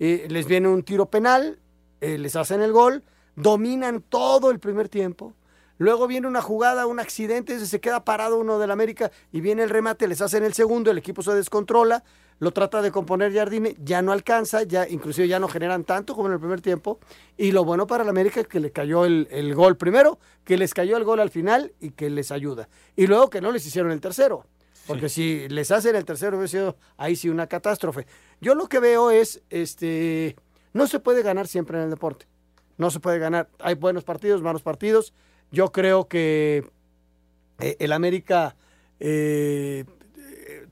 Eh, 0.00 0.26
les 0.28 0.46
viene 0.46 0.66
un 0.68 0.82
tiro 0.82 1.06
penal, 1.06 1.60
eh, 2.00 2.18
les 2.18 2.34
hacen 2.34 2.60
el 2.60 2.72
gol, 2.72 3.04
dominan 3.36 4.02
todo 4.02 4.50
el 4.50 4.58
primer 4.58 4.88
tiempo. 4.88 5.32
Luego 5.78 6.08
viene 6.08 6.26
una 6.26 6.42
jugada, 6.42 6.86
un 6.86 6.98
accidente, 6.98 7.64
se 7.64 7.80
queda 7.80 8.04
parado 8.04 8.40
uno 8.40 8.58
del 8.58 8.72
América 8.72 9.12
y 9.30 9.40
viene 9.40 9.62
el 9.62 9.70
remate, 9.70 10.08
les 10.08 10.20
hacen 10.20 10.42
el 10.42 10.54
segundo, 10.54 10.90
el 10.90 10.98
equipo 10.98 11.22
se 11.22 11.32
descontrola, 11.34 12.02
lo 12.38 12.52
trata 12.52 12.82
de 12.82 12.90
componer 12.92 13.32
Jardine, 13.32 13.76
ya 13.82 14.00
no 14.02 14.12
alcanza, 14.12 14.62
ya 14.62 14.88
inclusive 14.88 15.26
ya 15.26 15.40
no 15.40 15.48
generan 15.48 15.84
tanto 15.84 16.14
como 16.14 16.28
en 16.28 16.34
el 16.34 16.40
primer 16.40 16.60
tiempo. 16.60 17.00
Y 17.36 17.52
lo 17.52 17.64
bueno 17.64 17.86
para 17.86 18.04
el 18.04 18.08
América 18.08 18.40
es 18.40 18.46
que 18.46 18.60
le 18.60 18.70
cayó 18.70 19.04
el, 19.04 19.26
el 19.30 19.54
gol 19.54 19.76
primero, 19.76 20.18
que 20.44 20.56
les 20.56 20.72
cayó 20.74 20.96
el 20.96 21.04
gol 21.04 21.20
al 21.20 21.30
final 21.30 21.72
y 21.80 21.90
que 21.90 22.10
les 22.10 22.30
ayuda. 22.30 22.68
Y 22.96 23.06
luego 23.06 23.28
que 23.30 23.40
no 23.40 23.50
les 23.50 23.66
hicieron 23.66 23.90
el 23.90 24.00
tercero. 24.00 24.44
Porque 24.88 25.10
si 25.10 25.46
les 25.50 25.70
hacen 25.70 25.94
el 25.96 26.06
tercero, 26.06 26.38
hubiera 26.38 26.48
sido 26.48 26.76
ahí 26.96 27.14
sí 27.14 27.28
una 27.28 27.46
catástrofe. 27.46 28.06
Yo 28.40 28.54
lo 28.54 28.68
que 28.68 28.78
veo 28.78 29.10
es, 29.10 29.42
este, 29.50 30.34
no 30.72 30.86
se 30.86 30.98
puede 30.98 31.22
ganar 31.22 31.46
siempre 31.46 31.76
en 31.76 31.84
el 31.84 31.90
deporte. 31.90 32.26
No 32.78 32.90
se 32.90 32.98
puede 32.98 33.18
ganar. 33.18 33.50
Hay 33.58 33.74
buenos 33.74 34.04
partidos, 34.04 34.40
malos 34.40 34.62
partidos. 34.62 35.12
Yo 35.50 35.72
creo 35.72 36.08
que 36.08 36.64
eh, 37.58 37.76
el 37.80 37.92
América 37.92 38.56
eh, 38.98 39.84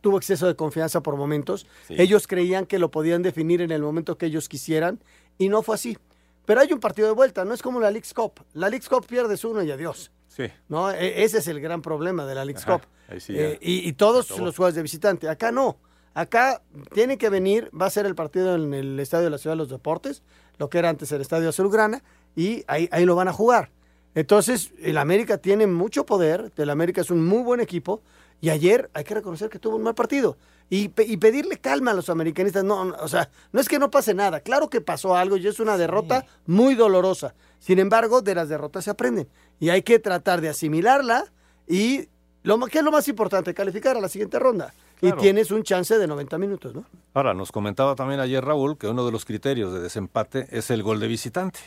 tuvo 0.06 0.18
exceso 0.18 0.46
de 0.46 0.54
confianza 0.54 1.00
por 1.02 1.16
momentos. 1.16 1.66
Sí. 1.88 1.96
Ellos 1.98 2.28
creían 2.28 2.64
que 2.64 2.78
lo 2.78 2.92
podían 2.92 3.22
definir 3.22 3.60
en 3.60 3.72
el 3.72 3.82
momento 3.82 4.16
que 4.16 4.26
ellos 4.26 4.48
quisieran 4.48 5.00
y 5.36 5.48
no 5.48 5.62
fue 5.62 5.74
así. 5.74 5.98
Pero 6.44 6.60
hay 6.60 6.72
un 6.72 6.78
partido 6.78 7.08
de 7.08 7.14
vuelta, 7.14 7.44
no 7.44 7.52
es 7.52 7.60
como 7.60 7.80
la 7.80 7.90
League's 7.90 8.14
Cup. 8.14 8.34
La 8.52 8.68
League's 8.68 8.88
Cup 8.88 9.04
pierdes 9.04 9.44
uno 9.44 9.64
y 9.64 9.70
adiós. 9.72 10.12
Sí. 10.28 10.44
¿no? 10.68 10.92
E- 10.92 11.24
ese 11.24 11.38
es 11.38 11.48
el 11.48 11.60
gran 11.60 11.82
problema 11.82 12.24
de 12.24 12.36
la 12.36 12.44
League's 12.44 12.62
Ajá, 12.68 12.78
Cup. 12.78 13.18
sí 13.20 13.34
Eh, 13.36 13.58
y, 13.60 13.88
y 13.88 13.94
todos 13.94 14.30
los 14.38 14.56
juegos 14.56 14.76
de 14.76 14.82
visitante. 14.82 15.28
Acá 15.28 15.50
no. 15.50 15.76
Acá 16.14 16.62
tiene 16.94 17.18
que 17.18 17.28
venir, 17.28 17.68
va 17.76 17.86
a 17.86 17.90
ser 17.90 18.06
el 18.06 18.14
partido 18.14 18.54
en 18.54 18.72
el 18.74 19.00
Estadio 19.00 19.24
de 19.24 19.30
la 19.30 19.38
Ciudad 19.38 19.54
de 19.54 19.58
los 19.58 19.70
Deportes, 19.70 20.22
lo 20.58 20.70
que 20.70 20.78
era 20.78 20.88
antes 20.88 21.10
el 21.10 21.20
Estadio 21.20 21.48
Azulgrana, 21.48 22.04
y 22.36 22.62
ahí, 22.68 22.88
ahí 22.92 23.04
lo 23.06 23.16
van 23.16 23.26
a 23.26 23.32
jugar. 23.32 23.72
Entonces, 24.14 24.70
el 24.80 24.98
América 24.98 25.38
tiene 25.38 25.66
mucho 25.66 26.06
poder, 26.06 26.52
el 26.56 26.70
América 26.70 27.00
es 27.00 27.10
un 27.10 27.26
muy 27.26 27.42
buen 27.42 27.58
equipo, 27.58 28.02
y 28.40 28.50
ayer 28.50 28.90
hay 28.94 29.04
que 29.04 29.14
reconocer 29.14 29.48
que 29.50 29.58
tuvo 29.58 29.76
un 29.76 29.82
mal 29.82 29.94
partido. 29.94 30.36
Y, 30.68 30.88
pe- 30.88 31.04
y 31.04 31.16
pedirle 31.16 31.58
calma 31.58 31.92
a 31.92 31.94
los 31.94 32.10
americanistas, 32.10 32.64
no, 32.64 32.84
no, 32.84 32.96
o 33.00 33.06
sea, 33.08 33.30
no 33.52 33.60
es 33.60 33.68
que 33.68 33.78
no 33.78 33.88
pase 33.90 34.14
nada, 34.14 34.40
claro 34.40 34.68
que 34.68 34.80
pasó 34.80 35.14
algo 35.14 35.36
y 35.36 35.46
es 35.46 35.60
una 35.60 35.76
derrota 35.76 36.26
muy 36.46 36.74
dolorosa. 36.74 37.34
Sin 37.60 37.78
embargo, 37.78 38.20
de 38.20 38.34
las 38.34 38.48
derrotas 38.48 38.84
se 38.84 38.90
aprenden 38.90 39.28
y 39.60 39.68
hay 39.68 39.82
que 39.82 39.98
tratar 40.00 40.40
de 40.40 40.48
asimilarla 40.48 41.32
y 41.68 42.08
lo 42.42 42.58
que 42.66 42.78
es 42.78 42.84
lo 42.84 42.90
más 42.90 43.06
importante, 43.08 43.54
calificar 43.54 43.96
a 43.96 44.00
la 44.00 44.08
siguiente 44.08 44.38
ronda. 44.40 44.74
Claro. 44.98 45.16
Y 45.18 45.20
tienes 45.20 45.50
un 45.50 45.62
chance 45.62 45.96
de 45.98 46.06
90 46.06 46.38
minutos, 46.38 46.74
¿no? 46.74 46.84
Ahora, 47.14 47.34
nos 47.34 47.52
comentaba 47.52 47.94
también 47.94 48.18
ayer 48.18 48.42
Raúl 48.44 48.76
que 48.78 48.88
uno 48.88 49.04
de 49.06 49.12
los 49.12 49.24
criterios 49.24 49.72
de 49.72 49.80
desempate 49.80 50.46
es 50.50 50.70
el 50.70 50.82
gol 50.82 50.98
de 51.00 51.06
visitante. 51.06 51.60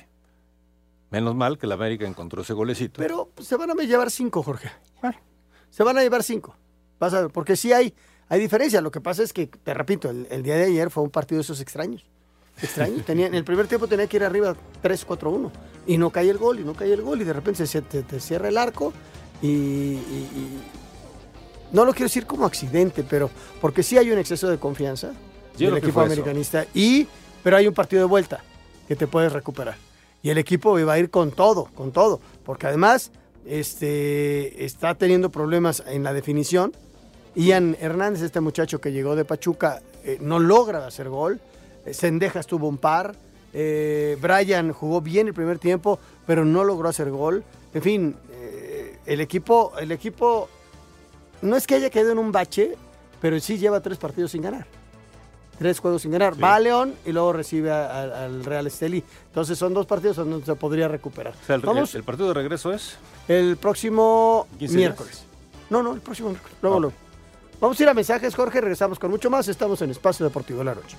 Menos 1.12 1.36
mal 1.36 1.58
que 1.58 1.68
el 1.68 1.72
América 1.72 2.06
encontró 2.08 2.42
ese 2.42 2.54
golecito. 2.54 3.00
Pero 3.02 3.30
pues, 3.34 3.48
se 3.48 3.56
van 3.56 3.70
a 3.72 3.74
llevar 3.76 4.10
cinco, 4.12 4.42
Jorge. 4.44 4.72
Se 5.70 5.84
van 5.84 5.98
a 5.98 6.02
llevar 6.02 6.24
cinco. 6.24 6.56
Vas 7.00 7.14
a 7.14 7.22
ver, 7.22 7.30
porque 7.32 7.56
sí 7.56 7.72
hay, 7.74 7.94
hay 8.28 8.40
diferencia. 8.40 8.82
Lo 8.82 8.92
que 8.92 9.02
pasa 9.02 9.24
es 9.24 9.32
que, 9.34 9.48
te 9.48 9.74
repito, 9.74 10.10
el, 10.10 10.28
el 10.30 10.44
día 10.44 10.56
de 10.56 10.66
ayer 10.66 10.90
fue 10.90 11.04
un 11.04 11.10
partido 11.10 11.38
de 11.38 11.44
esos 11.44 11.62
extraños. 11.62 12.06
Extraño. 12.62 13.04
Tenía, 13.06 13.28
en 13.28 13.36
el 13.36 13.44
primer 13.44 13.68
tiempo 13.68 13.88
tenía 13.88 14.08
que 14.08 14.18
ir 14.18 14.24
arriba 14.24 14.56
3-4-1. 14.84 15.52
Y 15.88 15.98
no 15.98 16.10
cae 16.10 16.30
el 16.30 16.38
gol, 16.38 16.60
y 16.60 16.64
no 16.64 16.74
cae 16.74 16.92
el 16.94 17.02
gol. 17.02 17.22
Y 17.22 17.24
de 17.24 17.34
repente 17.34 17.66
se 17.66 17.82
te, 17.82 18.04
te 18.04 18.20
cierra 18.20 18.50
el 18.50 18.58
arco. 18.58 18.92
Y, 19.42 19.48
y- 19.48 20.30
y- 20.36 20.62
no 21.72 21.86
lo 21.86 21.92
quiero 21.94 22.06
decir 22.06 22.26
como 22.26 22.46
accidente, 22.46 23.04
pero 23.08 23.30
porque 23.62 23.84
sí 23.84 23.98
hay 23.98 24.12
un 24.12 24.18
exceso 24.18 24.50
de 24.50 24.58
confianza 24.58 25.12
Yo 25.58 25.68
del 25.70 25.78
equipo 25.78 26.02
eso. 26.02 26.12
americanista. 26.12 26.66
Y, 26.74 27.08
pero 27.44 27.58
hay 27.58 27.68
un 27.68 27.74
partido 27.76 28.02
de 28.02 28.08
vuelta 28.08 28.44
que 28.88 28.96
te 28.96 29.06
puedes 29.08 29.32
recuperar. 29.32 29.78
Y 30.24 30.32
el 30.32 30.38
equipo 30.40 30.74
va 30.86 30.94
a 30.94 31.00
ir 31.00 31.10
con 31.12 31.32
todo, 31.32 31.66
con 31.76 31.92
todo. 31.92 32.20
Porque 32.44 32.68
además 32.68 33.12
este, 33.50 34.64
está 34.64 34.96
teniendo 34.96 35.30
problemas 35.32 35.84
en 35.88 36.04
la 36.04 36.14
definición. 36.14 36.72
Ian 37.36 37.76
Hernández, 37.80 38.22
este 38.22 38.42
muchacho 38.42 38.80
que 38.80 38.92
llegó 38.92 39.16
de 39.16 39.26
Pachuca, 39.26 39.82
eh, 40.04 40.18
no 40.22 40.40
logra 40.40 40.86
hacer 40.86 41.10
gol. 41.10 41.40
Eh, 41.86 41.94
Sendejas 41.94 42.48
tuvo 42.48 42.68
un 42.68 42.78
par. 42.78 43.16
Eh, 43.52 44.18
Brian 44.22 44.72
jugó 44.72 45.02
bien 45.02 45.28
el 45.28 45.34
primer 45.34 45.58
tiempo, 45.58 46.00
pero 46.28 46.46
no 46.46 46.64
logró 46.64 46.90
hacer 46.90 47.10
gol. 47.10 47.44
En 47.74 47.82
fin, 47.82 48.16
eh, 48.32 48.98
el 49.06 49.22
equipo, 49.22 49.74
el 49.80 49.92
equipo 49.92 50.48
no 51.42 51.56
es 51.56 51.66
que 51.66 51.76
haya 51.76 51.90
quedado 51.90 52.12
en 52.12 52.20
un 52.20 52.32
bache, 52.32 52.76
pero 53.20 53.40
sí 53.40 53.58
lleva 53.58 53.82
tres 53.82 53.98
partidos 53.98 54.32
sin 54.32 54.44
ganar. 54.44 54.79
Tres 55.60 55.80
juegos 55.80 56.02
sin 56.02 56.12
ganar. 56.12 56.36
Sí. 56.36 56.42
Va 56.42 56.56
a 56.56 56.60
León 56.60 56.96
y 57.06 57.12
luego 57.12 57.34
recibe 57.34 57.70
a- 57.72 57.86
a- 57.92 58.26
al 58.26 58.44
Real 58.46 58.66
Estelí. 58.66 59.04
Entonces 59.28 59.58
son 59.60 59.74
dos 59.74 59.86
partidos 59.86 60.16
donde 60.16 60.44
se 60.46 60.56
podría 60.56 60.88
recuperar. 60.88 61.34
O 61.42 61.46
sea, 61.46 61.56
el, 61.58 61.62
Vamos 61.62 61.94
el- 61.94 61.98
el 62.00 62.04
partido 62.06 62.30
de 62.30 62.34
regreso 62.34 62.72
es. 62.74 62.96
el 63.28 63.58
próximo 63.58 64.48
15 64.58 64.76
miércoles. 64.78 65.24
No, 65.70 65.84
no, 65.84 65.94
el 65.94 66.02
próximo 66.02 66.30
miércoles. 66.30 66.58
Luego, 66.62 66.80
luego. 66.80 66.96
Vamos 67.60 67.78
a 67.80 67.84
ir 67.84 67.90
a 67.90 67.94
mensajes, 67.94 68.34
Jorge. 68.36 68.62
Regresamos 68.62 68.98
con 68.98 69.12
mucho 69.12 69.30
más. 69.30 69.48
Estamos 69.50 69.82
en 69.82 69.92
Espacio 69.92 70.26
Deportivo 70.26 70.60
de 70.60 70.66
la 70.66 70.76
Noche. 70.76 70.96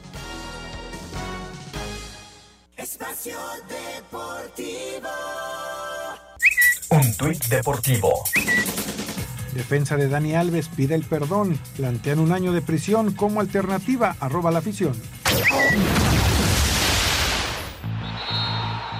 Espacio 2.76 3.36
Deportivo. 3.68 5.08
Un 6.90 7.16
tuit 7.16 7.44
deportivo. 7.46 8.24
Defensa 9.54 9.96
de 9.96 10.08
Dani 10.08 10.34
Alves 10.34 10.68
pide 10.68 10.94
el 10.94 11.04
perdón. 11.04 11.58
Plantean 11.76 12.18
un 12.18 12.32
año 12.32 12.52
de 12.52 12.62
prisión 12.62 13.12
como 13.12 13.40
alternativa. 13.40 14.16
Arroba 14.20 14.50
la 14.50 14.58
afición. 14.60 14.92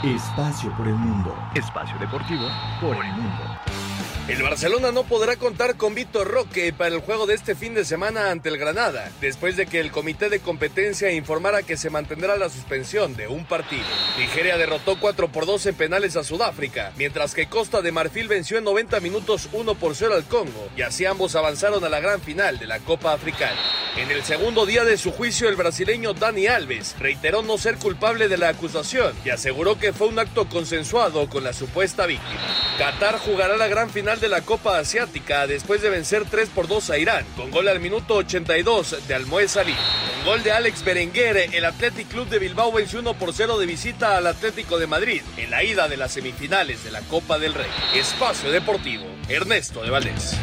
Espacio 0.03 0.75
por 0.77 0.89
el 0.89 0.95
mundo. 0.95 1.35
Espacio 1.55 1.99
deportivo 1.99 2.47
por 2.81 2.97
el 3.05 3.13
mundo. 3.13 4.00
El 4.31 4.43
Barcelona 4.45 4.93
no 4.93 5.03
podrá 5.03 5.35
contar 5.35 5.77
con 5.77 5.97
Vitor 5.97 6.29
Roque 6.29 6.73
para 6.73 6.95
el 6.95 7.01
juego 7.01 7.27
de 7.27 7.35
este 7.35 7.57
fin 7.57 7.75
de 7.75 7.85
semana 7.85 8.31
ante 8.31 8.49
el 8.49 8.59
Granada, 8.59 9.11
después 9.21 9.57
de 9.57 9.67
que 9.67 9.81
el 9.81 9.91
comité 9.91 10.29
de 10.29 10.39
competencia 10.39 11.11
informara 11.11 11.65
que 11.65 11.77
se 11.77 11.91
mantendrá 11.91 12.37
la 12.37 12.49
suspensión 12.49 13.17
de 13.17 13.27
un 13.27 13.45
partido. 13.45 13.83
Nigeria 14.19 14.57
derrotó 14.57 15.01
4 15.01 15.33
por 15.33 15.47
2 15.47 15.67
en 15.67 15.75
penales 15.75 16.15
a 16.15 16.23
Sudáfrica, 16.23 16.93
mientras 16.97 17.35
que 17.35 17.49
Costa 17.49 17.83
de 17.83 17.91
Marfil 17.91 18.29
venció 18.29 18.57
en 18.57 18.63
90 18.63 19.01
minutos 19.01 19.49
1 19.53 19.75
por 19.75 19.97
0 19.97 20.15
al 20.15 20.25
Congo, 20.25 20.69
y 20.77 20.83
así 20.83 21.07
ambos 21.07 21.35
avanzaron 21.35 21.83
a 21.83 21.89
la 21.89 21.99
gran 21.99 22.21
final 22.21 22.61
de 22.61 22.69
la 22.69 22.79
Copa 22.79 23.13
Africana. 23.13 23.59
En 23.97 24.13
el 24.13 24.23
segundo 24.23 24.65
día 24.65 24.85
de 24.85 24.97
su 24.97 25.11
juicio, 25.11 25.49
el 25.49 25.57
brasileño 25.57 26.15
Dani 26.15 26.47
Alves 26.47 26.95
reiteró 27.01 27.43
no 27.43 27.59
ser 27.59 27.79
culpable 27.79 28.29
de 28.29 28.37
la 28.37 28.51
acusación 28.51 29.13
y 29.25 29.31
aseguró 29.31 29.77
que 29.77 29.93
fue 29.93 30.07
un 30.07 30.21
acto 30.21 30.49
consensuado 30.49 31.29
con 31.29 31.43
la 31.43 31.53
supuesta 31.53 32.07
víctima. 32.07 32.41
Qatar 32.79 33.19
jugará 33.19 33.57
la 33.57 33.67
gran 33.67 33.91
final 33.91 34.20
de 34.21 34.29
la 34.29 34.43
Copa 34.43 34.79
Asiática 34.79 35.47
después 35.47 35.81
de 35.83 35.91
vencer 35.91 36.25
3 36.31 36.51
por 36.51 36.69
2 36.69 36.91
a 36.91 36.99
Irán, 36.99 37.25
con 37.37 37.51
gol 37.51 37.69
al 37.69 37.81
minuto 37.81 38.17
82 38.17 39.09
de 39.09 39.15
Almoez 39.15 39.53
Salih. 39.53 39.77
Con 40.17 40.35
gol 40.35 40.43
de 40.43 40.53
Alex 40.53 40.85
Berenguer, 40.85 41.55
el 41.55 41.65
Athletic 41.65 42.09
Club 42.09 42.29
de 42.29 42.39
Bilbao 42.39 42.71
venció 42.71 43.01
1 43.01 43.15
por 43.15 43.33
0 43.33 43.59
de 43.59 43.67
visita 43.67 44.17
al 44.17 44.27
Atlético 44.27 44.79
de 44.79 44.87
Madrid 44.87 45.23
en 45.37 45.51
la 45.51 45.65
ida 45.65 45.89
de 45.89 45.97
las 45.97 46.13
semifinales 46.13 46.85
de 46.85 46.91
la 46.91 47.01
Copa 47.03 47.39
del 47.39 47.55
Rey. 47.55 47.71
Espacio 47.95 48.51
Deportivo, 48.51 49.05
Ernesto 49.29 49.83
de 49.83 49.91
Valdés. 49.91 50.37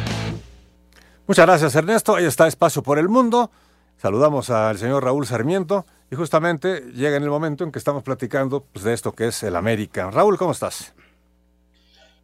Muchas 1.26 1.46
gracias, 1.46 1.74
Ernesto. 1.74 2.16
Ahí 2.16 2.24
está 2.24 2.46
Espacio 2.46 2.82
por 2.82 2.98
el 2.98 3.08
Mundo. 3.08 3.50
Saludamos 3.96 4.50
al 4.50 4.78
señor 4.78 5.04
Raúl 5.04 5.26
Sarmiento 5.26 5.86
y 6.10 6.16
justamente 6.16 6.80
llega 6.92 7.16
en 7.16 7.22
el 7.22 7.30
momento 7.30 7.64
en 7.64 7.72
que 7.72 7.78
estamos 7.78 8.02
platicando 8.02 8.64
pues, 8.72 8.84
de 8.84 8.94
esto 8.94 9.12
que 9.12 9.28
es 9.28 9.42
el 9.42 9.56
América. 9.56 10.10
Raúl, 10.10 10.38
¿cómo 10.38 10.52
estás? 10.52 10.94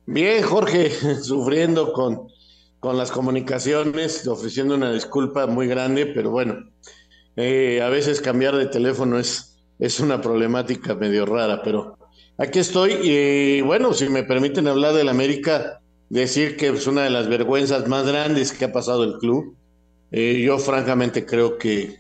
Bien, 0.06 0.42
Jorge, 0.42 0.90
sufriendo 1.22 1.92
con, 1.92 2.28
con 2.78 2.96
las 2.98 3.10
comunicaciones, 3.10 4.26
ofreciendo 4.26 4.74
una 4.74 4.92
disculpa 4.92 5.46
muy 5.46 5.66
grande, 5.66 6.06
pero 6.06 6.30
bueno, 6.30 6.70
eh, 7.36 7.80
a 7.82 7.88
veces 7.88 8.20
cambiar 8.20 8.56
de 8.56 8.66
teléfono 8.66 9.18
es, 9.18 9.56
es 9.78 10.00
una 10.00 10.20
problemática 10.20 10.94
medio 10.94 11.26
rara, 11.26 11.62
pero 11.62 11.98
aquí 12.38 12.58
estoy 12.60 12.92
y 13.02 13.60
bueno, 13.62 13.94
si 13.94 14.08
me 14.08 14.24
permiten 14.24 14.68
hablar 14.68 14.94
del 14.94 15.08
América, 15.08 15.80
decir 16.08 16.56
que 16.56 16.68
es 16.68 16.86
una 16.86 17.04
de 17.04 17.10
las 17.10 17.28
vergüenzas 17.28 17.88
más 17.88 18.06
grandes 18.06 18.52
que 18.52 18.66
ha 18.66 18.72
pasado 18.72 19.04
el 19.04 19.18
club. 19.18 19.56
Eh, 20.10 20.42
yo 20.42 20.58
francamente 20.58 21.26
creo 21.26 21.58
que, 21.58 21.96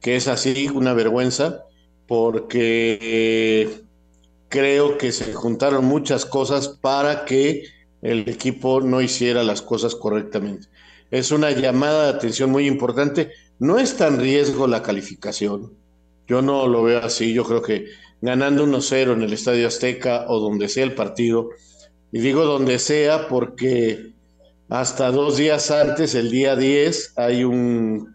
que 0.00 0.16
es 0.16 0.28
así, 0.28 0.68
una 0.68 0.94
vergüenza, 0.94 1.64
porque... 2.06 2.98
eh, 3.02 3.82
creo 4.52 4.98
que 4.98 5.12
se 5.12 5.32
juntaron 5.32 5.86
muchas 5.86 6.26
cosas 6.26 6.68
para 6.68 7.24
que 7.24 7.64
el 8.02 8.28
equipo 8.28 8.82
no 8.82 9.00
hiciera 9.00 9.42
las 9.42 9.62
cosas 9.62 9.94
correctamente. 9.94 10.68
Es 11.10 11.30
una 11.30 11.50
llamada 11.52 12.04
de 12.04 12.10
atención 12.10 12.50
muy 12.50 12.66
importante. 12.66 13.30
No 13.58 13.78
está 13.78 14.08
en 14.08 14.20
riesgo 14.20 14.66
la 14.66 14.82
calificación. 14.82 15.72
Yo 16.28 16.42
no 16.42 16.68
lo 16.68 16.82
veo 16.82 17.00
así. 17.02 17.32
Yo 17.32 17.44
creo 17.44 17.62
que 17.62 17.86
ganando 18.20 18.66
1-0 18.66 19.14
en 19.14 19.22
el 19.22 19.32
Estadio 19.32 19.66
Azteca 19.66 20.26
o 20.28 20.38
donde 20.38 20.68
sea 20.68 20.84
el 20.84 20.94
partido, 20.94 21.48
y 22.12 22.20
digo 22.20 22.44
donde 22.44 22.78
sea 22.78 23.28
porque 23.28 24.12
hasta 24.68 25.10
dos 25.10 25.38
días 25.38 25.70
antes, 25.70 26.14
el 26.14 26.30
día 26.30 26.56
10, 26.56 27.14
hay 27.16 27.44
un, 27.44 28.11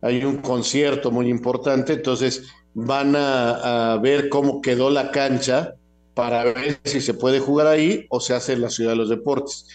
hay 0.00 0.24
un 0.24 0.38
concierto 0.38 1.10
muy 1.10 1.28
importante, 1.28 1.94
entonces 1.94 2.44
van 2.74 3.14
a, 3.16 3.98
ver 4.02 4.28
cómo 4.28 4.60
quedó 4.60 4.90
la 4.90 5.10
cancha 5.10 5.74
para 6.14 6.44
ver 6.44 6.78
si 6.84 7.00
se 7.00 7.14
puede 7.14 7.40
jugar 7.40 7.66
ahí 7.66 8.06
o 8.10 8.20
se 8.20 8.34
hace 8.34 8.52
en 8.52 8.62
la 8.62 8.70
Ciudad 8.70 8.92
de 8.92 8.96
los 8.96 9.08
Deportes. 9.08 9.66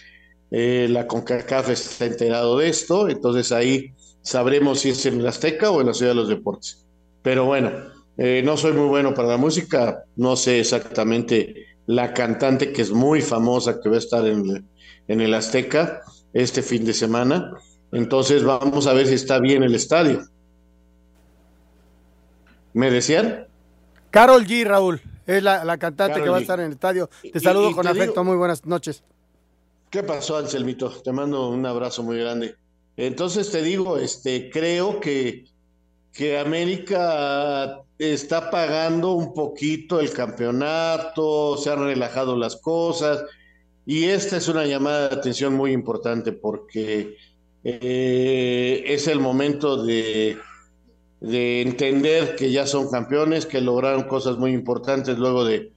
Eh, 0.50 0.86
la 0.90 1.06
CONCACAF 1.06 1.70
está 1.70 2.06
enterado 2.06 2.58
de 2.58 2.68
esto, 2.68 3.08
entonces 3.08 3.50
ahí 3.52 3.92
sabremos 4.22 4.80
si 4.80 4.90
es 4.90 5.04
en 5.06 5.20
el 5.20 5.26
Azteca 5.26 5.70
o 5.70 5.80
en 5.80 5.88
la 5.88 5.94
Ciudad 5.94 6.12
de 6.12 6.16
los 6.16 6.28
Deportes. 6.28 6.86
Pero 7.22 7.44
bueno, 7.46 7.72
eh, 8.16 8.42
no 8.44 8.56
soy 8.56 8.72
muy 8.72 8.88
bueno 8.88 9.14
para 9.14 9.28
la 9.28 9.36
música, 9.36 10.04
no 10.16 10.36
sé 10.36 10.60
exactamente 10.60 11.66
la 11.86 12.14
cantante 12.14 12.72
que 12.72 12.82
es 12.82 12.90
muy 12.90 13.20
famosa 13.20 13.80
que 13.80 13.88
va 13.88 13.96
a 13.96 13.98
estar 13.98 14.26
en 14.26 15.20
el 15.20 15.34
Azteca 15.34 16.02
este 16.32 16.62
fin 16.62 16.84
de 16.84 16.92
semana. 16.92 17.52
Entonces 17.94 18.42
vamos 18.44 18.86
a 18.86 18.92
ver 18.92 19.06
si 19.06 19.14
está 19.14 19.38
bien 19.38 19.62
el 19.62 19.74
estadio. 19.74 20.22
¿Me 22.72 22.90
decían? 22.90 23.46
Carol 24.10 24.44
G, 24.46 24.64
Raúl, 24.64 25.00
es 25.26 25.42
la, 25.42 25.64
la 25.64 25.78
cantante 25.78 26.14
Karol 26.14 26.24
que 26.24 26.30
va 26.30 26.36
a 26.38 26.40
estar 26.40 26.58
en 26.60 26.66
el 26.66 26.72
estadio. 26.72 27.08
Te 27.22 27.38
Y- 27.38 27.40
saludo 27.40 27.70
y 27.70 27.74
con 27.74 27.84
te 27.84 27.90
afecto, 27.90 28.12
digo- 28.12 28.24
muy 28.24 28.36
buenas 28.36 28.64
noches. 28.66 29.02
¿Qué 29.90 30.02
pasó, 30.02 30.36
Anselmito? 30.38 30.90
Te 30.90 31.12
mando 31.12 31.48
un 31.50 31.64
abrazo 31.66 32.02
muy 32.02 32.18
grande. 32.18 32.56
Entonces 32.96 33.50
te 33.50 33.62
digo, 33.62 33.96
este, 33.96 34.50
creo 34.50 34.98
que, 35.00 35.44
que 36.12 36.38
América 36.38 37.80
está 37.98 38.50
pagando 38.50 39.12
un 39.12 39.32
poquito 39.34 40.00
el 40.00 40.12
campeonato, 40.12 41.56
se 41.56 41.70
han 41.70 41.84
relajado 41.84 42.36
las 42.36 42.56
cosas, 42.56 43.22
y 43.86 44.04
esta 44.04 44.36
es 44.36 44.48
una 44.48 44.64
llamada 44.66 45.08
de 45.10 45.14
atención 45.16 45.54
muy 45.54 45.72
importante 45.72 46.32
porque 46.32 47.16
eh, 47.64 48.84
es 48.86 49.08
el 49.08 49.20
momento 49.20 49.82
de, 49.84 50.36
de 51.20 51.62
entender 51.62 52.36
que 52.36 52.50
ya 52.50 52.66
son 52.66 52.90
campeones, 52.90 53.46
que 53.46 53.60
lograron 53.60 54.04
cosas 54.04 54.38
muy 54.38 54.52
importantes 54.52 55.18
luego 55.18 55.44
de 55.44 55.72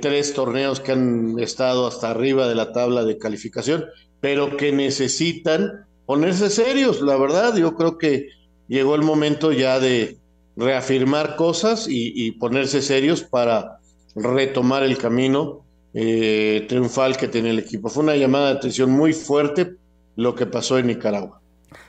tres 0.00 0.34
torneos 0.34 0.80
que 0.80 0.92
han 0.92 1.38
estado 1.40 1.86
hasta 1.86 2.10
arriba 2.10 2.46
de 2.46 2.54
la 2.54 2.72
tabla 2.72 3.04
de 3.04 3.18
calificación, 3.18 3.86
pero 4.20 4.56
que 4.56 4.70
necesitan 4.70 5.86
ponerse 6.06 6.48
serios. 6.50 7.00
La 7.00 7.16
verdad, 7.16 7.56
yo 7.56 7.74
creo 7.74 7.98
que 7.98 8.28
llegó 8.68 8.94
el 8.94 9.02
momento 9.02 9.52
ya 9.52 9.80
de 9.80 10.18
reafirmar 10.56 11.34
cosas 11.36 11.88
y, 11.88 12.12
y 12.14 12.32
ponerse 12.32 12.82
serios 12.82 13.22
para 13.22 13.78
retomar 14.14 14.84
el 14.84 14.96
camino 14.96 15.64
eh, 15.92 16.64
triunfal 16.68 17.16
que 17.16 17.28
tiene 17.28 17.50
el 17.50 17.58
equipo. 17.58 17.88
Fue 17.88 18.04
una 18.04 18.16
llamada 18.16 18.52
de 18.52 18.58
atención 18.58 18.90
muy 18.90 19.12
fuerte 19.12 19.76
lo 20.16 20.34
que 20.34 20.46
pasó 20.46 20.78
en 20.78 20.88
Nicaragua. 20.88 21.40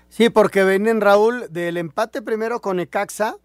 Sí, 0.10 0.30
porque 0.30 0.64
vienen, 0.64 1.02
Raúl, 1.02 1.48
del 1.50 1.78
empate 1.78 2.22
primero 2.22 2.62
con 2.62 2.80
Ecaxa, 2.80 3.38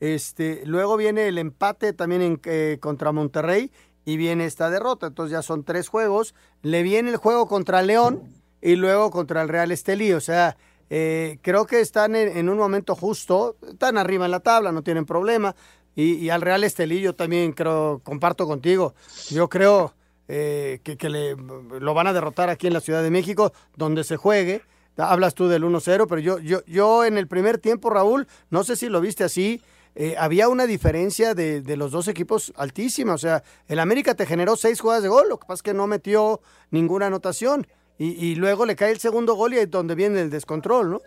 este, 0.00 0.62
luego 0.66 0.96
viene 0.96 1.28
el 1.28 1.38
empate 1.38 1.92
también 1.92 2.22
en, 2.22 2.40
eh, 2.44 2.78
contra 2.80 3.12
Monterrey 3.12 3.70
y 4.04 4.16
viene 4.16 4.44
esta 4.44 4.70
derrota. 4.70 5.06
Entonces 5.06 5.32
ya 5.32 5.42
son 5.42 5.64
tres 5.64 5.88
juegos. 5.88 6.34
Le 6.62 6.82
viene 6.82 7.10
el 7.10 7.16
juego 7.16 7.46
contra 7.46 7.82
León 7.82 8.22
y 8.60 8.76
luego 8.76 9.10
contra 9.10 9.42
el 9.42 9.48
Real 9.48 9.72
Estelí. 9.72 10.12
O 10.12 10.20
sea, 10.20 10.56
eh, 10.90 11.38
creo 11.42 11.66
que 11.66 11.80
están 11.80 12.16
en, 12.16 12.48
un 12.48 12.58
momento 12.58 12.94
justo. 12.94 13.56
Están 13.66 13.96
arriba 13.96 14.24
en 14.24 14.32
la 14.32 14.40
tabla, 14.40 14.72
no 14.72 14.82
tienen 14.82 15.06
problema. 15.06 15.54
Y, 15.96 16.14
y 16.14 16.30
al 16.30 16.42
Real 16.42 16.64
Estelí 16.64 17.00
yo 17.00 17.14
también 17.14 17.52
creo, 17.52 18.00
comparto 18.02 18.46
contigo. 18.46 18.94
Yo 19.30 19.48
creo 19.48 19.94
eh, 20.28 20.80
que, 20.82 21.08
le, 21.08 21.36
lo 21.36 21.94
van 21.94 22.06
a 22.06 22.12
derrotar 22.12 22.48
aquí 22.48 22.66
en 22.66 22.72
la 22.72 22.80
Ciudad 22.80 23.02
de 23.02 23.10
México, 23.10 23.52
donde 23.76 24.04
se 24.04 24.16
juegue. 24.16 24.62
Hablas 24.96 25.34
tú 25.34 25.48
del 25.48 25.64
1-0, 25.64 26.06
pero 26.08 26.20
yo, 26.20 26.38
yo, 26.38 26.64
yo 26.66 27.04
en 27.04 27.18
el 27.18 27.26
primer 27.26 27.58
tiempo, 27.58 27.90
Raúl, 27.90 28.26
no 28.50 28.62
sé 28.62 28.76
si 28.76 28.88
lo 28.88 29.00
viste 29.00 29.24
así, 29.24 29.60
eh, 29.96 30.14
había 30.18 30.48
una 30.48 30.66
diferencia 30.66 31.34
de, 31.34 31.62
de 31.62 31.76
los 31.76 31.90
dos 31.90 32.08
equipos 32.08 32.52
altísima. 32.56 33.14
O 33.14 33.18
sea, 33.18 33.42
el 33.68 33.78
América 33.80 34.14
te 34.14 34.26
generó 34.26 34.56
seis 34.56 34.80
jugadas 34.80 35.02
de 35.02 35.08
gol, 35.08 35.28
lo 35.28 35.38
que 35.38 35.46
pasa 35.46 35.54
es 35.54 35.62
que 35.62 35.74
no 35.74 35.86
metió 35.86 36.40
ninguna 36.70 37.06
anotación. 37.06 37.66
Y, 37.98 38.10
y 38.24 38.34
luego 38.34 38.66
le 38.66 38.76
cae 38.76 38.92
el 38.92 38.98
segundo 38.98 39.34
gol 39.34 39.54
y 39.54 39.58
es 39.58 39.70
donde 39.70 39.94
viene 39.94 40.20
el 40.20 40.30
descontrol, 40.30 40.90
¿no? 40.90 41.00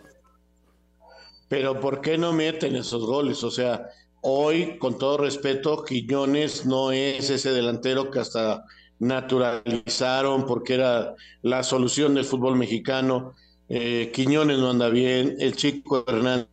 Pero 1.48 1.80
¿por 1.80 2.00
qué 2.00 2.18
no 2.18 2.32
meten 2.32 2.76
esos 2.76 3.04
goles? 3.04 3.42
O 3.42 3.50
sea, 3.50 3.88
hoy, 4.20 4.78
con 4.78 4.98
todo 4.98 5.18
respeto, 5.18 5.82
Quiñones 5.84 6.66
no 6.66 6.92
es 6.92 7.30
ese 7.30 7.52
delantero 7.52 8.10
que 8.10 8.20
hasta 8.20 8.64
naturalizaron 8.98 10.46
porque 10.46 10.74
era 10.74 11.14
la 11.42 11.62
solución 11.62 12.14
del 12.14 12.24
fútbol 12.24 12.56
mexicano. 12.56 13.34
Eh, 13.68 14.10
Quiñones 14.12 14.58
no 14.58 14.70
anda 14.70 14.88
bien, 14.88 15.36
el 15.40 15.54
chico 15.54 16.04
Hernández 16.06 16.48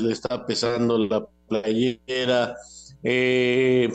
le 0.00 0.12
está 0.12 0.46
pesando 0.46 0.98
la 0.98 1.26
playera, 1.48 2.56
eh, 3.02 3.92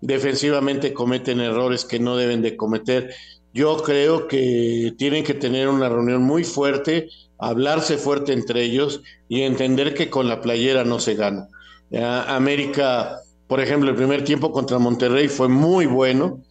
defensivamente 0.00 0.92
cometen 0.92 1.40
errores 1.40 1.84
que 1.84 2.00
no 2.00 2.16
deben 2.16 2.42
de 2.42 2.56
cometer. 2.56 3.14
Yo 3.52 3.76
creo 3.78 4.28
que 4.28 4.94
tienen 4.98 5.24
que 5.24 5.34
tener 5.34 5.68
una 5.68 5.88
reunión 5.88 6.22
muy 6.22 6.44
fuerte, 6.44 7.08
hablarse 7.38 7.96
fuerte 7.96 8.32
entre 8.32 8.62
ellos 8.62 9.02
y 9.28 9.42
entender 9.42 9.94
que 9.94 10.10
con 10.10 10.28
la 10.28 10.40
playera 10.40 10.84
no 10.84 11.00
se 11.00 11.14
gana. 11.14 11.48
Ya, 11.90 12.34
América, 12.34 13.20
por 13.48 13.60
ejemplo, 13.60 13.90
el 13.90 13.96
primer 13.96 14.24
tiempo 14.24 14.52
contra 14.52 14.78
Monterrey 14.78 15.28
fue 15.28 15.48
muy 15.48 15.86
bueno, 15.86 16.42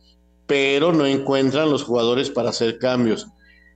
pero 0.49 0.91
no 0.91 1.05
encuentran 1.05 1.69
los 1.69 1.83
jugadores 1.83 2.31
para 2.31 2.49
hacer 2.49 2.79
cambios. 2.79 3.27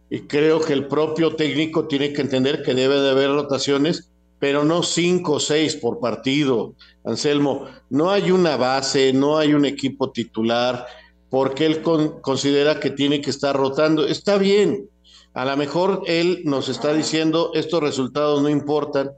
Y 0.09 0.21
creo 0.21 0.59
que 0.59 0.73
el 0.73 0.87
propio 0.87 1.35
técnico 1.35 1.87
tiene 1.87 2.13
que 2.13 2.21
entender 2.21 2.63
que 2.63 2.73
debe 2.73 2.99
de 2.99 3.11
haber 3.11 3.29
rotaciones, 3.29 4.09
pero 4.39 4.63
no 4.63 4.81
cinco 4.81 5.33
o 5.33 5.39
seis 5.39 5.75
por 5.75 5.99
partido. 5.99 6.73
Anselmo, 7.05 7.67
no 7.91 8.09
hay 8.09 8.31
una 8.31 8.57
base, 8.57 9.13
no 9.13 9.37
hay 9.37 9.53
un 9.53 9.65
equipo 9.65 10.09
titular, 10.09 10.87
porque 11.29 11.67
él 11.67 11.83
con- 11.83 12.19
considera 12.21 12.79
que 12.79 12.89
tiene 12.89 13.21
que 13.21 13.29
estar 13.29 13.55
rotando. 13.55 14.07
Está 14.07 14.39
bien, 14.39 14.89
a 15.35 15.45
lo 15.45 15.55
mejor 15.55 16.01
él 16.07 16.41
nos 16.43 16.69
está 16.69 16.91
diciendo 16.91 17.51
estos 17.53 17.83
resultados 17.83 18.41
no 18.41 18.49
importan, 18.49 19.11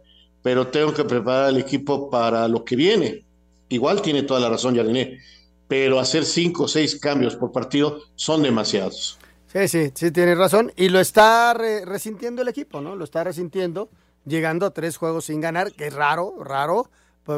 pero 0.43 0.67
tengo 0.67 0.93
que 0.93 1.05
preparar 1.05 1.45
al 1.45 1.57
equipo 1.57 2.09
para 2.09 2.49
lo 2.49 2.65
que 2.65 2.75
viene. 2.75 3.23
Igual 3.69 4.01
tiene 4.01 4.23
toda 4.23 4.41
la 4.41 4.49
razón, 4.49 4.75
Yaliné, 4.75 5.19
pero 5.67 5.99
hacer 5.99 6.25
cinco 6.25 6.63
o 6.63 6.67
seis 6.67 6.99
cambios 6.99 7.35
por 7.35 7.51
partido 7.51 7.99
son 8.15 8.43
demasiados. 8.43 9.17
Sí, 9.47 9.67
sí, 9.67 9.91
sí, 9.95 10.11
tienes 10.11 10.37
razón. 10.37 10.71
Y 10.75 10.89
lo 10.89 10.99
está 10.99 11.53
re- 11.53 11.85
resintiendo 11.85 12.41
el 12.41 12.47
equipo, 12.49 12.81
¿no? 12.81 12.95
Lo 12.95 13.03
está 13.05 13.23
resintiendo, 13.23 13.89
llegando 14.25 14.65
a 14.65 14.71
tres 14.73 14.97
juegos 14.97 15.25
sin 15.25 15.39
ganar, 15.41 15.71
que 15.73 15.87
es 15.87 15.93
raro, 15.93 16.35
raro, 16.43 16.89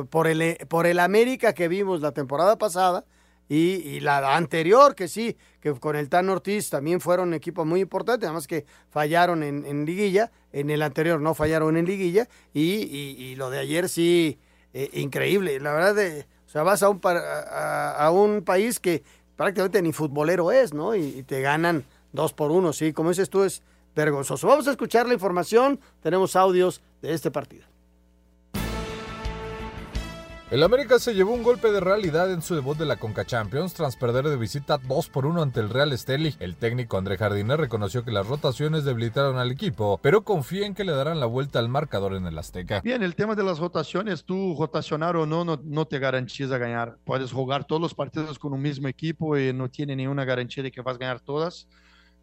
por, 0.10 0.28
el, 0.28 0.58
por 0.68 0.86
el 0.88 1.00
América 1.00 1.54
que 1.54 1.68
vimos 1.68 2.02
la 2.02 2.12
temporada 2.12 2.58
pasada 2.58 3.06
y, 3.50 4.00
la 4.02 4.36
anterior, 4.36 4.96
que 4.96 5.08
sí, 5.08 5.38
que 5.62 5.74
con 5.76 5.96
el 5.96 6.10
Tan 6.10 6.28
Ortiz 6.30 6.70
también 6.70 7.00
fueron 7.00 7.30
un 7.30 7.34
equipo 7.36 7.64
muy 7.66 7.80
importante, 7.82 8.26
además 8.26 8.48
que 8.48 8.66
fallaron 8.90 9.44
en, 9.44 9.86
liguilla, 9.86 10.32
en 10.52 10.70
el 10.70 10.82
anterior 10.82 11.22
no 11.22 11.34
fallaron 11.34 11.78
en 11.78 11.86
liguilla, 11.86 12.28
y, 12.54 12.64
y- 12.84 13.36
lo 13.36 13.50
de 13.50 13.60
ayer 13.60 13.88
sí, 13.88 14.40
eh, 14.74 14.90
increíble. 14.94 15.60
La 15.62 15.72
verdad, 15.72 15.96
de, 15.96 16.28
o 16.48 16.50
sea, 16.50 16.64
vas 16.64 16.82
a 16.82 16.90
un, 16.90 17.00
a, 17.04 17.92
a 17.92 18.12
un 18.12 18.42
país 18.42 18.80
que 18.80 19.04
prácticamente 19.36 19.82
ni 19.82 19.92
futbolero 19.92 20.52
es, 20.52 20.74
¿no? 20.74 20.96
Y, 20.96 21.02
y 21.20 21.24
te 21.24 21.42
ganan 21.42 21.84
dos 22.14 22.34
por 22.34 22.52
uno, 22.52 22.74
sí, 22.74 22.94
como 22.94 23.10
dices 23.10 23.30
tú, 23.30 23.44
es 23.44 23.62
vergonzoso. 23.96 24.48
Vamos 24.48 24.68
a 24.68 24.72
escuchar 24.72 25.08
la 25.08 25.14
información, 25.14 25.80
tenemos 26.02 26.36
audios 26.36 26.82
de 27.02 27.14
este 27.14 27.30
partido. 27.32 27.66
El 30.50 30.64
América 30.64 30.98
se 30.98 31.14
llevó 31.14 31.34
un 31.34 31.44
golpe 31.44 31.74
de 31.74 31.82
realidad 31.82 32.32
en 32.32 32.42
su 32.42 32.56
debut 32.56 32.78
de 32.78 32.86
la 32.86 32.96
Conca 32.96 33.26
Champions 33.26 33.74
tras 33.74 33.98
perder 33.98 34.30
de 34.30 34.38
visita 34.38 34.78
2 34.78 35.10
por 35.10 35.26
1 35.26 35.42
ante 35.42 35.60
el 35.60 35.70
Real 35.70 35.92
Esteli. 35.92 36.38
El 36.40 36.56
técnico 36.56 36.98
André 36.98 37.18
Jardiner 37.18 37.60
reconoció 37.60 38.06
que 38.06 38.12
las 38.12 38.28
rotaciones 38.28 38.86
debilitaron 38.86 39.40
al 39.40 39.52
equipo, 39.52 40.00
pero 40.02 40.24
confía 40.24 40.66
en 40.66 40.74
que 40.74 40.86
le 40.86 40.94
darán 40.94 41.20
la 41.20 41.26
vuelta 41.26 41.60
al 41.60 41.68
marcador 41.68 42.14
en 42.14 42.28
el 42.28 42.38
Azteca. 42.38 42.80
Bien, 42.80 43.04
el 43.04 43.14
tema 43.14 43.36
de 43.36 43.44
las 43.44 43.60
rotaciones, 43.60 44.24
tú 44.24 44.56
rotacionar 44.58 45.18
o 45.18 45.26
no, 45.26 45.44
no, 45.44 45.60
no 45.62 45.86
te 45.86 46.00
garantiza 46.00 46.58
ganar. 46.58 46.98
Puedes 47.04 47.34
jugar 47.34 47.66
todos 47.66 47.82
los 47.82 47.94
partidos 47.94 48.40
con 48.40 48.54
un 48.54 48.62
mismo 48.62 48.88
equipo 48.88 49.38
y 49.38 49.52
no 49.52 49.70
tiene 49.70 49.98
ninguna 49.98 50.24
garantía 50.24 50.64
de 50.64 50.72
que 50.72 50.80
vas 50.80 50.96
a 50.96 51.00
ganar 51.00 51.20
todas, 51.20 51.68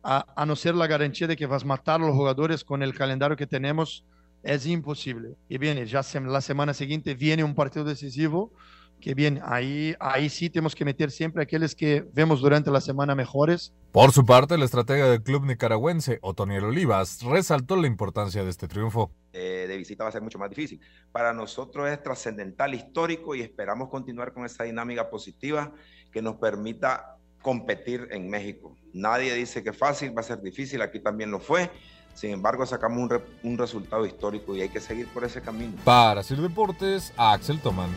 a, 0.02 0.24
a 0.34 0.46
no 0.46 0.56
ser 0.56 0.74
la 0.76 0.86
garantía 0.86 1.26
de 1.26 1.36
que 1.36 1.44
vas 1.44 1.62
a 1.64 1.66
matar 1.66 2.00
a 2.00 2.06
los 2.06 2.16
jugadores 2.16 2.64
con 2.64 2.82
el 2.82 2.94
calendario 2.94 3.36
que 3.36 3.46
tenemos, 3.46 4.02
es 4.44 4.66
imposible. 4.66 5.36
Y 5.48 5.58
viene, 5.58 5.86
ya 5.86 6.02
se- 6.02 6.20
la 6.20 6.40
semana 6.40 6.74
siguiente 6.74 7.14
viene 7.14 7.42
un 7.44 7.54
partido 7.54 7.84
decisivo 7.84 8.52
que 9.00 9.12
bien, 9.12 9.40
ahí, 9.44 9.94
ahí 10.00 10.30
sí 10.30 10.48
tenemos 10.48 10.74
que 10.74 10.82
meter 10.82 11.10
siempre 11.10 11.42
aquellos 11.42 11.74
que 11.74 12.06
vemos 12.14 12.40
durante 12.40 12.70
la 12.70 12.80
semana 12.80 13.14
mejores. 13.14 13.74
Por 13.92 14.12
su 14.12 14.24
parte, 14.24 14.54
el 14.54 14.62
estratega 14.62 15.10
del 15.10 15.22
club 15.22 15.44
nicaragüense, 15.44 16.18
Otoniel 16.22 16.64
Olivas, 16.64 17.20
resaltó 17.22 17.76
la 17.76 17.86
importancia 17.86 18.42
de 18.42 18.48
este 18.48 18.66
triunfo. 18.66 19.10
Eh, 19.34 19.66
de 19.68 19.76
visita 19.76 20.04
va 20.04 20.08
a 20.08 20.12
ser 20.12 20.22
mucho 20.22 20.38
más 20.38 20.48
difícil. 20.48 20.80
Para 21.12 21.34
nosotros 21.34 21.90
es 21.90 22.02
trascendental, 22.02 22.72
histórico 22.72 23.34
y 23.34 23.42
esperamos 23.42 23.90
continuar 23.90 24.32
con 24.32 24.46
esa 24.46 24.64
dinámica 24.64 25.10
positiva 25.10 25.72
que 26.10 26.22
nos 26.22 26.36
permita 26.36 27.16
competir 27.42 28.08
en 28.10 28.30
México. 28.30 28.74
Nadie 28.94 29.34
dice 29.34 29.62
que 29.62 29.74
fácil, 29.74 30.16
va 30.16 30.20
a 30.20 30.24
ser 30.24 30.40
difícil, 30.40 30.80
aquí 30.80 30.98
también 31.00 31.30
lo 31.30 31.40
fue. 31.40 31.70
Sin 32.14 32.30
embargo, 32.30 32.64
sacamos 32.64 32.98
un, 32.98 33.10
re- 33.10 33.24
un 33.42 33.58
resultado 33.58 34.06
histórico 34.06 34.54
y 34.54 34.62
hay 34.62 34.68
que 34.68 34.80
seguir 34.80 35.08
por 35.08 35.24
ese 35.24 35.42
camino. 35.42 35.72
Para 35.84 36.22
Sir 36.22 36.40
Deportes, 36.40 37.12
Axel 37.16 37.60
Toman. 37.60 37.90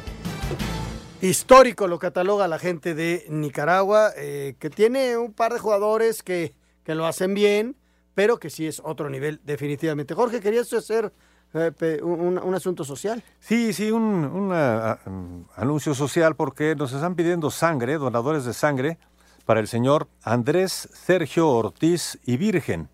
Histórico 1.21 1.87
lo 1.87 1.97
cataloga 1.97 2.47
la 2.47 2.59
gente 2.59 2.93
de 2.93 3.25
Nicaragua, 3.29 4.11
eh, 4.15 4.55
que 4.59 4.69
tiene 4.69 5.17
un 5.17 5.33
par 5.33 5.53
de 5.53 5.59
jugadores 5.59 6.21
que, 6.21 6.53
que 6.83 6.93
lo 6.93 7.07
hacen 7.07 7.33
bien, 7.33 7.75
pero 8.13 8.39
que 8.39 8.49
sí 8.49 8.67
es 8.67 8.81
otro 8.83 9.09
nivel 9.09 9.39
definitivamente. 9.43 10.13
Jorge, 10.13 10.39
¿querías 10.41 10.71
hacer 10.73 11.11
eh, 11.53 11.99
un, 12.03 12.37
un 12.37 12.55
asunto 12.55 12.83
social? 12.83 13.23
Sí, 13.39 13.73
sí, 13.73 13.91
un, 13.91 14.03
un, 14.03 14.51
ah, 14.53 14.99
um, 15.07 15.45
anuncio 15.55 15.95
social 15.95 16.35
porque 16.35 16.75
nos 16.75 16.93
están 16.93 17.15
pidiendo 17.15 17.49
sangre, 17.49 17.97
donadores 17.97 18.45
de 18.45 18.53
sangre, 18.53 18.99
para 19.45 19.59
el 19.59 19.67
señor 19.67 20.07
Andrés 20.23 20.89
Sergio 20.93 21.49
Ortiz 21.49 22.19
y 22.25 22.37
Virgen, 22.37 22.89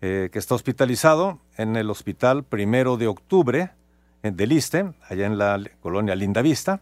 eh, 0.00 0.28
que 0.32 0.38
está 0.38 0.54
hospitalizado 0.54 1.38
en 1.56 1.76
el 1.76 1.90
Hospital 1.90 2.44
Primero 2.44 2.96
de 2.96 3.06
Octubre 3.06 3.70
en 4.24 4.36
del 4.36 4.52
Iste, 4.52 4.92
allá 5.08 5.26
en 5.26 5.38
la 5.38 5.62
colonia 5.80 6.14
Lindavista, 6.14 6.80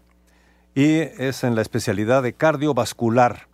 y 0.74 1.00
es 1.00 1.44
en 1.44 1.54
la 1.54 1.62
especialidad 1.62 2.22
de 2.22 2.32
cardiovascular. 2.32 3.48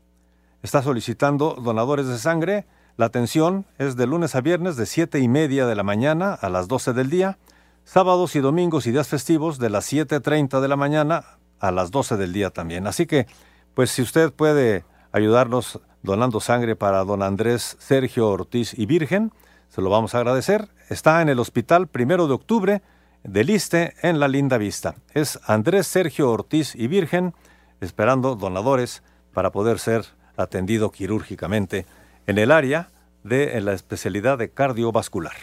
Está 0.62 0.82
solicitando 0.82 1.54
donadores 1.54 2.06
de 2.06 2.18
sangre. 2.18 2.66
La 2.96 3.06
atención 3.06 3.64
es 3.78 3.96
de 3.96 4.06
lunes 4.06 4.34
a 4.34 4.40
viernes 4.40 4.76
de 4.76 4.86
7 4.86 5.20
y 5.20 5.28
media 5.28 5.66
de 5.66 5.74
la 5.74 5.82
mañana 5.82 6.34
a 6.34 6.48
las 6.50 6.68
12 6.68 6.92
del 6.92 7.10
día, 7.10 7.38
sábados 7.84 8.36
y 8.36 8.40
domingos 8.40 8.86
y 8.86 8.92
días 8.92 9.08
festivos 9.08 9.58
de 9.58 9.70
las 9.70 9.90
7.30 9.90 10.60
de 10.60 10.68
la 10.68 10.76
mañana 10.76 11.24
a 11.58 11.70
las 11.70 11.90
12 11.90 12.16
del 12.18 12.32
día 12.32 12.50
también. 12.50 12.86
Así 12.86 13.06
que, 13.06 13.26
pues 13.74 13.90
si 13.90 14.02
usted 14.02 14.32
puede 14.32 14.84
ayudarnos 15.12 15.80
donando 16.02 16.40
sangre 16.40 16.76
para 16.76 17.04
don 17.04 17.22
Andrés 17.22 17.76
Sergio 17.78 18.28
Ortiz 18.28 18.78
y 18.78 18.86
Virgen, 18.86 19.32
se 19.68 19.82
lo 19.82 19.90
vamos 19.90 20.14
a 20.14 20.18
agradecer. 20.18 20.68
Está 20.88 21.22
en 21.22 21.28
el 21.28 21.38
Hospital 21.38 21.88
Primero 21.88 22.26
de 22.26 22.34
Octubre 22.34 22.82
del 23.22 23.50
Iste 23.50 23.94
en 24.02 24.20
la 24.20 24.28
Linda 24.28 24.58
Vista. 24.58 24.96
Es 25.12 25.38
Andrés 25.46 25.86
Sergio 25.86 26.30
Ortiz 26.30 26.74
y 26.74 26.86
Virgen 26.86 27.34
esperando 27.80 28.34
donadores 28.34 29.02
para 29.32 29.52
poder 29.52 29.78
ser 29.78 30.04
atendido 30.36 30.90
quirúrgicamente 30.90 31.86
en 32.26 32.38
el 32.38 32.50
área 32.50 32.90
de 33.24 33.60
la 33.60 33.72
especialidad 33.72 34.38
de 34.38 34.50
cardiovascular. 34.50 35.34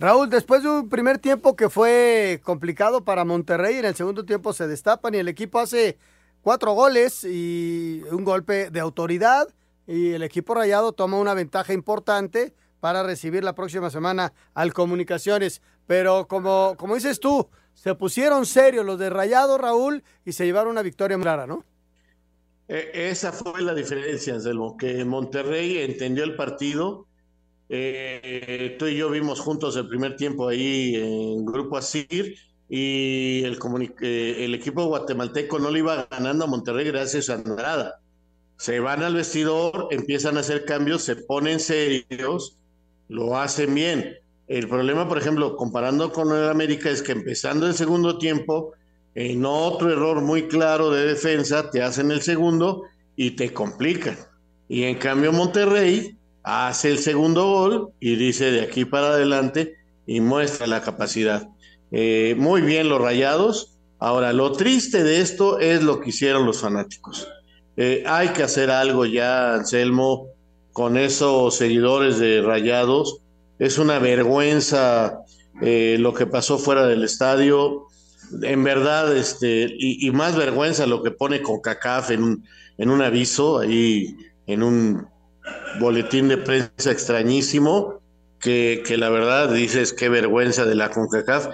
Raúl, 0.00 0.28
después 0.28 0.62
de 0.62 0.70
un 0.70 0.88
primer 0.88 1.18
tiempo 1.18 1.54
que 1.54 1.68
fue 1.68 2.40
complicado 2.42 3.04
para 3.04 3.24
Monterrey, 3.24 3.76
en 3.76 3.84
el 3.84 3.94
segundo 3.94 4.24
tiempo 4.24 4.52
se 4.52 4.66
destapan 4.66 5.14
y 5.14 5.18
el 5.18 5.28
equipo 5.28 5.60
hace 5.60 5.98
cuatro 6.42 6.72
goles 6.72 7.24
y 7.24 8.02
un 8.10 8.24
golpe 8.24 8.70
de 8.70 8.80
autoridad 8.80 9.48
y 9.86 10.12
el 10.12 10.22
equipo 10.22 10.54
rayado 10.54 10.92
toma 10.92 11.18
una 11.18 11.34
ventaja 11.34 11.72
importante 11.72 12.54
para 12.84 13.02
recibir 13.02 13.42
la 13.42 13.54
próxima 13.54 13.88
semana 13.88 14.34
al 14.52 14.74
Comunicaciones. 14.74 15.62
Pero 15.86 16.28
como, 16.28 16.74
como 16.76 16.96
dices 16.96 17.18
tú, 17.18 17.48
se 17.72 17.94
pusieron 17.94 18.44
serios 18.44 18.84
los 18.84 18.98
de 18.98 19.08
Rayado, 19.08 19.56
Raúl, 19.56 20.04
y 20.26 20.32
se 20.32 20.44
llevaron 20.44 20.72
una 20.72 20.82
victoria 20.82 21.16
rara, 21.16 21.46
¿no? 21.46 21.64
Eh, 22.68 22.90
esa 22.92 23.32
fue 23.32 23.62
la 23.62 23.72
diferencia, 23.72 24.34
Anselmo, 24.34 24.76
que 24.76 25.02
Monterrey 25.02 25.78
entendió 25.78 26.24
el 26.24 26.36
partido. 26.36 27.06
Eh, 27.70 28.76
tú 28.78 28.86
y 28.86 28.98
yo 28.98 29.08
vimos 29.08 29.40
juntos 29.40 29.74
el 29.78 29.88
primer 29.88 30.16
tiempo 30.16 30.46
ahí 30.46 30.94
en 30.94 31.46
Grupo 31.46 31.78
Asir 31.78 32.36
y 32.68 33.44
el, 33.44 33.58
eh, 34.02 34.44
el 34.44 34.54
equipo 34.54 34.84
guatemalteco 34.84 35.58
no 35.58 35.70
le 35.70 35.78
iba 35.78 36.06
ganando 36.10 36.44
a 36.44 36.48
Monterrey 36.48 36.84
gracias 36.88 37.30
a 37.30 37.36
Andrada. 37.36 38.02
Se 38.58 38.78
van 38.78 39.02
al 39.02 39.14
vestidor, 39.14 39.88
empiezan 39.90 40.36
a 40.36 40.40
hacer 40.40 40.66
cambios, 40.66 41.02
se 41.02 41.16
ponen 41.16 41.60
serios, 41.60 42.58
lo 43.08 43.38
hacen 43.38 43.74
bien. 43.74 44.16
El 44.46 44.68
problema, 44.68 45.08
por 45.08 45.18
ejemplo, 45.18 45.56
comparando 45.56 46.12
con 46.12 46.36
el 46.36 46.48
América, 46.48 46.90
es 46.90 47.02
que 47.02 47.12
empezando 47.12 47.66
el 47.66 47.74
segundo 47.74 48.18
tiempo, 48.18 48.72
en 49.14 49.44
otro 49.46 49.90
error 49.90 50.20
muy 50.20 50.48
claro 50.48 50.90
de 50.90 51.06
defensa, 51.06 51.70
te 51.70 51.82
hacen 51.82 52.10
el 52.10 52.20
segundo 52.20 52.82
y 53.16 53.32
te 53.32 53.52
complican. 53.52 54.18
Y 54.68 54.84
en 54.84 54.96
cambio 54.96 55.32
Monterrey 55.32 56.16
hace 56.42 56.90
el 56.90 56.98
segundo 56.98 57.44
gol 57.44 57.92
y 58.00 58.16
dice 58.16 58.50
de 58.50 58.62
aquí 58.62 58.84
para 58.84 59.08
adelante 59.08 59.76
y 60.06 60.20
muestra 60.20 60.66
la 60.66 60.82
capacidad. 60.82 61.48
Eh, 61.90 62.34
muy 62.36 62.60
bien 62.60 62.88
los 62.88 63.00
rayados. 63.00 63.78
Ahora, 63.98 64.32
lo 64.32 64.52
triste 64.52 65.02
de 65.04 65.20
esto 65.20 65.60
es 65.60 65.82
lo 65.82 66.00
que 66.00 66.10
hicieron 66.10 66.44
los 66.44 66.60
fanáticos. 66.60 67.28
Eh, 67.76 68.04
hay 68.06 68.28
que 68.28 68.42
hacer 68.42 68.70
algo 68.70 69.06
ya, 69.06 69.54
Anselmo, 69.54 70.28
con 70.74 70.98
esos 70.98 71.56
seguidores 71.56 72.18
de 72.18 72.42
rayados. 72.42 73.20
Es 73.58 73.78
una 73.78 74.00
vergüenza 74.00 75.20
eh, 75.62 75.96
lo 76.00 76.12
que 76.12 76.26
pasó 76.26 76.58
fuera 76.58 76.86
del 76.86 77.04
estadio. 77.04 77.86
En 78.42 78.64
verdad, 78.64 79.16
este, 79.16 79.68
y, 79.78 80.06
y 80.06 80.10
más 80.10 80.36
vergüenza 80.36 80.86
lo 80.86 81.02
que 81.02 81.12
pone 81.12 81.40
con 81.42 81.60
CACAF 81.60 82.10
en 82.10 82.24
un, 82.24 82.44
en 82.76 82.90
un 82.90 83.02
aviso, 83.02 83.60
ahí 83.60 84.16
en 84.46 84.64
un 84.64 85.06
boletín 85.78 86.26
de 86.26 86.38
prensa 86.38 86.90
extrañísimo, 86.90 88.00
que, 88.40 88.82
que 88.84 88.96
la 88.96 89.10
verdad 89.10 89.52
dices 89.52 89.92
qué 89.92 90.08
vergüenza 90.08 90.64
de 90.64 90.74
la 90.74 90.90
CONCACAF, 90.90 91.48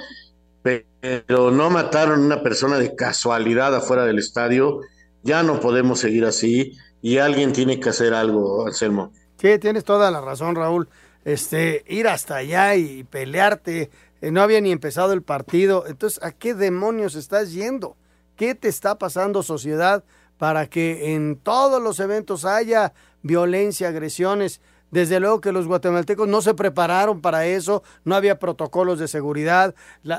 pero 0.62 1.50
no 1.50 1.68
mataron 1.68 2.22
a 2.22 2.26
una 2.26 2.42
persona 2.42 2.78
de 2.78 2.94
casualidad 2.96 3.74
afuera 3.74 4.06
del 4.06 4.18
estadio, 4.18 4.80
ya 5.22 5.42
no 5.42 5.60
podemos 5.60 6.00
seguir 6.00 6.24
así 6.24 6.72
y 7.02 7.18
alguien 7.18 7.52
tiene 7.52 7.80
que 7.80 7.88
hacer 7.88 8.14
algo, 8.14 8.66
Anselmo. 8.66 9.12
Sí, 9.38 9.58
tienes 9.58 9.84
toda 9.84 10.10
la 10.10 10.20
razón, 10.20 10.54
Raúl. 10.54 10.88
Este, 11.24 11.84
ir 11.86 12.08
hasta 12.08 12.36
allá 12.36 12.74
y 12.76 13.04
pelearte, 13.04 13.90
eh, 14.20 14.30
no 14.30 14.42
había 14.42 14.60
ni 14.60 14.72
empezado 14.72 15.12
el 15.12 15.22
partido. 15.22 15.86
Entonces, 15.86 16.22
¿a 16.22 16.32
qué 16.32 16.54
demonios 16.54 17.14
estás 17.14 17.52
yendo? 17.52 17.96
¿Qué 18.36 18.54
te 18.54 18.68
está 18.68 18.98
pasando, 18.98 19.42
sociedad, 19.42 20.04
para 20.38 20.66
que 20.66 21.14
en 21.14 21.36
todos 21.36 21.82
los 21.82 22.00
eventos 22.00 22.44
haya 22.44 22.92
violencia, 23.22 23.88
agresiones? 23.88 24.60
Desde 24.90 25.20
luego 25.20 25.40
que 25.40 25.52
los 25.52 25.66
guatemaltecos 25.66 26.26
no 26.26 26.42
se 26.42 26.54
prepararon 26.54 27.20
para 27.20 27.46
eso, 27.46 27.82
no 28.04 28.16
había 28.16 28.38
protocolos 28.40 28.98
de 28.98 29.06
seguridad, 29.06 29.74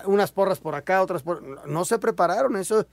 unas 0.06 0.32
porras 0.32 0.60
por 0.60 0.76
acá, 0.76 1.02
otras 1.02 1.24
por... 1.24 1.68
No 1.68 1.84
se 1.84 2.00
prepararon, 2.00 2.56
eso 2.56 2.86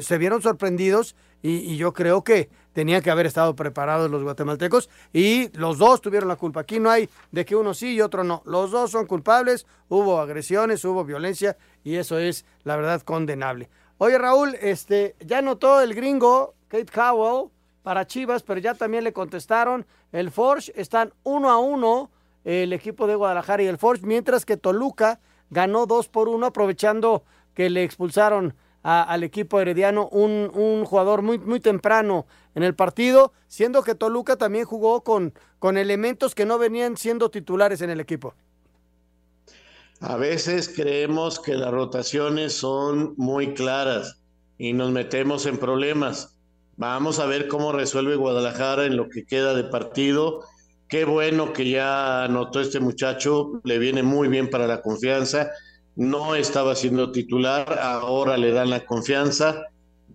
se 0.00 0.18
vieron 0.18 0.42
sorprendidos 0.42 1.16
y, 1.42 1.58
y 1.58 1.76
yo 1.76 1.92
creo 1.92 2.24
que 2.24 2.48
tenían 2.72 3.02
que 3.02 3.10
haber 3.10 3.26
estado 3.26 3.56
preparados 3.56 4.10
los 4.10 4.22
guatemaltecos 4.22 4.90
y 5.12 5.48
los 5.56 5.78
dos 5.78 6.00
tuvieron 6.00 6.28
la 6.28 6.36
culpa. 6.36 6.60
Aquí 6.60 6.78
no 6.78 6.90
hay 6.90 7.08
de 7.30 7.44
que 7.44 7.56
uno 7.56 7.72
sí 7.72 7.94
y 7.94 8.00
otro 8.02 8.22
no. 8.22 8.42
Los 8.44 8.70
dos 8.70 8.90
son 8.90 9.06
culpables, 9.06 9.66
hubo 9.88 10.20
agresiones, 10.20 10.84
hubo 10.84 11.04
violencia 11.04 11.56
y 11.84 11.96
eso 11.96 12.18
es 12.18 12.44
la 12.64 12.76
verdad 12.76 13.00
condenable. 13.02 13.70
Oye 13.98 14.18
Raúl, 14.18 14.56
este, 14.60 15.16
ya 15.20 15.40
notó 15.40 15.80
el 15.80 15.94
gringo 15.94 16.54
Kate 16.68 16.92
Cowell 16.92 17.50
para 17.82 18.06
Chivas, 18.06 18.42
pero 18.42 18.60
ya 18.60 18.74
también 18.74 19.04
le 19.04 19.14
contestaron. 19.14 19.86
El 20.12 20.30
Forge 20.30 20.72
están 20.74 21.14
uno 21.22 21.50
a 21.50 21.58
uno, 21.58 22.10
el 22.44 22.74
equipo 22.74 23.06
de 23.06 23.14
Guadalajara 23.14 23.62
y 23.62 23.66
el 23.66 23.78
Forge, 23.78 24.04
mientras 24.04 24.44
que 24.44 24.58
Toluca 24.58 25.20
ganó 25.48 25.86
dos 25.86 26.08
por 26.08 26.28
uno, 26.28 26.46
aprovechando 26.46 27.24
que 27.54 27.70
le 27.70 27.84
expulsaron 27.84 28.54
al 28.86 29.24
equipo 29.24 29.60
herediano 29.60 30.08
un, 30.12 30.50
un 30.54 30.84
jugador 30.84 31.22
muy, 31.22 31.38
muy 31.38 31.58
temprano 31.58 32.26
en 32.54 32.62
el 32.62 32.74
partido, 32.74 33.32
siendo 33.48 33.82
que 33.82 33.96
Toluca 33.96 34.36
también 34.36 34.64
jugó 34.64 35.02
con, 35.02 35.34
con 35.58 35.76
elementos 35.76 36.34
que 36.36 36.46
no 36.46 36.56
venían 36.56 36.96
siendo 36.96 37.30
titulares 37.30 37.80
en 37.80 37.90
el 37.90 37.98
equipo. 37.98 38.34
A 40.00 40.16
veces 40.16 40.68
creemos 40.68 41.40
que 41.40 41.54
las 41.54 41.72
rotaciones 41.72 42.52
son 42.52 43.14
muy 43.16 43.54
claras 43.54 44.20
y 44.56 44.72
nos 44.72 44.92
metemos 44.92 45.46
en 45.46 45.58
problemas. 45.58 46.38
Vamos 46.76 47.18
a 47.18 47.26
ver 47.26 47.48
cómo 47.48 47.72
resuelve 47.72 48.16
Guadalajara 48.16 48.84
en 48.84 48.96
lo 48.96 49.08
que 49.08 49.24
queda 49.24 49.54
de 49.54 49.64
partido. 49.64 50.44
Qué 50.88 51.04
bueno 51.04 51.52
que 51.52 51.68
ya 51.70 52.24
anotó 52.24 52.60
este 52.60 52.78
muchacho, 52.78 53.60
le 53.64 53.78
viene 53.78 54.02
muy 54.02 54.28
bien 54.28 54.48
para 54.50 54.66
la 54.66 54.82
confianza. 54.82 55.50
No 55.96 56.34
estaba 56.34 56.76
siendo 56.76 57.10
titular, 57.10 57.78
ahora 57.80 58.36
le 58.36 58.52
dan 58.52 58.70
la 58.70 58.84
confianza, 58.84 59.64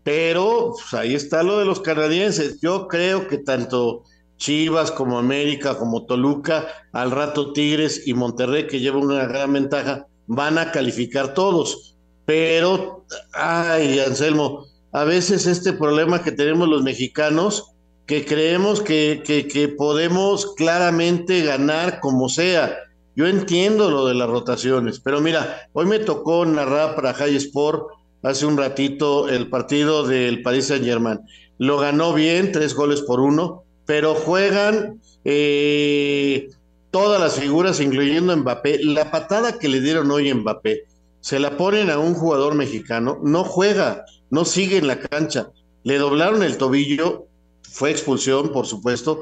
pero 0.04 0.74
pues, 0.74 0.94
ahí 0.94 1.16
está 1.16 1.44
lo 1.44 1.60
de 1.60 1.66
los 1.66 1.82
canadienses. 1.82 2.60
Yo 2.62 2.88
creo 2.88 3.28
que 3.28 3.38
tanto 3.38 4.04
Chivas 4.38 4.92
como 4.92 5.20
América 5.20 5.78
como 5.78 6.06
Toluca, 6.06 6.68
al 6.94 7.12
rato 7.12 7.54
Tigres 7.54 8.08
y 8.08 8.14
Monterrey, 8.14 8.68
que 8.68 8.80
llevan 8.80 9.04
una 9.04 9.26
gran 9.26 9.54
ventaja, 9.54 10.08
van 10.26 10.58
a 10.58 10.72
calificar 10.72 11.34
todos. 11.34 11.96
Pero, 12.26 13.06
ay, 13.34 14.00
Anselmo, 14.00 14.66
a 14.94 15.04
veces 15.04 15.46
este 15.46 15.74
problema 15.74 16.24
que 16.24 16.32
tenemos 16.32 16.68
los 16.68 16.82
mexicanos, 16.82 17.72
que 18.08 18.26
creemos 18.26 18.82
que, 18.82 19.22
que 19.24 19.68
podemos 19.68 20.56
claramente 20.56 21.44
ganar 21.44 22.00
como 22.00 22.28
sea. 22.28 22.78
Yo 23.16 23.28
entiendo 23.28 23.92
lo 23.92 24.06
de 24.06 24.16
las 24.16 24.30
rotaciones, 24.30 25.00
pero 25.00 25.20
mira, 25.20 25.68
hoy 25.74 25.86
me 25.86 26.00
tocó 26.00 26.46
narrar 26.46 26.96
para 26.96 27.14
High 27.14 27.36
Sport 27.36 27.88
hace 28.24 28.46
un 28.46 28.58
ratito 28.58 29.28
el 29.28 29.50
partido 29.50 30.08
del 30.08 30.42
Paris 30.42 30.68
Saint 30.68 30.86
Germain. 30.86 31.20
Lo 31.58 31.78
ganó 31.78 32.14
bien, 32.14 32.52
tres 32.52 32.74
goles 32.74 33.02
por 33.02 33.20
uno, 33.20 33.64
pero 33.86 34.16
juegan 34.16 35.02
eh, 35.26 36.50
todas 36.90 37.20
las 37.20 37.40
figuras, 37.40 37.80
incluyendo 37.80 38.36
Mbappé. 38.36 38.84
La 38.84 39.12
patada 39.12 39.60
que 39.60 39.68
le 39.68 39.82
dieron 39.82 40.10
hoy 40.10 40.30
a 40.30 40.36
Mbappé, 40.36 40.86
se 41.20 41.40
la 41.40 41.58
ponen 41.58 41.90
a 41.90 42.00
un 42.00 42.14
jugador 42.14 42.56
mexicano, 42.56 43.20
no 43.24 43.44
juega, 43.44 44.06
no 44.30 44.46
sigue 44.46 44.78
en 44.78 44.88
la 44.88 45.00
cancha. 45.00 45.52
Le 45.84 45.98
doblaron 45.98 46.44
el 46.44 46.58
tobillo, 46.58 47.28
fue 47.62 47.92
expulsión, 47.92 48.52
por 48.52 48.66
supuesto, 48.68 49.22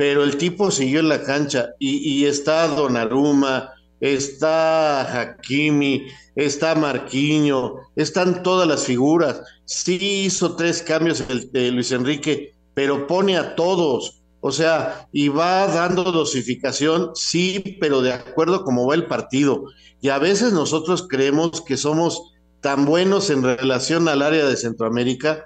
pero 0.00 0.24
el 0.24 0.38
tipo 0.38 0.70
siguió 0.70 1.00
en 1.00 1.10
la 1.10 1.22
cancha 1.22 1.74
y, 1.78 1.98
y 1.98 2.24
está 2.24 2.66
Donnarumma, 2.68 3.74
está 4.00 5.02
Hakimi, 5.20 6.06
está 6.34 6.74
Marquinho, 6.74 7.80
están 7.96 8.42
todas 8.42 8.66
las 8.66 8.84
figuras. 8.84 9.42
Sí 9.66 9.98
hizo 10.24 10.56
tres 10.56 10.80
cambios 10.80 11.22
el, 11.28 11.52
de 11.52 11.70
Luis 11.70 11.92
Enrique, 11.92 12.54
pero 12.72 13.06
pone 13.06 13.36
a 13.36 13.54
todos. 13.54 14.22
O 14.40 14.52
sea, 14.52 15.06
y 15.12 15.28
va 15.28 15.66
dando 15.66 16.04
dosificación, 16.04 17.10
sí, 17.14 17.76
pero 17.78 18.00
de 18.00 18.14
acuerdo 18.14 18.54
a 18.54 18.64
cómo 18.64 18.86
va 18.86 18.94
el 18.94 19.06
partido. 19.06 19.64
Y 20.00 20.08
a 20.08 20.18
veces 20.18 20.54
nosotros 20.54 21.06
creemos 21.10 21.60
que 21.60 21.76
somos 21.76 22.32
tan 22.62 22.86
buenos 22.86 23.28
en 23.28 23.42
relación 23.42 24.08
al 24.08 24.22
área 24.22 24.46
de 24.46 24.56
Centroamérica 24.56 25.44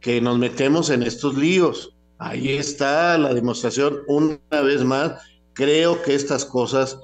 que 0.00 0.20
nos 0.20 0.36
metemos 0.36 0.90
en 0.90 1.04
estos 1.04 1.36
líos. 1.36 1.94
Ahí 2.18 2.52
está 2.52 3.18
la 3.18 3.34
demostración 3.34 4.00
una 4.06 4.38
vez 4.62 4.84
más. 4.84 5.20
Creo 5.52 6.02
que 6.02 6.14
estas 6.14 6.44
cosas 6.44 6.98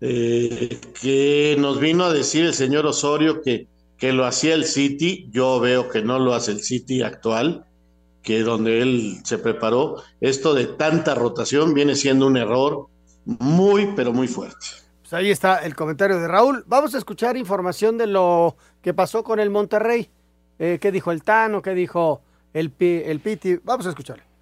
eh, 0.00 0.80
que 1.00 1.56
nos 1.58 1.80
vino 1.80 2.04
a 2.04 2.12
decir 2.12 2.44
el 2.44 2.54
señor 2.54 2.86
Osorio 2.86 3.42
que, 3.42 3.68
que 3.96 4.12
lo 4.12 4.26
hacía 4.26 4.54
el 4.54 4.64
City, 4.64 5.28
yo 5.30 5.60
veo 5.60 5.88
que 5.88 6.02
no 6.02 6.18
lo 6.18 6.34
hace 6.34 6.52
el 6.52 6.60
City 6.60 7.02
actual, 7.02 7.66
que 8.22 8.40
donde 8.40 8.80
él 8.80 9.18
se 9.24 9.38
preparó, 9.38 10.02
esto 10.20 10.54
de 10.54 10.66
tanta 10.66 11.14
rotación 11.14 11.74
viene 11.74 11.94
siendo 11.94 12.26
un 12.26 12.36
error 12.36 12.88
muy, 13.24 13.92
pero 13.94 14.12
muy 14.12 14.28
fuerte. 14.28 14.66
Pues 15.02 15.12
ahí 15.12 15.30
está 15.30 15.58
el 15.58 15.74
comentario 15.74 16.18
de 16.18 16.28
Raúl. 16.28 16.64
Vamos 16.66 16.94
a 16.94 16.98
escuchar 16.98 17.36
información 17.36 17.98
de 17.98 18.06
lo 18.06 18.56
que 18.82 18.94
pasó 18.94 19.22
con 19.22 19.40
el 19.40 19.50
Monterrey. 19.50 20.10
Eh, 20.58 20.78
¿Qué 20.80 20.90
dijo 20.90 21.12
el 21.12 21.22
Tano? 21.22 21.60
¿Qué 21.60 21.74
dijo 21.74 22.22
el, 22.52 22.72
el 22.78 23.20
Piti? 23.20 23.56
Vamos 23.62 23.86
a 23.86 23.90
escuchar. 23.90 24.33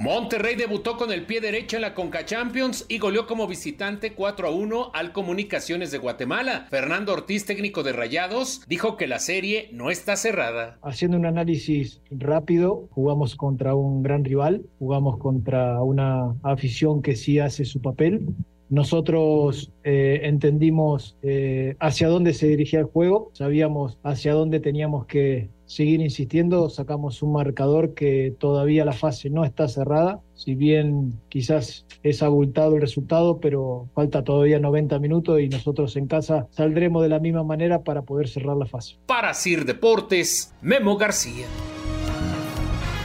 Monterrey 0.00 0.56
debutó 0.56 0.96
con 0.96 1.12
el 1.12 1.26
pie 1.26 1.42
derecho 1.42 1.76
en 1.76 1.82
la 1.82 1.92
Conca 1.92 2.24
Champions 2.24 2.86
y 2.88 2.96
goleó 2.96 3.26
como 3.26 3.46
visitante 3.46 4.14
4 4.14 4.48
a 4.48 4.50
1 4.50 4.92
al 4.94 5.12
Comunicaciones 5.12 5.90
de 5.90 5.98
Guatemala. 5.98 6.66
Fernando 6.70 7.12
Ortiz, 7.12 7.44
técnico 7.44 7.82
de 7.82 7.92
Rayados, 7.92 8.62
dijo 8.66 8.96
que 8.96 9.06
la 9.06 9.18
serie 9.18 9.68
no 9.74 9.90
está 9.90 10.16
cerrada. 10.16 10.78
Haciendo 10.80 11.18
un 11.18 11.26
análisis 11.26 12.00
rápido, 12.10 12.88
jugamos 12.92 13.36
contra 13.36 13.74
un 13.74 14.02
gran 14.02 14.24
rival, 14.24 14.62
jugamos 14.78 15.18
contra 15.18 15.82
una 15.82 16.34
afición 16.44 17.02
que 17.02 17.14
sí 17.14 17.38
hace 17.38 17.66
su 17.66 17.82
papel. 17.82 18.24
Nosotros 18.70 19.70
eh, 19.84 20.20
entendimos 20.22 21.18
eh, 21.20 21.76
hacia 21.78 22.08
dónde 22.08 22.32
se 22.32 22.46
dirigía 22.46 22.80
el 22.80 22.86
juego, 22.86 23.32
sabíamos 23.34 23.98
hacia 24.02 24.32
dónde 24.32 24.60
teníamos 24.60 25.04
que 25.04 25.50
seguir 25.70 26.00
insistiendo, 26.00 26.68
sacamos 26.68 27.22
un 27.22 27.32
marcador 27.32 27.94
que 27.94 28.34
todavía 28.36 28.84
la 28.84 28.92
fase 28.92 29.30
no 29.30 29.44
está 29.44 29.68
cerrada, 29.68 30.20
si 30.34 30.56
bien 30.56 31.20
quizás 31.28 31.86
es 32.02 32.24
abultado 32.24 32.74
el 32.74 32.80
resultado, 32.80 33.38
pero 33.38 33.88
falta 33.94 34.24
todavía 34.24 34.58
90 34.58 34.98
minutos 34.98 35.40
y 35.40 35.48
nosotros 35.48 35.94
en 35.94 36.08
casa 36.08 36.48
saldremos 36.50 37.04
de 37.04 37.08
la 37.08 37.20
misma 37.20 37.44
manera 37.44 37.84
para 37.84 38.02
poder 38.02 38.28
cerrar 38.28 38.56
la 38.56 38.66
fase. 38.66 38.96
Para 39.06 39.32
Sir 39.32 39.64
Deportes, 39.64 40.52
Memo 40.60 40.96
García. 40.96 41.46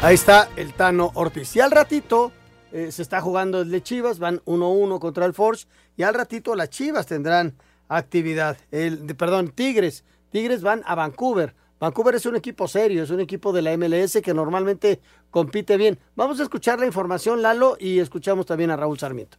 Ahí 0.02 0.16
está 0.16 0.50
el 0.56 0.74
Tano 0.74 1.12
Ortiz. 1.14 1.56
Y 1.56 1.60
al 1.60 1.70
ratito 1.70 2.32
eh, 2.72 2.92
se 2.92 3.04
está 3.04 3.22
jugando 3.22 3.62
el 3.62 3.70
de 3.70 3.84
Chivas, 3.84 4.18
van 4.18 4.40
1-1 4.46 4.98
contra 4.98 5.26
el 5.28 5.36
Force 5.36 5.68
y 5.96 6.02
al 6.02 6.16
ratito 6.16 6.56
las 6.56 6.72
Chivas 6.72 7.06
tendrán 7.06 7.54
actividad. 7.90 8.58
El, 8.72 9.16
perdón, 9.16 9.50
Tigres. 9.50 10.04
Tigres 10.32 10.64
van 10.64 10.82
a 10.88 10.96
Vancouver. 10.96 11.54
Vancouver 11.86 12.16
es 12.16 12.26
un 12.26 12.36
equipo 12.36 12.68
serio, 12.68 13.04
es 13.04 13.12
un 13.12 13.20
equipo 13.20 13.54
de 13.54 13.62
la 13.62 13.78
MLS 13.78 14.20
que 14.24 14.34
normalmente 14.34 15.02
compite 15.30 15.78
bien. 15.78 16.00
Vamos 16.16 16.40
a 16.40 16.44
escuchar 16.44 16.80
la 16.80 16.88
información, 16.88 17.44
Lalo, 17.44 17.78
y 17.80 18.00
escuchamos 18.00 18.48
también 18.48 18.72
a 18.72 18.76
Raúl 18.76 18.98
Sarmiento. 18.98 19.38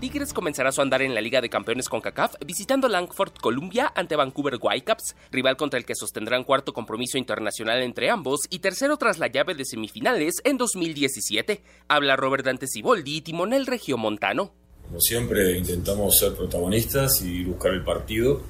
Tigres 0.00 0.32
comenzará 0.32 0.72
su 0.72 0.80
andar 0.80 1.02
en 1.02 1.14
la 1.14 1.20
Liga 1.20 1.42
de 1.42 1.50
Campeones 1.50 1.90
con 1.90 2.00
CACAF 2.00 2.36
visitando 2.46 2.88
Langford, 2.88 3.32
Columbia 3.38 3.92
ante 3.94 4.16
Vancouver 4.16 4.58
Whitecaps, 4.58 5.14
rival 5.30 5.58
contra 5.58 5.78
el 5.78 5.84
que 5.84 5.94
sostendrán 5.94 6.44
cuarto 6.44 6.72
compromiso 6.72 7.18
internacional 7.18 7.82
entre 7.82 8.08
ambos 8.08 8.46
y 8.48 8.60
tercero 8.60 8.96
tras 8.96 9.18
la 9.18 9.26
llave 9.26 9.54
de 9.54 9.66
semifinales 9.66 10.36
en 10.44 10.56
2017. 10.56 11.60
Habla 11.88 12.16
Robert 12.16 12.46
Dante 12.46 12.66
Siboldi, 12.66 13.20
timonel 13.20 13.66
regiomontano. 13.66 14.54
Como 14.86 15.00
siempre 15.00 15.58
intentamos 15.58 16.16
ser 16.16 16.32
protagonistas 16.32 17.20
y 17.20 17.44
buscar 17.44 17.74
el 17.74 17.84
partido. 17.84 18.40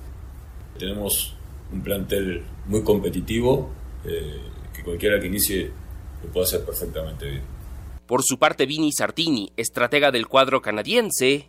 Tenemos 0.78 1.34
un 1.72 1.82
plantel 1.82 2.44
muy 2.66 2.82
competitivo 2.82 3.70
eh, 4.04 4.40
que 4.74 4.82
cualquiera 4.82 5.20
que 5.20 5.26
inicie 5.26 5.70
lo 6.22 6.32
puede 6.32 6.46
hacer 6.46 6.64
perfectamente 6.64 7.28
bien. 7.28 7.42
Por 8.06 8.22
su 8.22 8.38
parte, 8.38 8.64
Vini 8.64 8.90
Sartini, 8.90 9.52
estratega 9.56 10.10
del 10.10 10.26
cuadro 10.26 10.62
canadiense, 10.62 11.48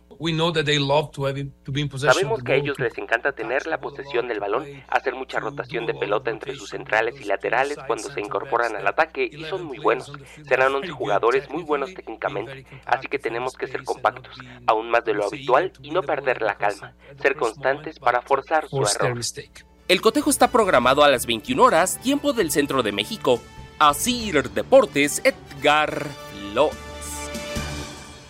Sabemos 2.12 2.42
que 2.42 2.52
a 2.52 2.56
ellos 2.56 2.78
les 2.78 2.96
encanta 2.98 3.32
tener 3.32 3.66
la 3.66 3.80
posesión 3.80 4.28
del 4.28 4.38
balón, 4.38 4.66
hacer 4.88 5.14
mucha 5.14 5.40
rotación 5.40 5.86
de 5.86 5.94
pelota 5.94 6.30
entre 6.30 6.54
sus 6.54 6.68
centrales 6.68 7.18
y 7.20 7.24
laterales 7.24 7.78
cuando 7.86 8.10
se 8.10 8.20
incorporan 8.20 8.76
al 8.76 8.86
ataque 8.86 9.28
y 9.32 9.44
son 9.44 9.64
muy 9.64 9.78
buenos. 9.78 10.12
Serán 10.46 10.74
11 10.74 10.90
jugadores 10.90 11.48
muy 11.48 11.62
buenos 11.62 11.94
técnicamente, 11.94 12.66
así 12.84 13.08
que 13.08 13.18
tenemos 13.18 13.54
que 13.54 13.66
ser 13.66 13.82
compactos, 13.82 14.36
aún 14.66 14.90
más 14.90 15.06
de 15.06 15.14
lo 15.14 15.24
habitual 15.24 15.72
y 15.80 15.90
no 15.90 16.02
perder 16.02 16.42
la 16.42 16.56
calma, 16.56 16.92
ser 17.20 17.34
constantes 17.36 17.98
para 17.98 18.20
forzar 18.20 18.68
su 18.68 18.82
error. 18.82 19.18
El 19.88 20.02
cotejo 20.02 20.28
está 20.28 20.48
programado 20.48 21.02
a 21.02 21.08
las 21.08 21.24
21 21.24 21.62
horas, 21.62 21.98
tiempo 22.00 22.34
del 22.34 22.50
centro 22.50 22.82
de 22.82 22.92
México. 22.92 23.40
Asir 23.78 24.50
Deportes, 24.50 25.22
Edgar 25.24 26.06
Flores. 26.52 26.89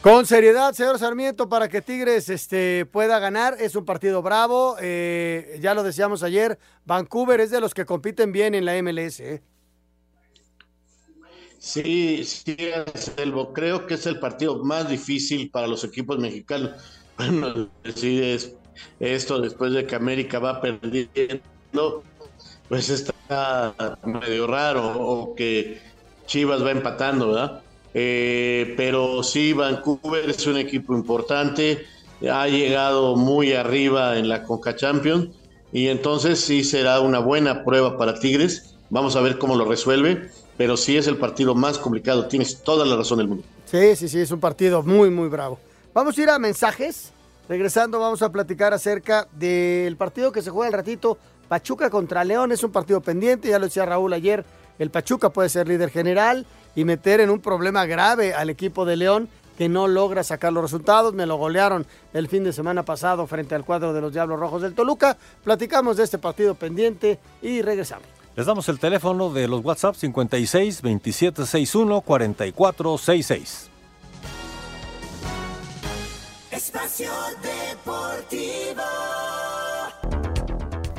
Con 0.02 0.24
seriedad, 0.24 0.72
señor 0.72 0.98
Sarmiento, 0.98 1.50
para 1.50 1.68
que 1.68 1.82
Tigres 1.82 2.30
este, 2.30 2.86
pueda 2.86 3.18
ganar. 3.18 3.56
Es 3.60 3.76
un 3.76 3.84
partido 3.84 4.22
bravo. 4.22 4.76
eh, 4.80 5.58
ya 5.60 5.74
lo 5.74 5.82
decíamos 5.82 6.22
ayer. 6.22 6.58
Vancouver 6.86 7.38
es 7.40 7.50
de 7.50 7.60
los 7.60 7.74
que 7.74 7.84
compiten 7.84 8.32
bien 8.32 8.54
en 8.54 8.64
la 8.64 8.80
MLS. 8.82 9.20
¿eh? 9.20 9.42
Sí, 11.58 12.24
sí. 12.24 12.56
Creo 13.52 13.86
que 13.86 13.94
es 13.94 14.06
el 14.06 14.18
partido 14.18 14.64
más 14.64 14.88
difícil 14.88 15.50
para 15.50 15.66
los 15.66 15.84
equipos 15.84 16.18
mexicanos. 16.18 16.70
Bueno, 17.20 17.68
sí, 17.96 18.18
es 18.22 18.54
esto 18.98 19.42
después 19.42 19.74
de 19.74 19.86
que 19.86 19.94
América 19.94 20.38
va 20.38 20.58
perdiendo, 20.58 22.02
pues 22.66 22.88
está 22.88 23.74
medio 24.04 24.46
raro, 24.46 24.94
o 24.98 25.34
que 25.34 25.82
Chivas 26.24 26.64
va 26.64 26.70
empatando, 26.70 27.26
¿verdad? 27.26 27.62
Eh, 27.94 28.74
pero 28.76 29.22
sí, 29.22 29.52
Vancouver 29.52 30.30
es 30.30 30.46
un 30.46 30.56
equipo 30.56 30.94
importante, 30.94 31.86
ha 32.30 32.46
llegado 32.46 33.16
muy 33.16 33.52
arriba 33.52 34.16
en 34.18 34.28
la 34.28 34.44
Conca 34.44 34.76
Champions 34.76 35.28
y 35.72 35.88
entonces 35.88 36.40
sí 36.40 36.64
será 36.64 37.00
una 37.00 37.18
buena 37.18 37.64
prueba 37.64 37.96
para 37.96 38.18
Tigres. 38.18 38.74
Vamos 38.90 39.16
a 39.16 39.20
ver 39.20 39.38
cómo 39.38 39.56
lo 39.56 39.64
resuelve, 39.64 40.30
pero 40.56 40.76
sí 40.76 40.96
es 40.96 41.06
el 41.06 41.16
partido 41.16 41.54
más 41.54 41.78
complicado, 41.78 42.26
tienes 42.26 42.62
toda 42.62 42.84
la 42.84 42.96
razón 42.96 43.18
del 43.18 43.28
mundo. 43.28 43.44
Sí, 43.66 43.96
sí, 43.96 44.08
sí, 44.08 44.20
es 44.20 44.30
un 44.30 44.40
partido 44.40 44.82
muy, 44.82 45.10
muy 45.10 45.28
bravo. 45.28 45.58
Vamos 45.94 46.16
a 46.18 46.22
ir 46.22 46.30
a 46.30 46.38
mensajes. 46.38 47.12
Regresando, 47.48 47.98
vamos 47.98 48.22
a 48.22 48.30
platicar 48.30 48.72
acerca 48.72 49.26
del 49.32 49.96
partido 49.96 50.30
que 50.30 50.40
se 50.40 50.50
juega 50.50 50.68
el 50.68 50.72
ratito. 50.72 51.18
Pachuca 51.48 51.90
contra 51.90 52.22
León 52.22 52.52
es 52.52 52.62
un 52.62 52.70
partido 52.70 53.00
pendiente, 53.00 53.48
ya 53.48 53.58
lo 53.58 53.64
decía 53.64 53.84
Raúl 53.84 54.12
ayer. 54.12 54.44
El 54.78 54.90
Pachuca 54.90 55.30
puede 55.30 55.48
ser 55.48 55.66
líder 55.66 55.90
general 55.90 56.46
y 56.74 56.84
meter 56.84 57.20
en 57.20 57.30
un 57.30 57.40
problema 57.40 57.86
grave 57.86 58.34
al 58.34 58.50
equipo 58.50 58.84
de 58.84 58.96
León 58.96 59.28
que 59.58 59.68
no 59.68 59.88
logra 59.88 60.24
sacar 60.24 60.52
los 60.52 60.62
resultados. 60.62 61.12
Me 61.12 61.26
lo 61.26 61.36
golearon 61.36 61.86
el 62.14 62.28
fin 62.28 62.44
de 62.44 62.52
semana 62.52 62.82
pasado 62.82 63.26
frente 63.26 63.54
al 63.54 63.64
cuadro 63.64 63.92
de 63.92 64.00
los 64.00 64.12
Diablos 64.12 64.40
Rojos 64.40 64.62
del 64.62 64.74
Toluca. 64.74 65.18
Platicamos 65.44 65.98
de 65.98 66.04
este 66.04 66.18
partido 66.18 66.54
pendiente 66.54 67.18
y 67.42 67.60
regresamos. 67.60 68.06
Les 68.36 68.46
damos 68.46 68.68
el 68.68 68.78
teléfono 68.78 69.30
de 69.30 69.48
los 69.48 69.62
WhatsApp 69.62 69.96
56 69.96 70.80
27 70.80 71.44
61 71.44 72.00
44 72.00 72.98
66. 72.98 73.70
Espacio 76.50 77.10
Deportivo. 77.42 78.99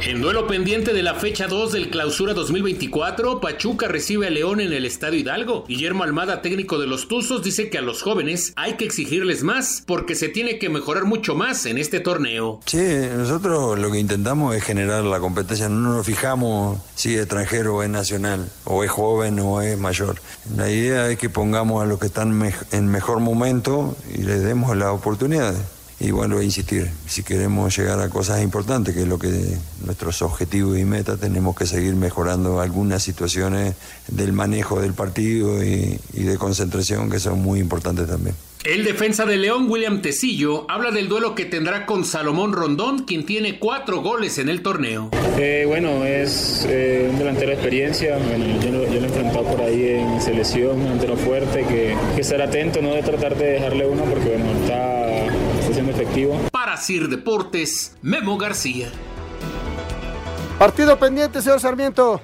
En 0.03 0.19
duelo 0.19 0.47
pendiente 0.47 0.93
de 0.93 1.03
la 1.03 1.13
fecha 1.13 1.47
2 1.47 1.73
del 1.73 1.91
Clausura 1.91 2.33
2024, 2.33 3.39
Pachuca 3.39 3.87
recibe 3.87 4.25
a 4.25 4.31
León 4.31 4.59
en 4.59 4.73
el 4.73 4.83
Estadio 4.83 5.19
Hidalgo. 5.19 5.63
Guillermo 5.67 6.03
Almada, 6.03 6.41
técnico 6.41 6.79
de 6.79 6.87
los 6.87 7.07
Tuzos, 7.07 7.43
dice 7.43 7.69
que 7.69 7.77
a 7.77 7.83
los 7.83 8.01
jóvenes 8.01 8.51
hay 8.55 8.77
que 8.77 8.85
exigirles 8.85 9.43
más 9.43 9.83
porque 9.85 10.15
se 10.15 10.27
tiene 10.27 10.57
que 10.57 10.69
mejorar 10.69 11.05
mucho 11.05 11.35
más 11.35 11.67
en 11.67 11.77
este 11.77 11.99
torneo. 11.99 12.61
Sí, 12.65 12.81
nosotros 13.15 13.77
lo 13.77 13.91
que 13.91 13.99
intentamos 13.99 14.55
es 14.55 14.63
generar 14.63 15.03
la 15.03 15.19
competencia, 15.19 15.69
no 15.69 15.93
nos 15.93 16.05
fijamos 16.05 16.79
si 16.95 17.13
es 17.13 17.21
extranjero 17.21 17.75
o 17.75 17.83
es 17.83 17.89
nacional, 17.89 18.49
o 18.65 18.83
es 18.83 18.89
joven 18.89 19.39
o 19.39 19.61
es 19.61 19.77
mayor. 19.77 20.15
La 20.57 20.71
idea 20.71 21.11
es 21.11 21.19
que 21.19 21.29
pongamos 21.29 21.83
a 21.83 21.85
los 21.85 21.99
que 21.99 22.07
están 22.07 22.41
en 22.71 22.87
mejor 22.87 23.19
momento 23.19 23.95
y 24.11 24.23
les 24.23 24.41
demos 24.41 24.75
la 24.75 24.91
oportunidad. 24.93 25.53
Y 26.03 26.09
vuelvo 26.09 26.39
a 26.39 26.43
insistir, 26.43 26.89
si 27.05 27.21
queremos 27.21 27.77
llegar 27.77 27.99
a 27.99 28.09
cosas 28.09 28.41
importantes, 28.41 28.95
que 28.95 29.03
es 29.03 29.07
lo 29.07 29.19
que 29.19 29.29
nuestros 29.85 30.23
objetivos 30.23 30.79
y 30.79 30.83
metas, 30.83 31.19
tenemos 31.19 31.55
que 31.55 31.67
seguir 31.67 31.93
mejorando 31.93 32.59
algunas 32.59 33.03
situaciones 33.03 33.75
del 34.07 34.33
manejo 34.33 34.81
del 34.81 34.93
partido 34.93 35.63
y, 35.63 35.99
y 36.13 36.23
de 36.23 36.37
concentración 36.39 37.11
que 37.11 37.19
son 37.19 37.39
muy 37.39 37.59
importantes 37.59 38.07
también. 38.07 38.35
El 38.63 38.83
defensa 38.83 39.25
de 39.25 39.37
León, 39.37 39.65
William 39.69 40.01
Tecillo, 40.01 40.69
habla 40.69 40.91
del 40.91 41.07
duelo 41.07 41.33
que 41.33 41.45
tendrá 41.45 41.85
con 41.87 42.05
Salomón 42.05 42.53
Rondón, 42.53 43.05
quien 43.05 43.25
tiene 43.25 43.57
cuatro 43.57 44.01
goles 44.01 44.37
en 44.37 44.49
el 44.49 44.61
torneo. 44.61 45.09
Eh, 45.37 45.65
bueno, 45.67 46.05
es 46.05 46.65
eh, 46.69 47.07
un 47.11 47.17
delantero 47.17 47.47
de 47.47 47.53
experiencia. 47.53 48.17
Bueno, 48.17 48.59
yo, 48.61 48.71
lo, 48.71 48.85
yo, 48.85 48.99
lo 48.99 49.01
he 49.01 49.07
enfrentado 49.07 49.43
por 49.45 49.61
ahí 49.61 49.99
en 49.99 50.21
selección, 50.21 50.77
un 50.77 50.83
delantero 50.83 51.17
fuerte, 51.17 51.63
que, 51.63 51.95
que 52.15 52.21
estar 52.21 52.39
atento, 52.39 52.83
no 52.83 52.93
de 52.93 53.01
tratar 53.01 53.35
de 53.35 53.45
dejarle 53.53 53.87
uno, 53.87 54.03
porque 54.03 54.29
bueno, 54.29 54.45
está, 54.61 55.10
Para 56.51 56.75
Sir 56.75 57.07
Deportes, 57.07 57.95
Memo 58.01 58.37
García. 58.37 58.89
Partido 60.59 60.99
pendiente, 60.99 61.41
señor 61.41 61.61
Sarmiento. 61.61 62.19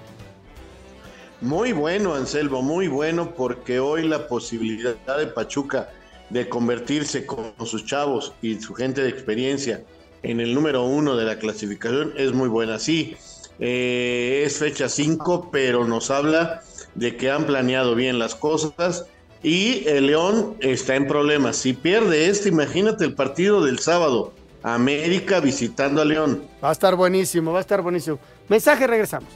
Muy 1.39 1.71
bueno, 1.71 2.13
Anselmo, 2.13 2.61
muy 2.61 2.89
bueno, 2.89 3.33
porque 3.33 3.79
hoy 3.79 4.05
la 4.05 4.27
posibilidad 4.27 4.97
de 5.17 5.27
Pachuca 5.27 5.89
de 6.29 6.49
convertirse 6.49 7.25
con 7.25 7.53
sus 7.65 7.85
chavos 7.85 8.33
y 8.41 8.59
su 8.59 8.73
gente 8.73 9.01
de 9.03 9.09
experiencia 9.09 9.85
en 10.21 10.41
el 10.41 10.53
número 10.53 10.83
uno 10.83 11.15
de 11.15 11.23
la 11.23 11.39
clasificación 11.39 12.13
es 12.17 12.33
muy 12.33 12.49
buena. 12.49 12.79
Sí, 12.79 13.15
eh, 13.57 14.43
es 14.45 14.57
fecha 14.57 14.89
5, 14.89 15.49
pero 15.49 15.85
nos 15.85 16.11
habla 16.11 16.61
de 16.95 17.15
que 17.15 17.31
han 17.31 17.45
planeado 17.45 17.95
bien 17.95 18.19
las 18.19 18.35
cosas 18.35 19.05
y 19.43 19.88
el 19.88 20.07
León 20.07 20.55
está 20.59 20.95
en 20.95 21.07
problemas. 21.07 21.57
Si 21.57 21.73
pierde 21.73 22.29
este, 22.29 22.49
imagínate 22.49 23.05
el 23.05 23.13
partido 23.13 23.63
del 23.63 23.79
sábado. 23.79 24.33
América 24.63 25.39
visitando 25.39 26.01
a 26.01 26.05
León. 26.05 26.43
Va 26.63 26.69
a 26.69 26.71
estar 26.73 26.95
buenísimo, 26.95 27.51
va 27.51 27.59
a 27.59 27.61
estar 27.61 27.81
buenísimo. 27.81 28.19
Mensaje, 28.49 28.88
regresamos. 28.88 29.29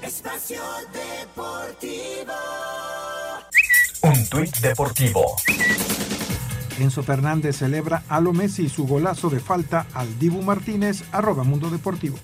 Espacio 0.00 0.60
Deportivo. 0.92 2.32
Un 4.02 4.26
tuit 4.28 4.56
deportivo. 4.58 5.36
Enzo 6.78 7.02
Fernández 7.02 7.56
celebra 7.56 8.02
a 8.08 8.20
lo 8.20 8.32
Messi 8.32 8.68
su 8.68 8.86
golazo 8.86 9.30
de 9.30 9.40
falta 9.40 9.86
al 9.94 10.18
Dibu 10.18 10.42
Martínez, 10.42 11.04
arroba 11.12 11.44
Mundo 11.44 11.70
Deportivo. 11.70 12.18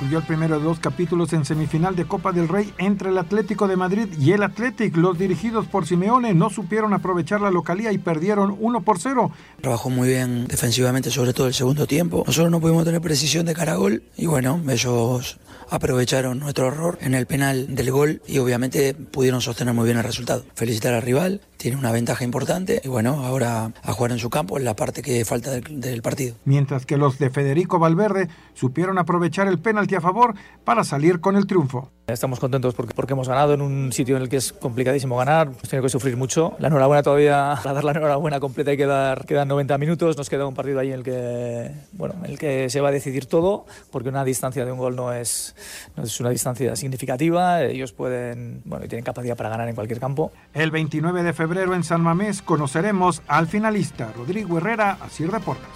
Concluyó 0.00 0.20
el 0.20 0.26
primero 0.26 0.58
de 0.58 0.64
dos 0.64 0.78
capítulos 0.78 1.34
en 1.34 1.44
semifinal 1.44 1.94
de 1.94 2.06
Copa 2.06 2.32
del 2.32 2.48
Rey 2.48 2.72
entre 2.78 3.10
el 3.10 3.18
Atlético 3.18 3.68
de 3.68 3.76
Madrid 3.76 4.08
y 4.18 4.32
el 4.32 4.42
Athletic. 4.42 4.96
Los 4.96 5.18
dirigidos 5.18 5.66
por 5.66 5.86
Simeone 5.86 6.32
no 6.32 6.48
supieron 6.48 6.94
aprovechar 6.94 7.42
la 7.42 7.50
localía 7.50 7.92
y 7.92 7.98
perdieron 7.98 8.56
1 8.58 8.80
por 8.80 8.98
0. 8.98 9.30
Trabajó 9.60 9.90
muy 9.90 10.08
bien 10.08 10.46
defensivamente, 10.46 11.10
sobre 11.10 11.34
todo 11.34 11.48
el 11.48 11.52
segundo 11.52 11.86
tiempo. 11.86 12.24
Nosotros 12.26 12.50
no 12.50 12.62
pudimos 12.62 12.86
tener 12.86 13.02
precisión 13.02 13.44
de 13.44 13.52
cara 13.52 13.72
a 13.72 13.76
gol 13.76 14.02
y 14.16 14.24
bueno, 14.24 14.58
ellos 14.70 15.38
aprovecharon 15.68 16.38
nuestro 16.38 16.68
error 16.68 16.96
en 17.02 17.12
el 17.12 17.26
penal 17.26 17.74
del 17.74 17.90
gol 17.90 18.22
y 18.26 18.38
obviamente 18.38 18.94
pudieron 18.94 19.42
sostener 19.42 19.74
muy 19.74 19.84
bien 19.84 19.98
el 19.98 20.04
resultado. 20.04 20.46
Felicitar 20.54 20.94
al 20.94 21.02
rival, 21.02 21.42
tiene 21.60 21.76
una 21.76 21.92
ventaja 21.92 22.24
importante 22.24 22.80
y 22.82 22.88
bueno, 22.88 23.22
ahora 23.22 23.72
a 23.82 23.92
jugar 23.92 24.12
en 24.12 24.18
su 24.18 24.30
campo 24.30 24.56
en 24.56 24.64
la 24.64 24.74
parte 24.74 25.02
que 25.02 25.26
falta 25.26 25.50
del, 25.50 25.78
del 25.78 26.00
partido. 26.00 26.34
Mientras 26.46 26.86
que 26.86 26.96
los 26.96 27.18
de 27.18 27.28
Federico 27.28 27.78
Valverde 27.78 28.28
supieron 28.54 28.96
aprovechar 28.96 29.46
el 29.46 29.58
penalti 29.58 29.94
a 29.94 30.00
favor 30.00 30.34
para 30.64 30.84
salir 30.84 31.20
con 31.20 31.36
el 31.36 31.46
triunfo. 31.46 31.90
Estamos 32.06 32.40
contentos 32.40 32.74
porque, 32.74 32.94
porque 32.94 33.12
hemos 33.12 33.28
ganado 33.28 33.54
en 33.54 33.60
un 33.60 33.92
sitio 33.92 34.16
en 34.16 34.22
el 34.22 34.28
que 34.28 34.36
es 34.36 34.52
complicadísimo 34.52 35.16
ganar, 35.16 35.48
hemos 35.48 35.62
tenido 35.62 35.82
que 35.82 35.90
sufrir 35.90 36.16
mucho. 36.16 36.56
La 36.58 36.68
enhorabuena 36.68 37.02
todavía, 37.02 37.54
para 37.62 37.74
dar 37.74 37.84
la 37.84 37.92
enhorabuena 37.92 38.40
completa 38.40 38.70
hay 38.72 38.76
que 38.76 38.86
dar, 38.86 39.24
quedan 39.26 39.48
90 39.48 39.78
minutos, 39.78 40.16
nos 40.16 40.28
queda 40.28 40.46
un 40.46 40.54
partido 40.54 40.80
ahí 40.80 40.88
en 40.88 40.94
el 40.94 41.02
que, 41.04 41.70
bueno, 41.92 42.14
en 42.24 42.30
el 42.32 42.38
que 42.38 42.68
se 42.68 42.80
va 42.80 42.88
a 42.88 42.92
decidir 42.92 43.26
todo, 43.26 43.66
porque 43.92 44.08
una 44.08 44.24
distancia 44.24 44.64
de 44.64 44.72
un 44.72 44.78
gol 44.78 44.96
no 44.96 45.12
es, 45.12 45.54
no 45.96 46.02
es 46.02 46.20
una 46.20 46.30
distancia 46.30 46.74
significativa, 46.74 47.62
ellos 47.62 47.92
pueden, 47.92 48.62
bueno, 48.64 48.84
y 48.84 48.88
tienen 48.88 49.04
capacidad 49.04 49.36
para 49.36 49.50
ganar 49.50 49.68
en 49.68 49.74
cualquier 49.74 50.00
campo. 50.00 50.32
El 50.52 50.70
29 50.70 51.22
de 51.22 51.32
febrero 51.32 51.49
en 51.58 51.84
San 51.84 52.00
Mamés 52.00 52.42
conoceremos 52.42 53.22
al 53.26 53.48
finalista 53.48 54.12
Rodrigo 54.16 54.58
Herrera, 54.58 54.98
así 55.00 55.26
reporta. 55.26 55.66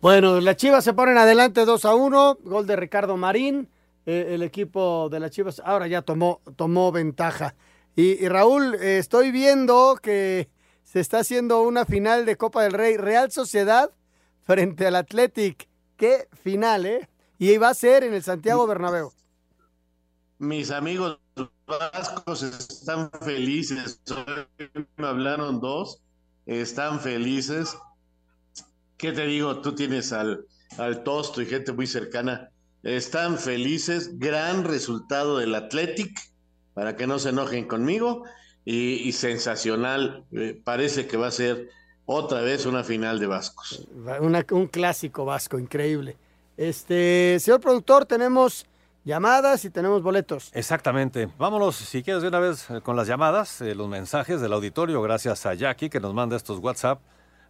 Bueno, 0.00 0.40
las 0.40 0.56
Chivas 0.56 0.84
se 0.84 0.94
ponen 0.94 1.18
adelante 1.18 1.64
2 1.64 1.84
a 1.84 1.94
1, 1.94 2.38
gol 2.44 2.66
de 2.66 2.76
Ricardo 2.76 3.16
Marín 3.16 3.68
eh, 4.06 4.34
el 4.34 4.42
equipo 4.42 5.10
de 5.10 5.20
las 5.20 5.30
Chivas 5.30 5.60
ahora 5.62 5.86
ya 5.86 6.00
tomó, 6.00 6.40
tomó 6.56 6.90
ventaja. 6.90 7.54
Y, 7.94 8.24
y 8.24 8.28
Raúl, 8.28 8.74
eh, 8.76 8.96
estoy 8.96 9.30
viendo 9.30 9.98
que 10.00 10.48
se 10.82 11.00
está 11.00 11.18
haciendo 11.18 11.60
una 11.60 11.84
final 11.84 12.24
de 12.24 12.36
Copa 12.36 12.62
del 12.62 12.72
Rey 12.72 12.96
Real 12.96 13.30
Sociedad 13.30 13.90
frente 14.44 14.86
al 14.86 14.96
Athletic. 14.96 15.68
Qué 15.96 16.28
final, 16.42 16.86
¿eh? 16.86 17.08
Y 17.38 17.54
va 17.58 17.68
a 17.68 17.74
ser 17.74 18.04
en 18.04 18.14
el 18.14 18.22
Santiago 18.22 18.66
Bernabéu. 18.66 19.12
Mis 20.38 20.70
amigos 20.70 21.18
vascos 21.68 22.42
están 22.42 23.10
felices. 23.22 24.00
Me 24.96 25.06
hablaron 25.06 25.60
dos, 25.60 26.00
están 26.46 27.00
felices. 27.00 27.76
¿Qué 28.96 29.12
te 29.12 29.26
digo? 29.26 29.60
Tú 29.60 29.74
tienes 29.74 30.12
al, 30.12 30.46
al 30.76 31.04
Tosto 31.04 31.40
y 31.42 31.46
gente 31.46 31.72
muy 31.72 31.86
cercana 31.86 32.50
están 32.82 33.38
felices, 33.38 34.18
gran 34.18 34.64
resultado 34.64 35.38
del 35.38 35.54
Athletic, 35.54 36.18
para 36.74 36.96
que 36.96 37.06
no 37.06 37.18
se 37.18 37.30
enojen 37.30 37.66
conmigo, 37.66 38.24
y, 38.64 39.12
sensacional, 39.12 40.24
eh, 40.32 40.60
parece 40.62 41.06
que 41.06 41.16
va 41.16 41.28
a 41.28 41.30
ser 41.30 41.70
otra 42.04 42.42
vez 42.42 42.66
una 42.66 42.84
final 42.84 43.18
de 43.18 43.26
Vascos. 43.26 43.88
Un 44.50 44.66
clásico 44.66 45.24
vasco, 45.24 45.58
increíble. 45.58 46.16
Este, 46.58 47.38
señor 47.40 47.60
productor, 47.60 48.04
tenemos 48.04 48.66
llamadas 49.08 49.64
y 49.64 49.70
tenemos 49.70 50.02
boletos. 50.02 50.50
Exactamente. 50.52 51.30
Vámonos, 51.38 51.76
si 51.76 52.02
quieres, 52.02 52.22
de 52.22 52.28
una 52.28 52.38
vez 52.38 52.68
eh, 52.70 52.80
con 52.82 52.94
las 52.94 53.08
llamadas, 53.08 53.62
eh, 53.62 53.74
los 53.74 53.88
mensajes 53.88 54.40
del 54.40 54.52
auditorio, 54.52 55.00
gracias 55.00 55.46
a 55.46 55.54
Jackie 55.54 55.88
que 55.88 55.98
nos 55.98 56.12
manda 56.12 56.36
estos 56.36 56.58
WhatsApp 56.58 57.00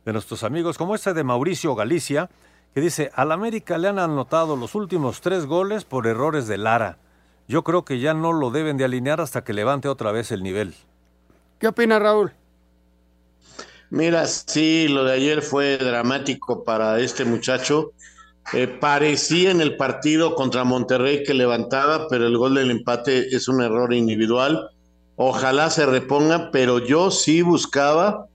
de 0.04 0.12
nuestros 0.12 0.44
amigos, 0.44 0.78
como 0.78 0.94
este 0.94 1.12
de 1.12 1.24
Mauricio 1.24 1.74
Galicia, 1.74 2.30
que 2.72 2.80
dice, 2.80 3.10
al 3.14 3.32
América 3.32 3.76
le 3.76 3.88
han 3.88 3.98
anotado 3.98 4.56
los 4.56 4.76
últimos 4.76 5.20
tres 5.20 5.46
goles 5.46 5.84
por 5.84 6.06
errores 6.06 6.46
de 6.46 6.58
Lara. 6.58 6.98
Yo 7.48 7.64
creo 7.64 7.84
que 7.84 7.98
ya 7.98 8.14
no 8.14 8.32
lo 8.32 8.50
deben 8.50 8.76
de 8.76 8.84
alinear 8.84 9.20
hasta 9.20 9.42
que 9.42 9.52
levante 9.52 9.88
otra 9.88 10.12
vez 10.12 10.30
el 10.30 10.44
nivel. 10.44 10.74
¿Qué 11.58 11.66
opina 11.66 11.98
Raúl? 11.98 12.32
Mira, 13.90 14.26
sí, 14.26 14.86
lo 14.86 15.02
de 15.02 15.14
ayer 15.14 15.42
fue 15.42 15.76
dramático 15.78 16.62
para 16.62 17.00
este 17.00 17.24
muchacho. 17.24 17.92
Eh, 18.54 18.66
parecía 18.66 19.50
en 19.50 19.60
el 19.60 19.76
partido 19.76 20.34
contra 20.34 20.64
Monterrey 20.64 21.22
que 21.22 21.34
levantaba, 21.34 22.08
pero 22.08 22.26
el 22.26 22.36
gol 22.38 22.54
del 22.54 22.70
empate 22.70 23.34
es 23.34 23.48
un 23.48 23.62
error 23.62 23.92
individual. 23.92 24.70
Ojalá 25.16 25.68
se 25.70 25.84
reponga, 25.84 26.50
pero 26.50 26.78
yo 26.78 27.10
sí 27.10 27.42
buscaba 27.42 28.26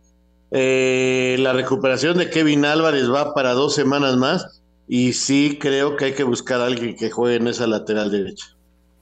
eh, 0.51 1.35
la 1.39 1.53
recuperación 1.53 2.17
de 2.19 2.29
Kevin 2.29 2.63
Álvarez 2.65 3.11
va 3.11 3.33
para 3.33 3.53
dos 3.53 3.73
semanas 3.73 4.17
más 4.17 4.61
y 4.87 5.13
sí 5.13 5.57
creo 5.59 5.95
que 5.95 6.05
hay 6.05 6.13
que 6.13 6.23
buscar 6.23 6.61
a 6.61 6.67
alguien 6.67 6.95
que 6.95 7.09
juegue 7.09 7.37
en 7.37 7.47
esa 7.47 7.65
lateral 7.65 8.11
derecha. 8.11 8.45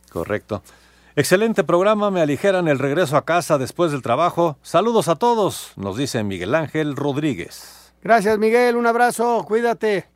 Correcto. 0.09 0.64
Excelente 1.14 1.66
programa, 1.66 2.09
me 2.09 2.22
aligeran 2.22 2.70
el 2.70 2.80
regreso 2.80 3.18
a 3.18 3.26
casa 3.26 3.57
después 3.57 3.91
del 3.91 4.01
trabajo. 4.01 4.57
Saludos 4.62 5.09
a 5.09 5.16
todos, 5.16 5.74
nos 5.76 5.97
dice 5.97 6.24
Miguel 6.24 6.55
Ángel 6.55 6.95
Rodríguez. 6.95 7.91
Gracias, 8.01 8.38
Miguel. 8.39 8.78
Un 8.78 8.88
abrazo. 8.88 9.43
Cuídate. 9.45 10.07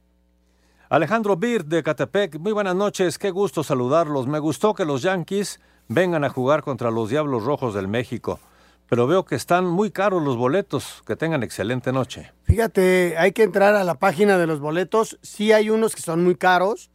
Alejandro 0.90 1.36
Bir 1.36 1.66
de 1.66 1.82
Catepec, 1.82 2.38
muy 2.38 2.52
buenas 2.52 2.76
noches, 2.76 3.18
qué 3.18 3.32
gusto 3.32 3.64
saludarlos. 3.64 4.28
Me 4.28 4.38
gustó 4.38 4.76
que 4.76 4.86
los 4.86 5.02
Yankees 5.02 5.60
vengan 5.88 6.24
a 6.24 6.30
jugar 6.30 6.62
contra 6.62 6.92
los 6.92 7.10
Diablos 7.10 7.44
Rojos 7.44 7.74
del 7.74 7.88
México, 7.88 8.40
pero 8.88 9.08
veo 9.08 9.26
que 9.26 9.34
están 9.34 9.66
muy 9.66 9.90
caros 9.90 10.22
los 10.22 10.38
boletos. 10.38 11.02
Que 11.08 11.16
tengan 11.16 11.42
excelente 11.42 11.92
noche. 11.92 12.32
Fíjate, 12.44 13.16
hay 13.18 13.32
que 13.32 13.42
entrar 13.42 13.74
a 13.74 13.84
la 13.84 13.96
página 13.96 14.38
de 14.38 14.46
los 14.46 14.60
boletos. 14.60 15.18
Sí 15.24 15.52
hay 15.52 15.72
unos 15.72 15.96
que 15.96 16.04
son 16.04 16.24
muy 16.24 16.36
caros, 16.36 16.92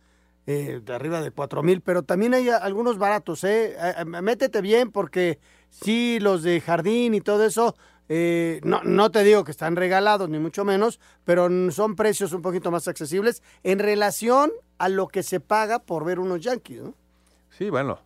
eh, 0.46 0.80
de 0.84 0.94
arriba 0.94 1.20
de 1.20 1.32
cuatro 1.32 1.64
mil, 1.64 1.80
pero 1.80 2.04
también 2.04 2.32
hay 2.34 2.48
algunos 2.48 2.96
baratos. 2.96 3.42
¿eh? 3.42 3.72
Eh, 3.76 3.94
eh, 3.98 4.04
Métete 4.04 4.60
bien 4.60 4.92
porque 4.92 5.40
sí, 5.68 6.18
los 6.20 6.44
de 6.44 6.60
jardín 6.60 7.14
y 7.14 7.20
todo 7.20 7.44
eso 7.44 7.74
Eh, 8.12 8.60
no, 8.64 8.82
no 8.82 9.12
te 9.12 9.22
digo 9.22 9.44
que 9.44 9.52
están 9.52 9.76
regalados, 9.76 10.28
ni 10.28 10.40
mucho 10.40 10.64
menos, 10.64 10.98
pero 11.24 11.48
son 11.70 11.94
precios 11.94 12.32
un 12.32 12.42
poquito 12.42 12.72
más 12.72 12.88
accesibles 12.88 13.40
en 13.62 13.78
relación 13.78 14.50
a 14.78 14.88
lo 14.88 15.06
que 15.06 15.22
se 15.22 15.38
paga 15.38 15.78
por 15.78 16.04
ver 16.04 16.18
unos 16.18 16.40
Yankees, 16.40 16.82
¿no? 16.82 16.94
Sí, 17.56 17.70
bueno, 17.70 18.00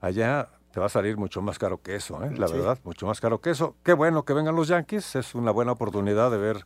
allá 0.00 0.48
te 0.70 0.78
va 0.78 0.86
a 0.86 0.90
salir 0.90 1.16
mucho 1.16 1.42
más 1.42 1.58
caro 1.58 1.82
que 1.82 1.96
eso, 1.96 2.22
¿eh? 2.22 2.30
la 2.36 2.46
Sí. 2.46 2.54
verdad, 2.54 2.78
mucho 2.84 3.06
más 3.06 3.20
caro 3.20 3.40
que 3.40 3.50
eso. 3.50 3.74
Qué 3.82 3.94
bueno 3.94 4.24
que 4.24 4.32
vengan 4.32 4.54
los 4.54 4.68
Yankees, 4.68 5.16
es 5.16 5.34
una 5.34 5.50
buena 5.50 5.72
oportunidad 5.72 6.30
de 6.30 6.38
ver, 6.38 6.64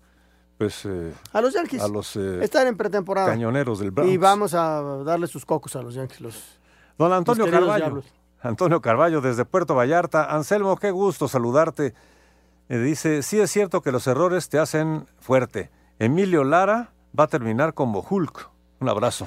pues, 0.59 0.85
eh, 0.85 1.15
A 1.33 1.41
los 1.41 1.55
Yankees. 1.55 1.81
a 1.83 1.89
los 1.89 2.15
eh, 2.17 2.45
Están 2.45 2.67
en 2.67 2.77
pretemporada. 2.77 3.27
cañoneros 3.29 3.79
del 3.79 3.91
Bronx. 3.91 4.13
Y 4.13 4.19
vamos 4.19 4.53
a 4.53 4.83
darle 5.03 5.29
sus 5.29 5.47
cocos 5.47 5.75
a 5.77 5.83
los 5.83 5.95
Yankees. 5.95 6.21
Los... 6.21 6.59
Don 6.99 7.11
Antonio 7.11 7.49
Carballo. 7.51 7.77
diablos. 7.85 8.05
Antonio 8.43 8.83
Carballo 8.83 9.23
desde 9.23 9.47
Puerto 9.47 9.75
Vallarta. 9.75 10.25
Anselmo, 10.35 10.77
qué 10.77 10.91
gusto 10.91 11.27
saludarte. 11.27 11.95
Eh, 12.69 12.79
dice, 12.79 13.23
sí 13.23 13.41
es 13.41 13.51
cierto 13.51 13.83
que 13.83 13.93
los 13.93 14.07
errores 14.07 14.49
te 14.49 14.59
hacen 14.59 15.07
fuerte. 15.21 15.71
Emilio 15.99 16.45
Lara 16.45 16.93
va 17.19 17.25
a 17.25 17.29
terminar 17.29 17.75
como 17.75 18.05
Hulk. 18.09 18.51
Un 18.81 18.89
abrazo. 18.89 19.25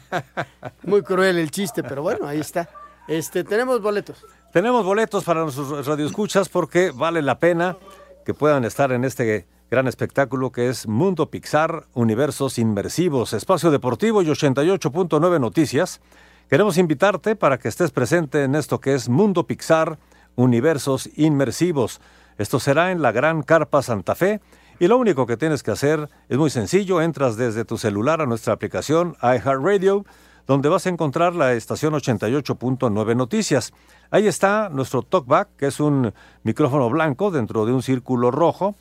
Muy 0.82 1.02
cruel 1.02 1.38
el 1.38 1.50
chiste, 1.50 1.82
pero 1.82 2.02
bueno, 2.02 2.26
ahí 2.26 2.40
está. 2.40 2.68
Este, 3.08 3.44
tenemos 3.44 3.80
boletos. 3.80 4.24
Tenemos 4.52 4.84
boletos 4.84 5.24
para 5.24 5.42
nuestros 5.42 5.86
radioescuchas 5.86 6.48
porque 6.48 6.90
vale 6.90 7.22
la 7.22 7.38
pena 7.38 7.76
que 8.24 8.34
puedan 8.34 8.64
estar 8.64 8.92
en 8.92 9.04
este 9.04 9.46
gran 9.70 9.86
espectáculo 9.86 10.52
que 10.52 10.68
es 10.68 10.86
Mundo 10.86 11.30
Pixar, 11.30 11.86
Universos 11.94 12.58
Inmersivos, 12.58 13.32
Espacio 13.32 13.70
Deportivo 13.70 14.22
y 14.22 14.26
88.9 14.26 15.40
Noticias. 15.40 16.00
Queremos 16.48 16.78
invitarte 16.78 17.34
para 17.34 17.58
que 17.58 17.68
estés 17.68 17.90
presente 17.90 18.44
en 18.44 18.54
esto 18.54 18.80
que 18.80 18.94
es 18.94 19.08
Mundo 19.08 19.46
Pixar, 19.46 19.98
Universos 20.36 21.08
Inmersivos. 21.16 22.00
Esto 22.38 22.60
será 22.60 22.90
en 22.92 23.00
la 23.00 23.12
Gran 23.12 23.42
Carpa 23.42 23.82
Santa 23.82 24.14
Fe 24.14 24.40
y 24.78 24.88
lo 24.88 24.98
único 24.98 25.26
que 25.26 25.38
tienes 25.38 25.62
que 25.62 25.70
hacer 25.70 26.10
es 26.28 26.36
muy 26.36 26.50
sencillo, 26.50 27.00
entras 27.00 27.36
desde 27.36 27.64
tu 27.64 27.78
celular 27.78 28.20
a 28.20 28.26
nuestra 28.26 28.52
aplicación 28.52 29.16
iHeartRadio, 29.22 30.04
donde 30.46 30.68
vas 30.68 30.86
a 30.86 30.90
encontrar 30.90 31.34
la 31.34 31.54
estación 31.54 31.94
88.9 31.94 33.16
Noticias. 33.16 33.72
Ahí 34.10 34.26
está 34.26 34.68
nuestro 34.68 35.02
talkback, 35.02 35.56
que 35.56 35.66
es 35.66 35.80
un 35.80 36.12
micrófono 36.42 36.90
blanco 36.90 37.30
dentro 37.30 37.64
de 37.64 37.72
un 37.72 37.82
círculo 37.82 38.30
rojo. 38.30 38.74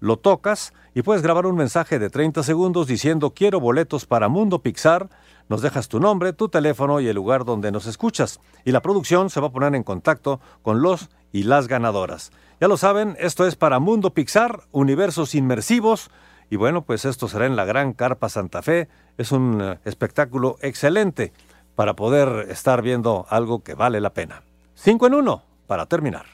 Lo 0.00 0.16
tocas 0.16 0.72
y 0.94 1.02
puedes 1.02 1.22
grabar 1.22 1.46
un 1.46 1.54
mensaje 1.54 1.98
de 1.98 2.08
30 2.10 2.42
segundos 2.42 2.86
diciendo 2.86 3.34
quiero 3.34 3.60
boletos 3.60 4.06
para 4.06 4.28
Mundo 4.28 4.60
Pixar. 4.60 5.10
Nos 5.50 5.60
dejas 5.60 5.88
tu 5.88 6.00
nombre, 6.00 6.32
tu 6.32 6.48
teléfono 6.48 6.98
y 6.98 7.08
el 7.08 7.14
lugar 7.14 7.44
donde 7.44 7.70
nos 7.70 7.86
escuchas. 7.86 8.40
Y 8.64 8.72
la 8.72 8.80
producción 8.80 9.28
se 9.28 9.40
va 9.40 9.48
a 9.48 9.52
poner 9.52 9.74
en 9.74 9.82
contacto 9.82 10.40
con 10.62 10.80
los 10.80 11.10
y 11.32 11.44
las 11.44 11.66
ganadoras. 11.66 12.30
Ya 12.60 12.68
lo 12.68 12.76
saben, 12.76 13.16
esto 13.18 13.46
es 13.46 13.56
para 13.56 13.80
Mundo 13.80 14.14
Pixar, 14.14 14.62
universos 14.70 15.34
inmersivos. 15.34 16.10
Y 16.50 16.56
bueno, 16.56 16.82
pues 16.82 17.04
esto 17.04 17.28
será 17.28 17.46
en 17.46 17.56
la 17.56 17.64
Gran 17.64 17.94
Carpa 17.94 18.28
Santa 18.28 18.62
Fe. 18.62 18.88
Es 19.16 19.32
un 19.32 19.60
eh, 19.60 19.78
espectáculo 19.84 20.58
excelente 20.60 21.32
para 21.74 21.96
poder 21.96 22.50
estar 22.50 22.82
viendo 22.82 23.26
algo 23.30 23.62
que 23.62 23.74
vale 23.74 24.00
la 24.00 24.10
pena. 24.10 24.42
Cinco 24.74 25.06
en 25.06 25.14
uno, 25.14 25.42
para 25.66 25.86
terminar. 25.86 26.26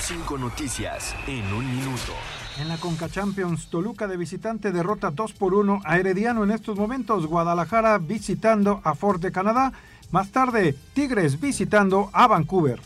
Cinco 0.00 0.38
noticias 0.38 1.14
en 1.26 1.52
un 1.52 1.66
minuto. 1.76 2.12
En 2.58 2.68
la 2.68 2.78
Conca 2.78 3.08
Champions, 3.08 3.68
Toluca 3.68 4.06
de 4.06 4.16
visitante 4.16 4.72
derrota 4.72 5.10
2 5.10 5.34
por 5.34 5.52
1 5.52 5.82
a 5.84 5.98
Herediano 5.98 6.42
en 6.42 6.52
estos 6.52 6.78
momentos. 6.78 7.26
Guadalajara 7.26 7.98
visitando 7.98 8.80
a 8.82 8.94
Fort 8.94 9.20
de 9.20 9.30
Canadá. 9.30 9.72
Más 10.10 10.30
tarde, 10.30 10.74
Tigres 10.94 11.38
visitando 11.38 12.08
a 12.12 12.26
Vancouver. 12.26 12.80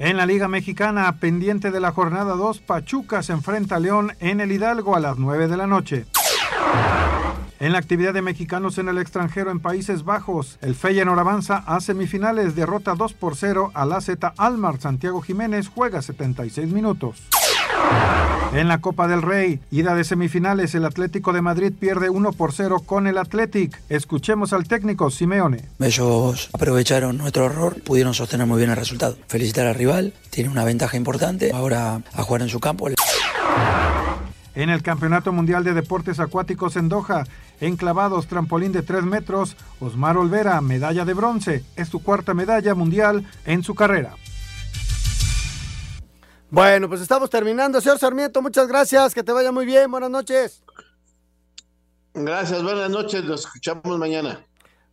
En 0.00 0.16
la 0.16 0.24
Liga 0.24 0.48
Mexicana, 0.48 1.14
pendiente 1.20 1.70
de 1.70 1.78
la 1.78 1.92
jornada 1.92 2.34
2, 2.34 2.60
Pachuca 2.60 3.22
se 3.22 3.34
enfrenta 3.34 3.76
a 3.76 3.80
León 3.80 4.12
en 4.20 4.40
el 4.40 4.50
Hidalgo 4.50 4.96
a 4.96 5.00
las 5.00 5.18
9 5.18 5.46
de 5.46 5.58
la 5.58 5.66
noche. 5.66 6.06
En 7.58 7.72
la 7.72 7.78
actividad 7.80 8.14
de 8.14 8.22
mexicanos 8.22 8.78
en 8.78 8.88
el 8.88 8.96
extranjero 8.96 9.50
en 9.50 9.60
Países 9.60 10.02
Bajos, 10.02 10.58
el 10.62 10.74
Feyenoord 10.74 11.18
avanza 11.18 11.58
a 11.66 11.80
semifinales, 11.80 12.56
derrota 12.56 12.94
2 12.94 13.12
por 13.12 13.36
0 13.36 13.72
a 13.74 13.84
la 13.84 14.00
Z 14.00 14.32
Almar. 14.38 14.80
Santiago 14.80 15.20
Jiménez 15.20 15.68
juega 15.68 16.00
76 16.00 16.72
minutos. 16.72 17.28
En 18.52 18.66
la 18.66 18.80
Copa 18.80 19.06
del 19.06 19.22
Rey, 19.22 19.60
ida 19.70 19.94
de 19.94 20.02
semifinales, 20.02 20.74
el 20.74 20.84
Atlético 20.84 21.32
de 21.32 21.40
Madrid 21.40 21.72
pierde 21.78 22.10
1 22.10 22.32
por 22.32 22.52
0 22.52 22.82
con 22.84 23.06
el 23.06 23.16
Athletic. 23.16 23.80
Escuchemos 23.88 24.52
al 24.52 24.66
técnico 24.66 25.08
Simeone. 25.10 25.66
Ellos 25.78 26.50
aprovecharon 26.52 27.16
nuestro 27.16 27.46
error, 27.46 27.80
pudieron 27.82 28.12
sostener 28.12 28.48
muy 28.48 28.58
bien 28.58 28.70
el 28.70 28.76
resultado. 28.76 29.16
Felicitar 29.28 29.68
al 29.68 29.76
rival, 29.76 30.14
tiene 30.30 30.50
una 30.50 30.64
ventaja 30.64 30.96
importante. 30.96 31.52
Ahora 31.54 32.02
a 32.12 32.22
jugar 32.24 32.42
en 32.42 32.48
su 32.48 32.58
campo. 32.58 32.88
En 34.56 34.68
el 34.68 34.82
Campeonato 34.82 35.32
Mundial 35.32 35.62
de 35.62 35.72
Deportes 35.72 36.18
Acuáticos 36.18 36.74
en 36.74 36.88
Doha, 36.88 37.24
enclavados 37.60 38.26
trampolín 38.26 38.72
de 38.72 38.82
3 38.82 39.04
metros, 39.04 39.56
Osmar 39.78 40.16
Olvera, 40.16 40.60
medalla 40.60 41.04
de 41.04 41.14
bronce. 41.14 41.64
Es 41.76 41.88
su 41.88 42.02
cuarta 42.02 42.34
medalla 42.34 42.74
mundial 42.74 43.24
en 43.46 43.62
su 43.62 43.76
carrera. 43.76 44.16
Bueno, 46.50 46.88
pues 46.88 47.00
estamos 47.00 47.30
terminando. 47.30 47.80
Señor 47.80 48.00
Sarmiento, 48.00 48.42
muchas 48.42 48.66
gracias. 48.66 49.14
Que 49.14 49.22
te 49.22 49.30
vaya 49.30 49.52
muy 49.52 49.66
bien. 49.66 49.88
Buenas 49.90 50.10
noches. 50.10 50.62
Gracias, 52.12 52.62
buenas 52.62 52.90
noches. 52.90 53.24
Nos 53.24 53.46
escuchamos 53.46 53.98
mañana. 53.98 54.44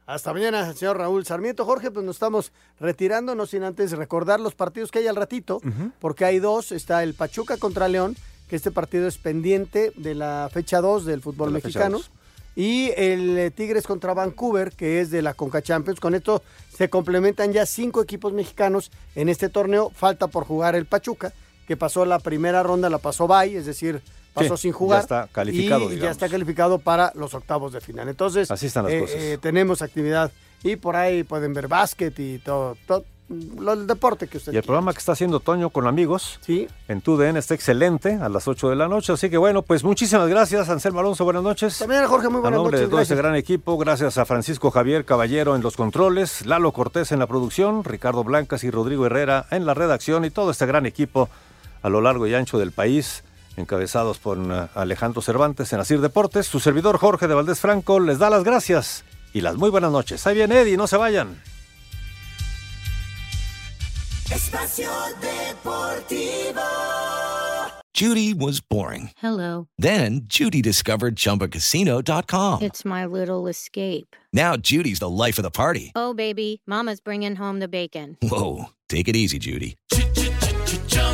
Hasta 0.05 0.31
mañana, 0.33 0.71
señor 0.73 0.99
Raúl 0.99 1.25
Sarmiento. 1.25 1.65
Jorge, 1.65 1.89
pues 1.91 2.05
nos 2.05 2.15
estamos 2.15 2.53
retirando, 2.79 3.35
no 3.35 3.45
sin 3.45 3.63
antes 3.63 3.91
recordar 3.91 4.39
los 4.39 4.55
partidos 4.55 4.91
que 4.91 4.99
hay 4.99 5.07
al 5.07 5.17
ratito, 5.17 5.59
porque 5.99 6.25
hay 6.25 6.39
dos. 6.39 6.71
Está 6.71 7.03
el 7.03 7.15
Pachuca 7.15 7.57
contra 7.57 7.87
León, 7.87 8.15
que 8.47 8.55
este 8.55 8.71
partido 8.71 9.07
es 9.07 9.17
pendiente 9.17 9.91
de 9.95 10.15
la 10.15 10.49
fecha 10.53 10.79
2 10.79 11.05
del 11.05 11.21
fútbol 11.21 11.49
De 11.49 11.55
mexicano. 11.55 11.99
Y 12.55 12.91
el 12.95 13.37
eh, 13.37 13.51
Tigres 13.51 13.85
contra 13.85 14.13
Vancouver, 14.13 14.71
que 14.71 14.99
es 15.01 15.11
de 15.11 15.21
la 15.21 15.33
Conca 15.33 15.61
Champions. 15.61 15.99
Con 15.99 16.15
esto 16.15 16.41
se 16.75 16.89
complementan 16.89 17.51
ya 17.51 17.65
cinco 17.65 18.01
equipos 18.01 18.33
mexicanos 18.33 18.91
en 19.13 19.29
este 19.29 19.49
torneo. 19.49 19.91
Falta 19.93 20.27
por 20.27 20.45
jugar 20.45 20.75
el 20.75 20.85
Pachuca, 20.85 21.33
que 21.67 21.77
pasó 21.77 22.05
la 22.05 22.19
primera 22.19 22.63
ronda, 22.63 22.89
la 22.89 22.97
pasó 22.97 23.27
bye, 23.27 23.55
es 23.57 23.65
decir, 23.65 24.01
pasó 24.33 24.55
Sí, 24.57 24.63
sin 24.63 24.71
jugar. 24.71 24.99
ya 24.99 25.01
está 25.01 25.27
calificado, 25.31 25.81
Y 25.81 25.87
ya 25.89 25.93
digamos. 25.95 26.11
está 26.11 26.29
calificado 26.29 26.79
para 26.79 27.11
los 27.15 27.33
octavos 27.33 27.73
de 27.73 27.81
final. 27.81 28.07
Entonces, 28.07 28.49
Así 28.49 28.67
están 28.67 28.85
las 28.85 28.93
eh, 28.93 28.99
cosas. 29.01 29.15
eh, 29.19 29.37
tenemos 29.41 29.81
actividad. 29.81 30.31
Y 30.63 30.75
por 30.77 30.95
ahí 30.95 31.23
pueden 31.23 31.53
ver 31.53 31.67
básquet 31.67 32.17
y 32.19 32.39
todo, 32.39 32.75
todo 32.87 33.03
lo 33.29 33.75
del 33.75 33.85
deporte 33.87 34.27
que 34.29 34.37
usted 34.37 34.53
Y 34.53 34.55
el 34.55 34.63
programa 34.63 34.93
que 34.93 34.99
está 34.99 35.11
haciendo 35.11 35.41
Toño 35.41 35.69
con 35.69 35.85
amigos 35.85 36.39
¿Sí? 36.41 36.65
en 36.87 37.01
TUDN 37.01 37.35
está 37.35 37.53
excelente 37.55 38.13
a 38.15 38.29
las 38.29 38.47
8 38.47 38.69
de 38.69 38.75
la 38.77 38.87
noche. 38.87 39.11
Así 39.11 39.29
que 39.29 39.37
bueno, 39.37 39.61
pues 39.63 39.83
muchísimas 39.83 40.29
gracias, 40.29 40.69
Anselmo 40.69 41.01
Alonso. 41.01 41.25
Buenas 41.25 41.43
noches. 41.43 41.77
También, 41.77 42.05
Jorge, 42.07 42.29
muy 42.29 42.37
A 42.37 42.41
buenas 42.41 42.57
nombre 42.57 42.77
noches. 42.77 42.87
de 42.87 42.91
todo 42.91 43.01
este 43.01 43.15
gran 43.15 43.35
equipo, 43.35 43.77
gracias 43.77 44.17
a 44.17 44.25
Francisco 44.25 44.71
Javier 44.71 45.03
Caballero 45.03 45.55
en 45.57 45.61
los 45.61 45.75
controles, 45.75 46.45
Lalo 46.45 46.71
Cortés 46.71 47.11
en 47.11 47.19
la 47.19 47.27
producción, 47.27 47.83
Ricardo 47.83 48.23
Blancas 48.23 48.63
y 48.63 48.71
Rodrigo 48.71 49.05
Herrera 49.05 49.45
en 49.51 49.65
la 49.65 49.73
redacción 49.73 50.23
y 50.25 50.29
todo 50.29 50.49
este 50.51 50.65
gran 50.65 50.85
equipo 50.85 51.27
a 51.81 51.89
lo 51.89 52.01
largo 52.01 52.27
y 52.27 52.33
ancho 52.33 52.57
del 52.59 52.71
país, 52.71 53.23
encabezados 53.55 54.17
por 54.19 54.37
eh, 54.37 54.67
Alejandro 54.75 55.21
Cervantes 55.21 55.71
en 55.73 55.79
Asir 55.79 56.01
Deportes. 56.01 56.47
Su 56.47 56.59
servidor 56.59 56.97
Jorge 56.97 57.27
de 57.27 57.35
Valdés 57.35 57.59
Franco 57.59 57.99
les 57.99 58.19
da 58.19 58.29
las 58.29 58.43
gracias 58.43 59.03
y 59.33 59.41
las 59.41 59.55
muy 59.57 59.69
buenas 59.69 59.91
noches. 59.91 60.25
Ahí 60.27 60.35
viene 60.35 60.59
Eddie, 60.61 60.77
no 60.77 60.87
se 60.87 60.97
vayan. 60.97 61.41
Espacio 64.29 64.89
Deportivo. 65.21 66.61
Judy 67.97 68.31
was 68.31 68.59
boring. 68.59 69.09
Hello. 69.17 69.69
Then 69.79 70.21
Judy 70.27 70.61
discovered 70.61 71.15
ChumbaCasino.com. 71.15 72.61
It's 72.61 72.85
my 72.85 73.07
little 73.07 73.47
escape. 73.47 74.15
Now 74.31 74.55
Judy's 74.55 74.99
the 74.99 75.09
life 75.09 75.39
of 75.39 75.43
the 75.43 75.49
party. 75.49 75.93
Oh, 75.95 76.13
baby, 76.13 76.61
Mama's 76.67 76.99
bringing 76.99 77.35
home 77.35 77.59
the 77.59 77.67
bacon. 77.67 78.15
Whoa, 78.21 78.65
take 78.87 79.07
it 79.07 79.15
easy, 79.15 79.39
Judy. 79.39 79.77